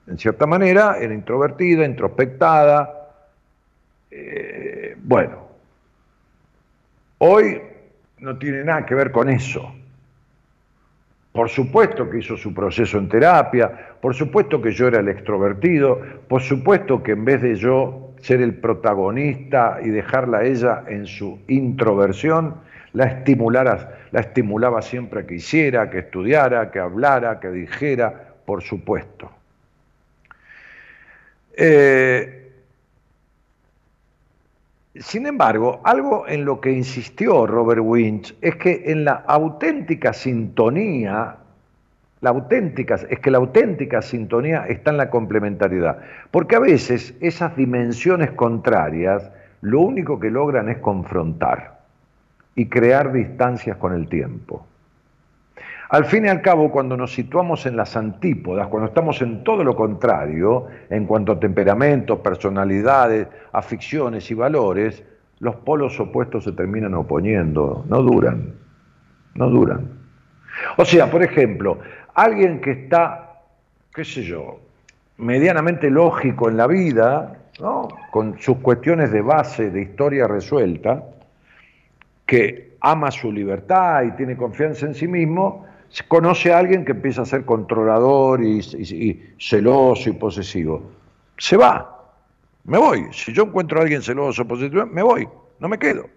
[0.07, 3.09] En cierta manera, era introvertida, introspectada.
[4.09, 5.47] Eh, bueno,
[7.17, 7.61] hoy
[8.19, 9.69] no tiene nada que ver con eso.
[11.37, 16.01] Por supuesto que hizo su proceso en terapia, por supuesto que yo era el extrovertido,
[16.27, 21.05] por supuesto que en vez de yo ser el protagonista y dejarla a ella en
[21.05, 22.55] su introversión,
[22.93, 28.63] la, estimulara, la estimulaba siempre a que hiciera, que estudiara, que hablara, que dijera, por
[28.63, 29.29] supuesto.
[31.55, 32.46] Eh,
[35.01, 41.37] sin embargo, algo en lo que insistió Robert Winch es que en la auténtica sintonía,
[42.21, 45.99] la auténtica, es que la auténtica sintonía está en la complementariedad.
[46.29, 51.79] Porque a veces esas dimensiones contrarias lo único que logran es confrontar
[52.55, 54.66] y crear distancias con el tiempo.
[55.89, 59.63] Al fin y al cabo, cuando nos situamos en las antípodas, cuando estamos en todo
[59.63, 65.03] lo contrario, en cuanto a temperamentos, personalidades, aficiones y valores,
[65.39, 68.53] los polos opuestos se terminan oponiendo, no duran,
[69.35, 69.87] no duran.
[70.77, 71.79] O sea, por ejemplo,
[72.15, 73.43] alguien que está,
[73.93, 74.59] qué sé yo,
[75.17, 77.37] medianamente lógico en la vida,
[78.11, 81.03] con sus cuestiones de base de historia resuelta,
[82.25, 85.65] que ama su libertad y tiene confianza en sí mismo,
[86.07, 88.61] conoce a alguien que empieza a ser controlador y,
[89.39, 90.91] celoso y posesivo.
[91.37, 91.93] Se va.
[92.65, 93.07] Me voy.
[93.11, 95.27] Si yo encuentro a alguien celoso, o posesivo, me voy.
[95.59, 96.07] No me quedo.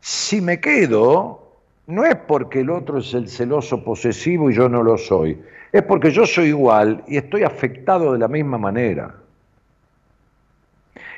[0.00, 1.52] Si me quedo,
[1.86, 5.40] no es porque el otro es el celoso posesivo y yo no lo soy.
[5.72, 9.14] Es porque yo soy igual y estoy afectado de la misma manera.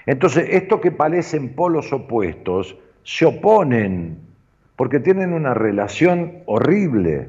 [0.07, 4.19] Entonces, esto que parecen polos opuestos se oponen
[4.77, 7.29] porque tienen una relación horrible.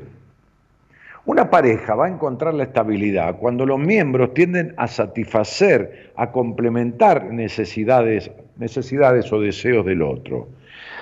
[1.26, 7.26] Una pareja va a encontrar la estabilidad cuando los miembros tienden a satisfacer, a complementar
[7.26, 10.48] necesidades, necesidades o deseos del otro.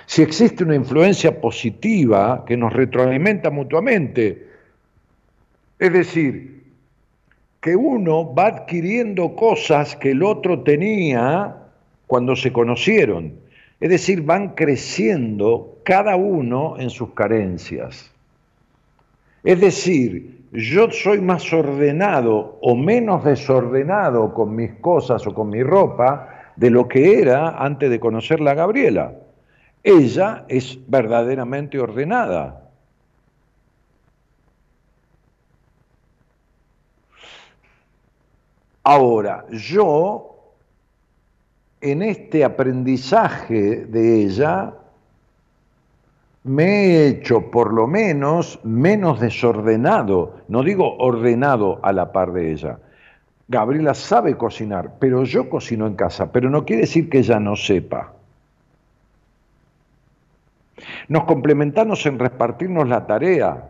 [0.07, 4.47] Si existe una influencia positiva que nos retroalimenta mutuamente,
[5.80, 6.63] es decir,
[7.59, 11.55] que uno va adquiriendo cosas que el otro tenía
[12.05, 13.44] cuando se conocieron
[13.80, 18.11] Es decir, van creciendo cada uno en sus carencias.
[19.43, 25.61] Es decir, yo soy más ordenado o menos desordenado con mis cosas o con mi
[25.61, 29.14] ropa de lo que era antes de conocerla a Gabriela.
[29.84, 32.61] Ella es verdaderamente ordenada.
[38.84, 40.34] Ahora, yo
[41.85, 44.73] en este aprendizaje de ella
[46.43, 52.51] me he hecho por lo menos menos desordenado, no digo ordenado a la par de
[52.51, 52.79] ella.
[53.47, 57.55] Gabriela sabe cocinar, pero yo cocino en casa, pero no quiere decir que ella no
[57.55, 58.13] sepa.
[61.07, 63.63] Nos complementamos en repartirnos la tarea,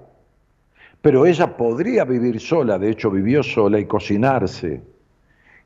[1.02, 4.95] pero ella podría vivir sola, de hecho vivió sola y cocinarse.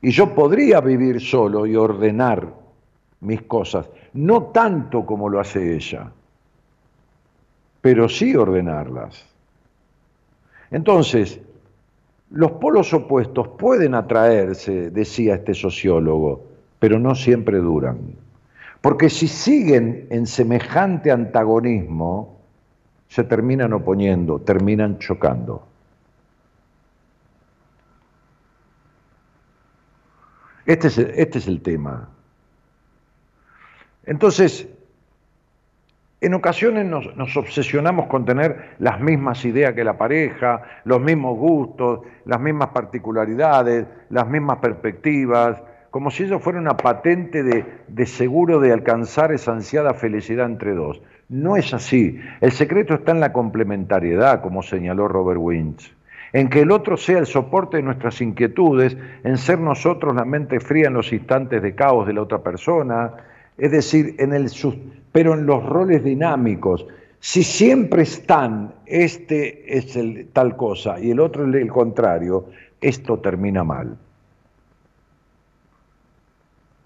[0.02, 2.48] Y yo podría vivir solo y ordenar
[3.20, 6.10] mis cosas, no tanto como lo hace ella,
[7.80, 9.26] pero sí ordenarlas.
[10.70, 11.40] Entonces,
[12.30, 16.44] los polos opuestos pueden atraerse, decía este sociólogo,
[16.78, 17.98] pero no siempre duran.
[18.80, 22.38] Porque si siguen en semejante antagonismo,
[23.08, 25.66] se terminan oponiendo, terminan chocando.
[30.66, 32.08] Este es, este es el tema.
[34.04, 34.68] Entonces,
[36.20, 41.38] en ocasiones nos, nos, obsesionamos con tener las mismas ideas que la pareja, los mismos
[41.38, 48.06] gustos, las mismas particularidades, las mismas perspectivas, como si eso fuera una patente de, de
[48.06, 51.00] seguro de alcanzar esa ansiada felicidad entre dos.
[51.28, 52.20] No es así.
[52.40, 55.94] El secreto está en la complementariedad, como señaló Robert Winch
[56.32, 60.60] en que el otro sea el soporte de nuestras inquietudes, en ser nosotros la mente
[60.60, 63.12] fría en los instantes de caos de la otra persona,
[63.58, 64.50] es decir, en el,
[65.12, 66.86] pero en los roles dinámicos.
[67.18, 72.46] Si siempre están, este es el, tal cosa y el otro es el contrario,
[72.80, 73.96] esto termina mal.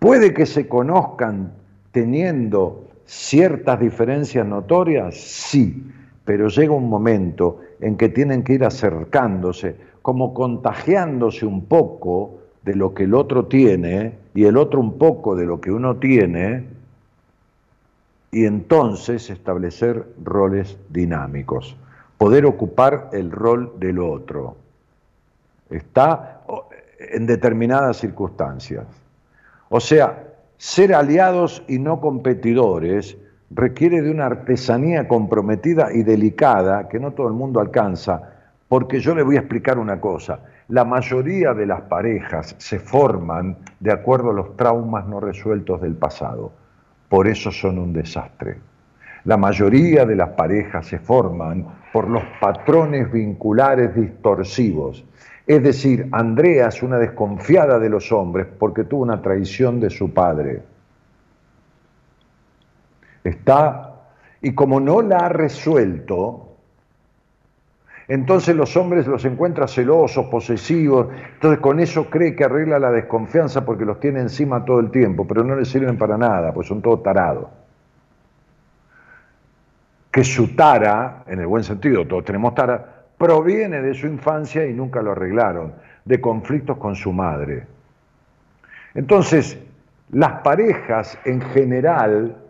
[0.00, 1.52] Puede que se conozcan
[1.92, 5.84] teniendo ciertas diferencias notorias, sí,
[6.24, 12.74] pero llega un momento en que tienen que ir acercándose, como contagiándose un poco de
[12.74, 16.64] lo que el otro tiene y el otro un poco de lo que uno tiene,
[18.32, 21.76] y entonces establecer roles dinámicos,
[22.16, 24.56] poder ocupar el rol del otro.
[25.68, 26.40] Está
[26.98, 28.86] en determinadas circunstancias.
[29.68, 30.24] O sea,
[30.56, 33.18] ser aliados y no competidores
[33.50, 38.30] requiere de una artesanía comprometida y delicada que no todo el mundo alcanza,
[38.68, 43.56] porque yo le voy a explicar una cosa, la mayoría de las parejas se forman
[43.80, 46.52] de acuerdo a los traumas no resueltos del pasado,
[47.08, 48.56] por eso son un desastre.
[49.24, 55.04] La mayoría de las parejas se forman por los patrones vinculares distorsivos.
[55.46, 60.12] Es decir, Andrea es una desconfiada de los hombres porque tuvo una traición de su
[60.12, 60.62] padre
[63.24, 63.94] Está,
[64.42, 66.44] y como no la ha resuelto,
[68.06, 73.64] entonces los hombres los encuentra celosos, posesivos, entonces con eso cree que arregla la desconfianza
[73.64, 76.82] porque los tiene encima todo el tiempo, pero no le sirven para nada, pues son
[76.82, 77.46] todos tarados.
[80.10, 84.74] Que su tara, en el buen sentido, todos tenemos tara, proviene de su infancia y
[84.74, 85.72] nunca lo arreglaron,
[86.04, 87.66] de conflictos con su madre.
[88.94, 89.58] Entonces,
[90.10, 92.43] las parejas en general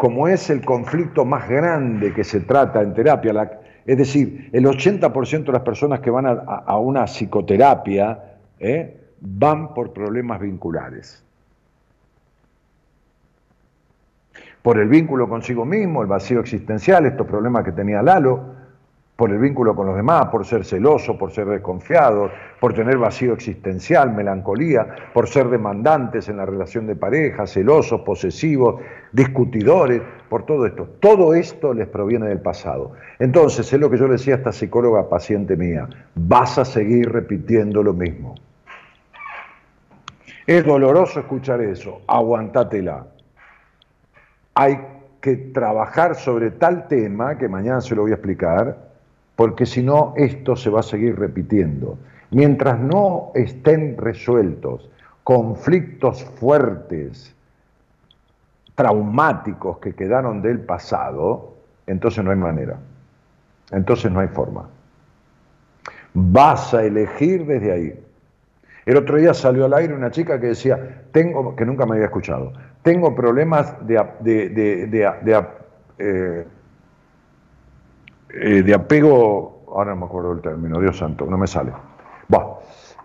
[0.00, 5.44] como es el conflicto más grande que se trata en terapia, es decir, el 80%
[5.44, 8.18] de las personas que van a, una psicoterapia
[8.58, 8.96] ¿eh?
[9.20, 11.22] van por problemas vinculares.
[14.62, 18.54] Por el vínculo consigo mismo, el vacío existencial, estos problemas que tenía Lalo,
[19.20, 23.34] por el vínculo con los demás, por ser celoso, por ser desconfiado, por tener vacío
[23.34, 28.80] existencial, melancolía, por ser demandantes en la relación de pareja, celosos, posesivos,
[29.12, 30.88] discutidores, por todo esto.
[31.00, 32.92] Todo esto les proviene del pasado.
[33.18, 37.12] Entonces, es lo que yo le decía a esta psicóloga paciente mía, vas a seguir
[37.12, 38.36] repitiendo lo mismo.
[40.46, 43.06] Es doloroso escuchar eso, aguantátela.
[44.54, 44.80] Hay
[45.20, 48.89] que trabajar sobre tal tema, que mañana se lo voy a explicar,
[49.40, 51.96] porque si no esto se va a seguir repitiendo.
[52.30, 54.90] Mientras no estén resueltos
[55.24, 57.34] conflictos fuertes,
[58.74, 61.54] traumáticos que quedaron del pasado,
[61.86, 62.80] entonces no hay manera,
[63.70, 64.68] entonces no hay forma.
[66.12, 67.98] Vas a elegir desde ahí.
[68.84, 72.08] El otro día salió al aire una chica que decía, tengo, que nunca me había
[72.08, 72.52] escuchado,
[72.82, 74.04] tengo problemas de,
[75.98, 76.46] eh,
[78.34, 81.72] eh, de, apego, ahora no me acuerdo el término, Dios santo, no me sale.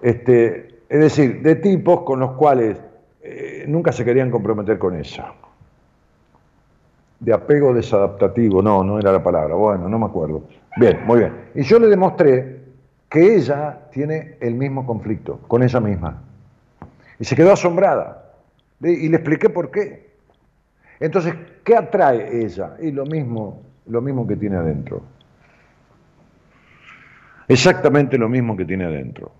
[0.01, 2.77] este, es decir, de tipos con los cuales
[3.21, 5.33] eh, nunca se querían comprometer con ella.
[7.19, 10.43] De apego desadaptativo, no, no era la palabra, bueno, no me acuerdo.
[10.77, 11.33] Bien, muy bien.
[11.55, 12.59] Y yo le demostré
[13.09, 16.21] que ella tiene el mismo conflicto con ella misma.
[17.17, 18.33] Y se quedó asombrada.
[18.81, 20.05] Y le expliqué por qué.
[20.99, 21.33] Entonces,
[21.63, 22.75] ¿qué atrae ella?
[22.79, 25.01] Y lo mismo, lo mismo que tiene adentro.
[27.47, 29.31] Exactamente lo mismo que tiene adentro.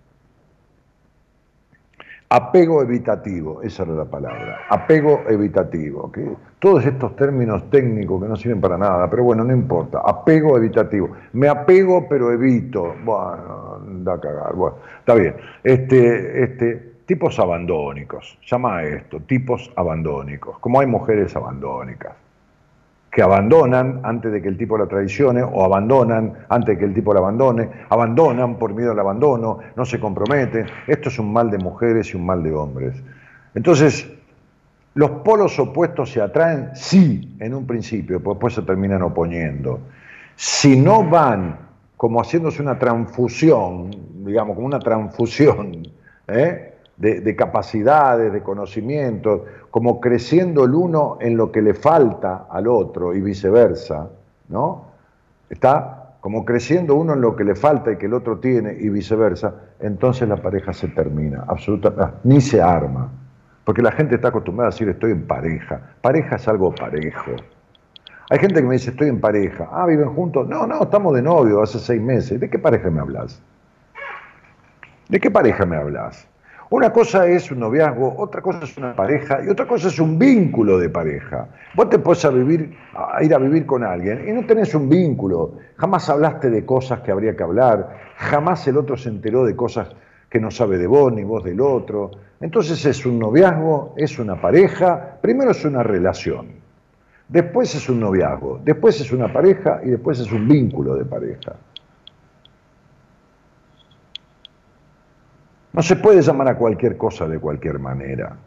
[2.27, 4.61] Apego evitativo, esa era la palabra.
[4.69, 6.11] Apego evitativo.
[6.60, 10.02] Todos estos términos técnicos que no sirven para nada, pero bueno, no importa.
[10.03, 11.10] Apego evitativo.
[11.34, 12.95] Me apego pero evito.
[13.06, 14.53] Bueno, da a cagar.
[14.56, 15.36] Bueno, está bien.
[15.64, 22.14] Este, este, tipos abandónicos, llama a esto, tipos abandónicos, como hay mujeres abandónicas,
[23.15, 26.93] que abandonan antes de que el tipo la traicione o abandonan antes de que el
[26.93, 30.65] tipo la abandone, abandonan por miedo al abandono, no se comprometen.
[30.85, 33.01] Esto es un mal de mujeres y un mal de hombres.
[33.53, 34.11] Entonces,
[34.95, 39.79] los polos opuestos se atraen, sí, en un principio, pero después se terminan oponiendo.
[40.35, 41.57] Si no van
[41.95, 43.91] como haciéndose una transfusión,
[44.25, 45.87] digamos, como una transfusión,
[46.27, 46.74] ¿eh?
[46.97, 53.13] De, capacidades, de conocimientos, como creciendo el uno en lo que le falta al otro
[53.13, 54.09] y viceversa,
[54.47, 54.85] ¿no?
[55.49, 58.89] Está como creciendo uno en lo que le falta y que el otro tiene y
[58.89, 63.11] viceversa, entonces la pareja se termina, absolutamente, ah, ni se arma.
[63.63, 65.81] Porque la gente está acostumbrada a decir estoy en pareja.
[66.01, 67.31] Pareja es algo parejo.
[68.30, 69.67] Hay gente que me dice estoy en pareja.
[69.72, 70.47] Ah, viven juntos.
[70.47, 72.39] No, no, estamos de novio hace seis meses.
[72.39, 73.41] ¿De qué pareja me hablas?
[75.09, 76.27] ¿De qué pareja me hablas?
[76.71, 80.17] Una cosa es un noviazgo, otra cosa es una pareja y otra cosa es un
[80.17, 81.47] vínculo de pareja.
[81.75, 84.89] Vos te puedes a, vivir, a ir a vivir con alguien y no tenés un
[84.89, 85.53] vínculo.
[85.77, 89.89] Jamás hablaste de cosas que habría que hablar, jamás el otro se enteró de cosas
[90.27, 92.09] que no sabe de vos ni vos del otro.
[92.41, 96.47] Entonces es un noviazgo, es una pareja, primero es una relación,
[97.29, 101.55] después es un noviazgo, después es una pareja y después es un vínculo de pareja.
[105.76, 108.38] No se puede llamar a cualquier cosa de cualquier manera.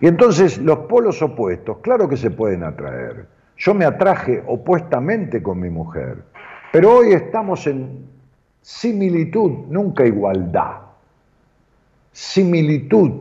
[0.00, 3.26] Y entonces los polos opuestos, claro que se pueden atraer.
[3.56, 6.24] Yo me atraje opuestamente con mi mujer,
[6.72, 8.04] pero hoy estamos en
[8.60, 10.78] similitud, nunca igualdad.
[12.12, 13.12] Similitud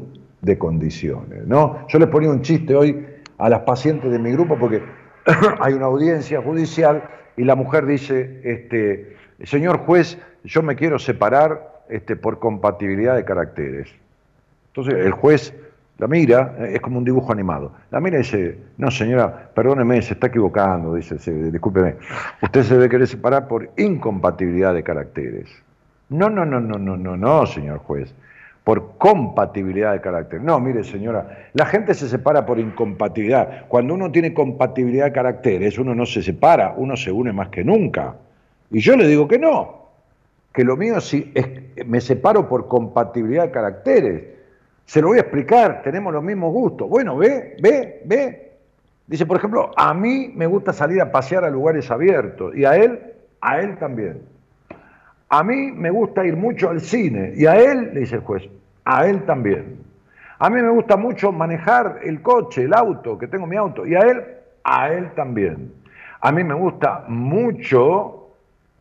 [0.41, 1.87] de condiciones, ¿no?
[1.87, 3.05] Yo les ponía un chiste hoy
[3.37, 4.81] a las pacientes de mi grupo porque
[5.59, 7.03] hay una audiencia judicial
[7.35, 13.25] y la mujer dice, este, señor juez, yo me quiero separar este, por compatibilidad de
[13.25, 13.89] caracteres.
[14.69, 15.53] Entonces el juez
[15.97, 17.71] la mira, eh, es como un dibujo animado.
[17.89, 21.15] La mira y dice, no señora, perdóneme, se está equivocando, dice,
[21.51, 21.95] discúlpeme,
[22.41, 25.49] usted se debe querer separar por incompatibilidad de caracteres.
[26.09, 28.13] No, no, no, no, no, no, no, señor juez,
[28.63, 30.45] por compatibilidad de caracteres.
[30.45, 33.65] No, mire señora, la gente se separa por incompatibilidad.
[33.67, 37.63] Cuando uno tiene compatibilidad de caracteres, uno no se separa, uno se une más que
[37.63, 38.15] nunca.
[38.69, 39.76] Y yo le digo que no,
[40.57, 44.23] que lo mío sí es, me separo por compatibilidad de caracteres.
[44.85, 46.89] Se lo voy a explicar, tenemos los mismos gustos.
[46.89, 48.53] Bueno, ve, ve, ve.
[49.05, 52.75] Dice, por ejemplo, a mí me gusta salir a pasear a lugares abiertos y a
[52.75, 52.99] él,
[53.39, 54.23] a él también.
[55.29, 58.49] A mí me gusta ir mucho al cine y a él, le dice el juez,
[58.83, 59.77] a él también.
[60.39, 63.93] A mí me gusta mucho manejar el coche, el auto, que tengo mi auto, y
[63.93, 64.23] a él,
[64.63, 65.71] a él también.
[66.19, 68.16] A mí me gusta mucho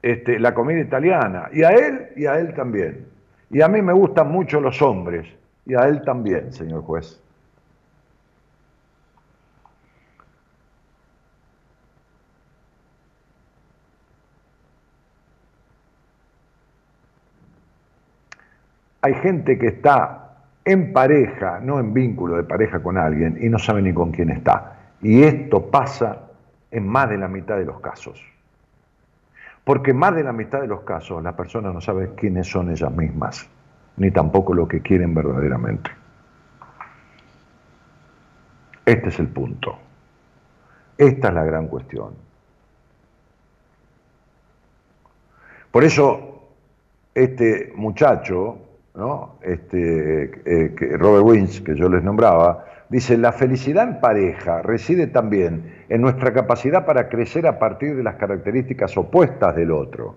[0.03, 3.07] este, la comida italiana, y a él y a él también.
[3.51, 5.27] Y a mí me gustan mucho los hombres,
[5.65, 7.21] y a él también, señor juez.
[19.03, 20.27] Hay gente que está
[20.65, 24.31] en pareja, no en vínculo de pareja con alguien, y no sabe ni con quién
[24.31, 24.77] está.
[25.01, 26.23] Y esto pasa
[26.73, 28.21] en más de la mitad de los casos.
[29.67, 32.93] Porque más de la mitad de los casos las personas no saben quiénes son ellas
[32.93, 33.49] mismas,
[33.97, 35.91] ni tampoco lo que quieren verdaderamente.
[38.85, 39.77] Este es el punto.
[40.97, 42.15] Esta es la gran cuestión.
[45.73, 46.45] Por eso,
[47.13, 48.59] este muchacho,
[48.95, 49.35] ¿no?
[49.43, 55.85] este, eh, Robert Wins, que yo les nombraba, Dice, la felicidad en pareja reside también
[55.89, 60.17] en nuestra capacidad para crecer a partir de las características opuestas del otro.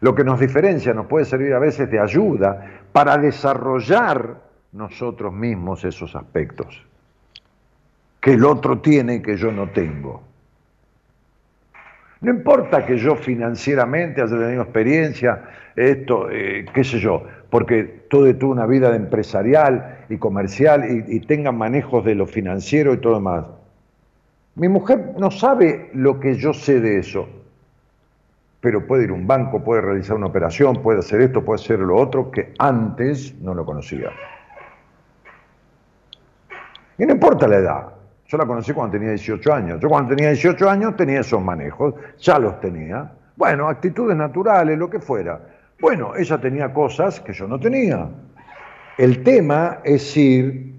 [0.00, 4.36] Lo que nos diferencia nos puede servir a veces de ayuda para desarrollar
[4.72, 6.86] nosotros mismos esos aspectos
[8.22, 10.22] que el otro tiene y que yo no tengo.
[12.20, 15.42] No importa que yo financieramente haya tenido experiencia,
[15.74, 21.22] esto, eh, qué sé yo, porque todo tuve una vida de empresarial y comercial y,
[21.22, 23.44] y manejos de lo financiero y todo demás.
[24.54, 27.28] Mi mujer no sabe lo que yo sé de eso,
[28.62, 31.78] pero puede ir a un banco, puede realizar una operación, puede hacer esto, puede hacer
[31.80, 34.08] lo otro, que antes no lo conocía.
[36.96, 37.86] Y no importa la edad,
[38.28, 39.78] yo la conocí cuando tenía 18 años.
[39.78, 43.12] Yo cuando tenía 18 años tenía esos manejos, ya los tenía.
[43.36, 45.38] Bueno, actitudes naturales, lo que fuera.
[45.82, 48.08] Bueno, ella tenía cosas que yo no tenía.
[48.96, 50.72] El tema es ir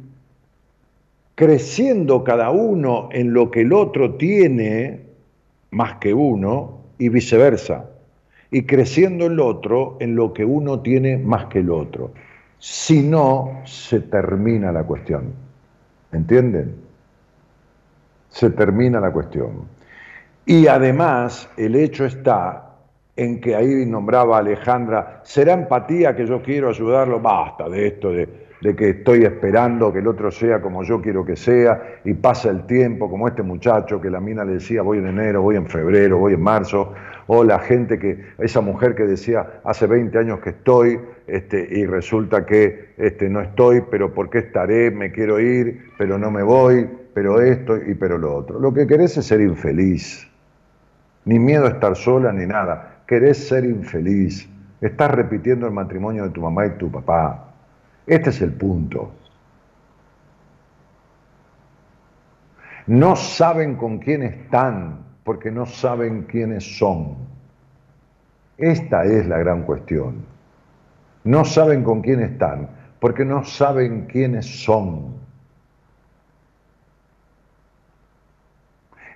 [1.35, 5.01] creciendo cada uno en lo que el otro tiene
[5.69, 7.85] más que uno y viceversa.
[8.49, 12.13] Y creciendo el otro en lo que uno tiene más que el otro.
[12.57, 15.33] Si no, se termina la cuestión.
[16.11, 16.83] ¿Entienden?
[18.33, 19.67] se termina la cuestión.
[20.45, 22.62] Y además el hecho está
[23.15, 27.19] en que ahí nombraba Alejandra, ¿será empatía que yo quiero ayudarlo?
[27.19, 28.27] Basta de esto, de,
[28.61, 32.49] de, que estoy esperando que el otro sea como yo quiero que sea, y pasa
[32.49, 35.67] el tiempo, como este muchacho que la mina le decía, voy en enero, voy en
[35.67, 36.93] febrero, voy en marzo,
[37.27, 41.85] o la gente que, esa mujer que decía, hace 20 años que estoy, este, y
[41.85, 44.91] resulta que este, no estoy, pero ¿por qué estaré?
[44.91, 48.59] Me quiero ir, pero no me voy, pero esto y pero lo otro.
[48.59, 50.27] Lo que querés es ser infeliz.
[51.25, 52.92] Ni miedo a estar sola ni nada.
[53.13, 54.49] Querés ser infeliz.
[54.81, 57.53] Estás repitiendo el matrimonio de tu mamá y tu papá.
[58.07, 59.11] Este es el punto.
[62.87, 67.17] No saben con quién están porque no saben quiénes son.
[68.57, 70.25] Esta es la gran cuestión.
[71.23, 72.67] No saben con quién están
[72.99, 75.13] porque no saben quiénes son.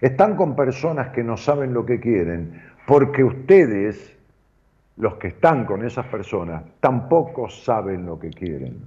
[0.02, 4.16] Están con personas que no saben lo que quieren, porque ustedes,
[4.96, 8.80] los que están con esas personas, tampoco saben lo que quieren.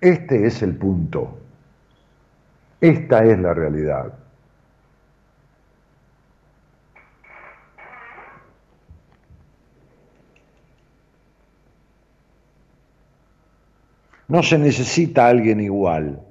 [0.00, 1.38] Este es el punto.
[2.80, 4.12] Esta es la realidad.
[14.26, 16.23] No se necesita alguien igual.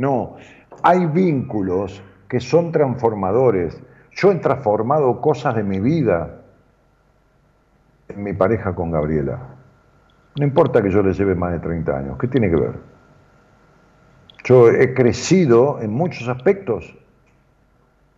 [0.00, 0.36] No,
[0.82, 3.78] hay vínculos que son transformadores.
[4.12, 6.40] Yo he transformado cosas de mi vida
[8.08, 9.38] en mi pareja con Gabriela.
[10.38, 12.78] No importa que yo le lleve más de 30 años, ¿qué tiene que ver?
[14.44, 16.96] Yo he crecido en muchos aspectos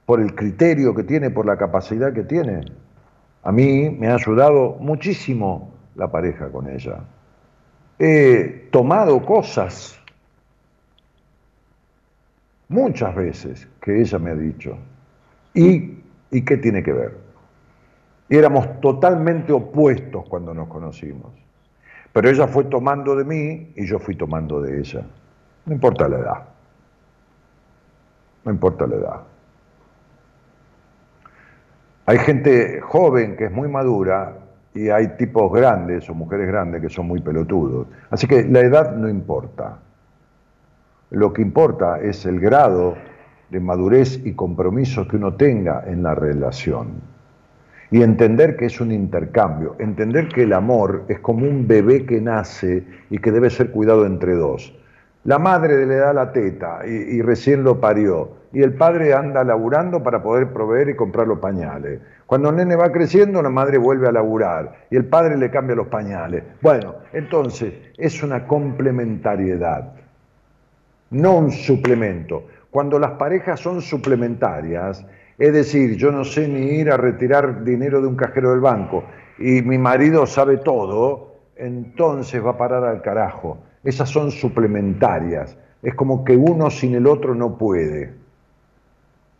[0.06, 2.60] por el criterio que tiene, por la capacidad que tiene.
[3.42, 7.00] A mí me ha ayudado muchísimo la pareja con ella
[8.04, 9.96] he tomado cosas
[12.72, 14.76] muchas veces que ella me ha dicho.
[15.54, 15.98] ¿Y,
[16.30, 17.22] ¿Y qué tiene que ver?
[18.38, 21.32] éramos totalmente opuestos cuando nos conocimos.
[22.12, 25.02] Pero ella fue tomando de mí y yo fui tomando de ella.
[25.66, 26.42] No importa la edad.
[28.44, 29.20] No importa la edad.
[32.06, 34.36] Hay gente joven que es muy madura
[34.74, 37.86] y hay tipos grandes o mujeres grandes que son muy pelotudos.
[38.10, 39.78] Así que la edad no importa.
[41.12, 42.94] Lo que importa es el grado
[43.50, 47.02] de madurez y compromiso que uno tenga en la relación.
[47.90, 52.18] Y entender que es un intercambio, entender que el amor es como un bebé que
[52.18, 54.74] nace y que debe ser cuidado entre dos.
[55.24, 59.44] La madre le da la teta y, y recién lo parió, y el padre anda
[59.44, 62.00] laburando para poder proveer y comprar los pañales.
[62.24, 65.76] Cuando el nene va creciendo, la madre vuelve a laburar y el padre le cambia
[65.76, 66.42] los pañales.
[66.62, 69.92] Bueno, entonces es una complementariedad,
[71.12, 72.44] no un suplemento.
[72.70, 75.04] Cuando las parejas son suplementarias,
[75.38, 79.04] es decir, yo no sé ni ir a retirar dinero de un cajero del banco
[79.38, 83.58] y mi marido sabe todo, entonces va a parar al carajo.
[83.84, 85.56] Esas son suplementarias.
[85.82, 88.14] Es como que uno sin el otro no puede.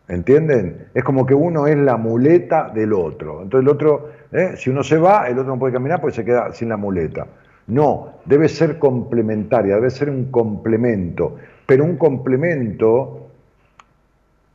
[0.07, 0.87] ¿Entienden?
[0.93, 3.43] Es como que uno es la muleta del otro.
[3.43, 4.53] Entonces el otro, ¿eh?
[4.57, 7.25] si uno se va, el otro no puede caminar porque se queda sin la muleta.
[7.67, 13.29] No, debe ser complementaria, debe ser un complemento, pero un complemento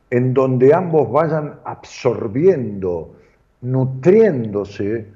[0.09, 3.15] en donde ambos vayan absorbiendo,
[3.61, 5.07] nutriéndose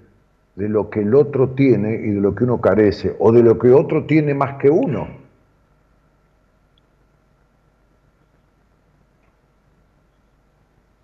[0.55, 3.57] de lo que el otro tiene y de lo que uno carece, o de lo
[3.57, 5.23] que otro tiene más que uno.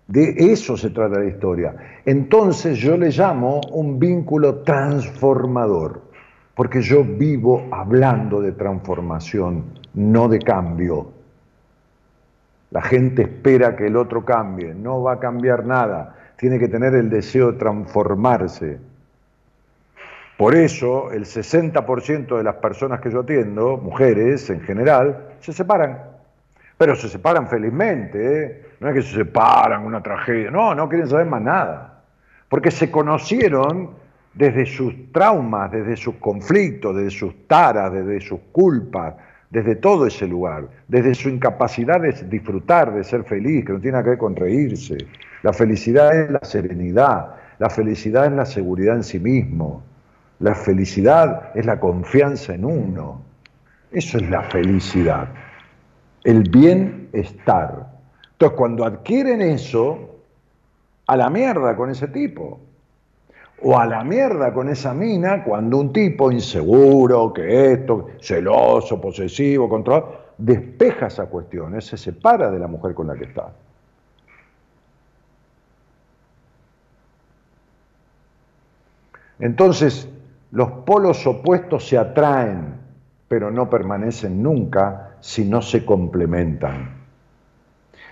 [0.06, 1.76] De eso se trata la historia.
[2.04, 6.02] Entonces yo le llamo un vínculo transformador,
[6.56, 11.12] porque yo vivo hablando de transformación, no de cambio.
[12.70, 16.94] La gente espera que el otro cambie, no va a cambiar nada, tiene que tener
[16.94, 18.78] el deseo de transformarse.
[20.36, 26.02] Por eso el 60% de las personas que yo atiendo, mujeres en general, se separan.
[26.78, 28.66] Pero se separan felizmente, ¿eh?
[28.80, 32.04] no es que se separan, una tragedia, no, no quieren saber más nada.
[32.48, 33.90] Porque se conocieron
[34.32, 39.14] desde sus traumas, desde sus conflictos, desde sus taras, desde sus culpas,
[39.50, 43.92] desde todo ese lugar, desde su incapacidad de disfrutar, de ser feliz, que no tiene
[43.92, 44.96] nada que ver con reírse.
[45.42, 49.82] La felicidad es la serenidad, la felicidad es la seguridad en sí mismo,
[50.38, 53.22] la felicidad es la confianza en uno.
[53.90, 55.28] Eso es la felicidad,
[56.22, 57.88] el bienestar.
[58.32, 60.10] Entonces, cuando adquieren eso,
[61.08, 62.60] a la mierda con ese tipo
[63.62, 69.68] o a la mierda con esa mina cuando un tipo inseguro, que esto, celoso, posesivo,
[69.68, 73.50] controlado, despeja esa cuestión, se separa de la mujer con la que está.
[79.38, 80.08] Entonces,
[80.52, 82.74] los polos opuestos se atraen,
[83.28, 86.96] pero no permanecen nunca si no se complementan,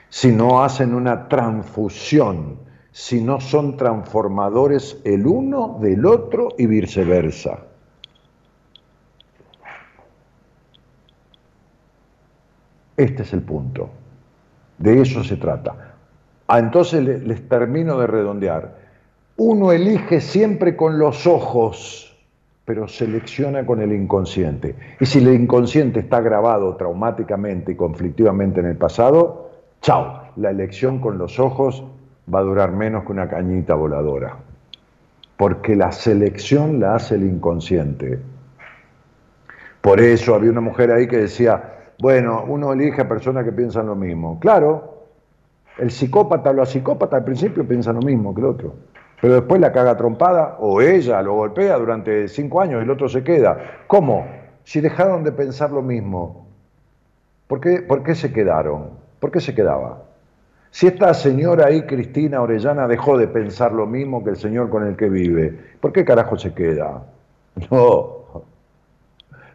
[0.09, 2.68] si no hacen una transfusión
[2.99, 7.61] si no son transformadores el uno del otro y viceversa.
[12.97, 13.89] Este es el punto.
[14.79, 15.95] De eso se trata.
[16.49, 18.77] Ah, entonces les termino de redondear.
[19.37, 22.19] Uno elige siempre con los ojos,
[22.65, 24.75] pero selecciona con el inconsciente.
[24.99, 29.53] Y si el inconsciente está grabado traumáticamente y conflictivamente en el pasado,
[29.83, 31.85] chao, la elección con los ojos
[32.32, 34.36] va a durar menos que una cañita voladora,
[35.36, 38.18] porque la selección la hace el inconsciente.
[39.80, 43.86] Por eso había una mujer ahí que decía, bueno, uno elige a personas que piensan
[43.86, 44.38] lo mismo.
[44.40, 45.06] Claro,
[45.78, 48.74] el psicópata, los psicópatas al principio piensan lo mismo que el otro,
[49.20, 53.09] pero después la caga trompada o ella lo golpea durante cinco años y el otro
[53.09, 53.84] se queda.
[53.86, 54.26] ¿Cómo?
[54.64, 56.48] Si dejaron de pensar lo mismo,
[57.46, 58.90] ¿por qué, ¿por qué se quedaron?
[59.18, 60.07] ¿Por qué se quedaba?
[60.70, 64.86] Si esta señora ahí, Cristina Orellana, dejó de pensar lo mismo que el señor con
[64.86, 67.05] el que vive, ¿por qué carajo se queda?
[67.70, 68.45] No,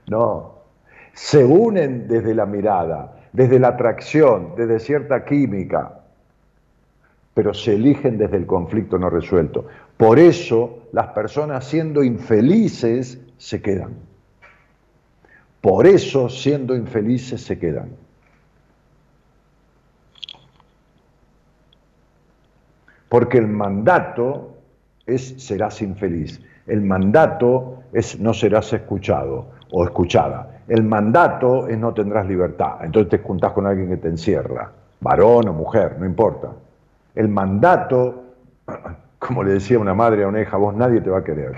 [0.07, 0.53] no.
[1.13, 6.01] Se unen desde la mirada, desde la atracción, desde cierta química,
[7.33, 9.67] pero se eligen desde el conflicto no resuelto.
[9.95, 13.93] Por eso las personas siendo infelices se quedan.
[15.61, 18.02] Por eso siendo infelices se quedan.
[23.13, 24.55] Porque el mandato
[25.05, 26.41] es serás infeliz.
[26.65, 30.63] El mandato es no serás escuchado o escuchada.
[30.67, 32.83] El mandato es no tendrás libertad.
[32.83, 36.53] Entonces te juntás con alguien que te encierra, varón o mujer, no importa.
[37.13, 38.23] El mandato,
[39.19, 41.53] como le decía una madre a una hija, a vos nadie te va a querer,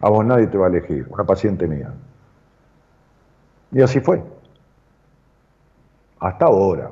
[0.00, 1.90] a vos nadie te va a elegir, una paciente mía.
[3.72, 4.22] Y así fue.
[6.20, 6.90] Hasta ahora.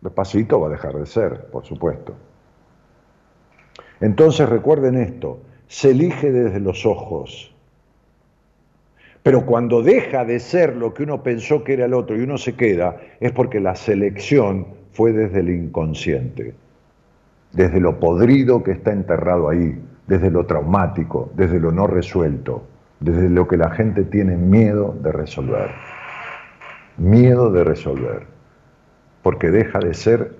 [0.00, 2.27] Despacito va a dejar de ser, por supuesto.
[4.00, 7.54] Entonces recuerden esto, se elige desde los ojos.
[9.22, 12.38] Pero cuando deja de ser lo que uno pensó que era el otro y uno
[12.38, 16.54] se queda, es porque la selección fue desde el inconsciente,
[17.52, 22.62] desde lo podrido que está enterrado ahí, desde lo traumático, desde lo no resuelto,
[23.00, 25.70] desde lo que la gente tiene miedo de resolver.
[26.96, 28.26] Miedo de resolver,
[29.22, 30.37] porque deja de ser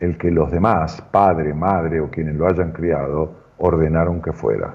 [0.00, 4.74] el que los demás, padre, madre o quienes lo hayan criado, ordenaron que fuera.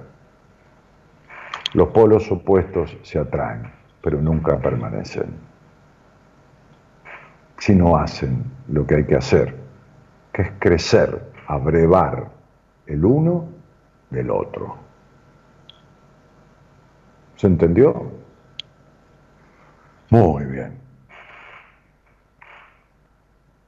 [1.74, 3.72] Los polos opuestos se atraen,
[4.02, 5.34] pero nunca permanecen.
[7.58, 9.56] Si no hacen lo que hay que hacer,
[10.32, 12.30] que es crecer, abrevar
[12.86, 13.48] el uno
[14.10, 14.78] del otro.
[17.36, 18.12] ¿Se entendió?
[20.10, 20.78] Muy bien.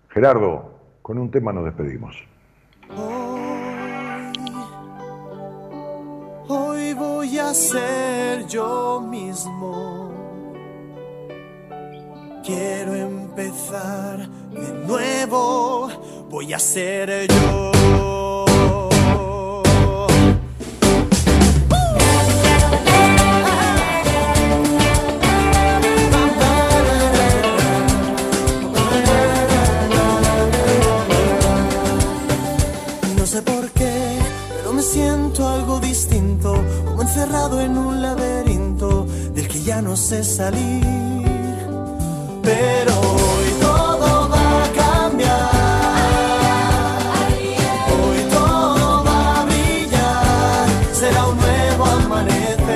[0.10, 0.75] Gerardo,
[1.06, 2.16] con un tema nos despedimos.
[6.48, 10.12] Hoy, voy a ser yo mismo.
[12.44, 15.90] Quiero empezar de nuevo.
[16.28, 18.15] Voy a ser yo.
[39.66, 40.84] Ya no sé salir,
[42.44, 45.50] pero hoy todo va a cambiar.
[47.98, 49.06] Hoy todo
[50.94, 52.68] será un nuevo amanecer.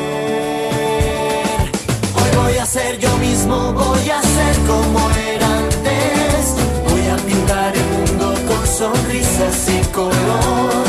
[2.16, 5.00] Hoy voy a ser yo mismo, voy a ser como
[5.32, 6.56] era antes.
[6.90, 10.89] Voy a pintar el mundo con sonrisas y color.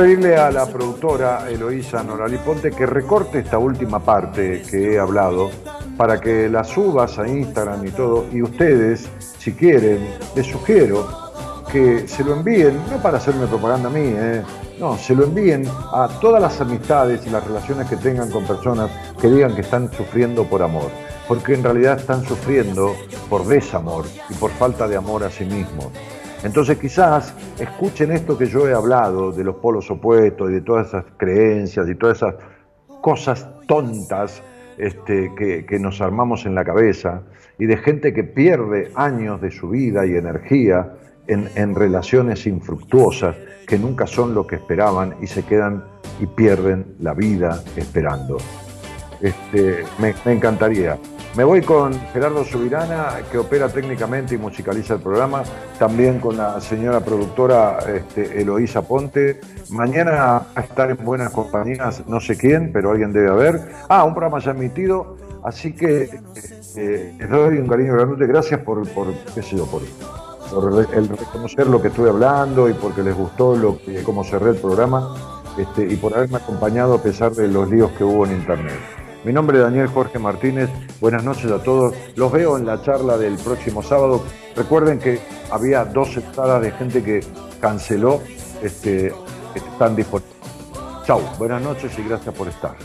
[0.00, 5.50] Pedirle a la productora Eloísa Norali Ponte que recorte esta última parte que he hablado
[5.94, 8.24] para que la subas a Instagram y todo.
[8.32, 9.98] Y ustedes, si quieren,
[10.34, 11.06] les sugiero
[11.70, 14.42] que se lo envíen, no para hacerme propaganda a mí, eh,
[14.78, 18.90] no, se lo envíen a todas las amistades y las relaciones que tengan con personas
[19.20, 20.90] que digan que están sufriendo por amor.
[21.28, 22.96] Porque en realidad están sufriendo
[23.28, 25.88] por desamor y por falta de amor a sí mismos.
[26.42, 30.88] Entonces quizás escuchen esto que yo he hablado de los polos opuestos y de todas
[30.88, 32.34] esas creencias y todas esas
[33.02, 34.42] cosas tontas
[34.78, 37.22] este, que, nos armamos en la cabeza
[37.58, 40.94] y de gente que pierde años de su vida y energía
[41.26, 43.36] en, relaciones infructuosas
[43.66, 45.84] que nunca son lo que esperaban y se quedan
[46.18, 48.38] y pierden la vida esperando.
[49.20, 50.98] Este, me encantaría.
[51.36, 55.44] Me voy con Gerardo Subirana, que opera técnicamente y musicaliza el programa,
[55.78, 59.40] también con la señora productora este, Eloísa Ponte.
[59.70, 63.60] Mañana va a estar en buenas compañías, no sé quién, pero alguien debe haber.
[63.88, 66.10] Ah, un programa ya emitido, así que
[66.76, 68.26] eh, les doy un cariño grande.
[68.26, 69.82] Gracias por, por qué sé por,
[70.52, 74.56] por el reconocer lo que estuve hablando y porque les gustó lo cómo cerré el
[74.56, 75.14] programa
[75.56, 78.99] este, y por haberme acompañado a pesar de los líos que hubo en internet.
[79.22, 81.94] Mi nombre es Daniel Jorge Martínez, buenas noches a todos.
[82.16, 84.24] Los veo en la charla del próximo sábado.
[84.56, 85.20] Recuerden que
[85.50, 87.20] había dos entradas de gente que
[87.60, 88.22] canceló,
[88.62, 89.12] este,
[89.54, 90.34] están disponibles.
[91.04, 92.76] Chau, buenas noches y gracias por estar.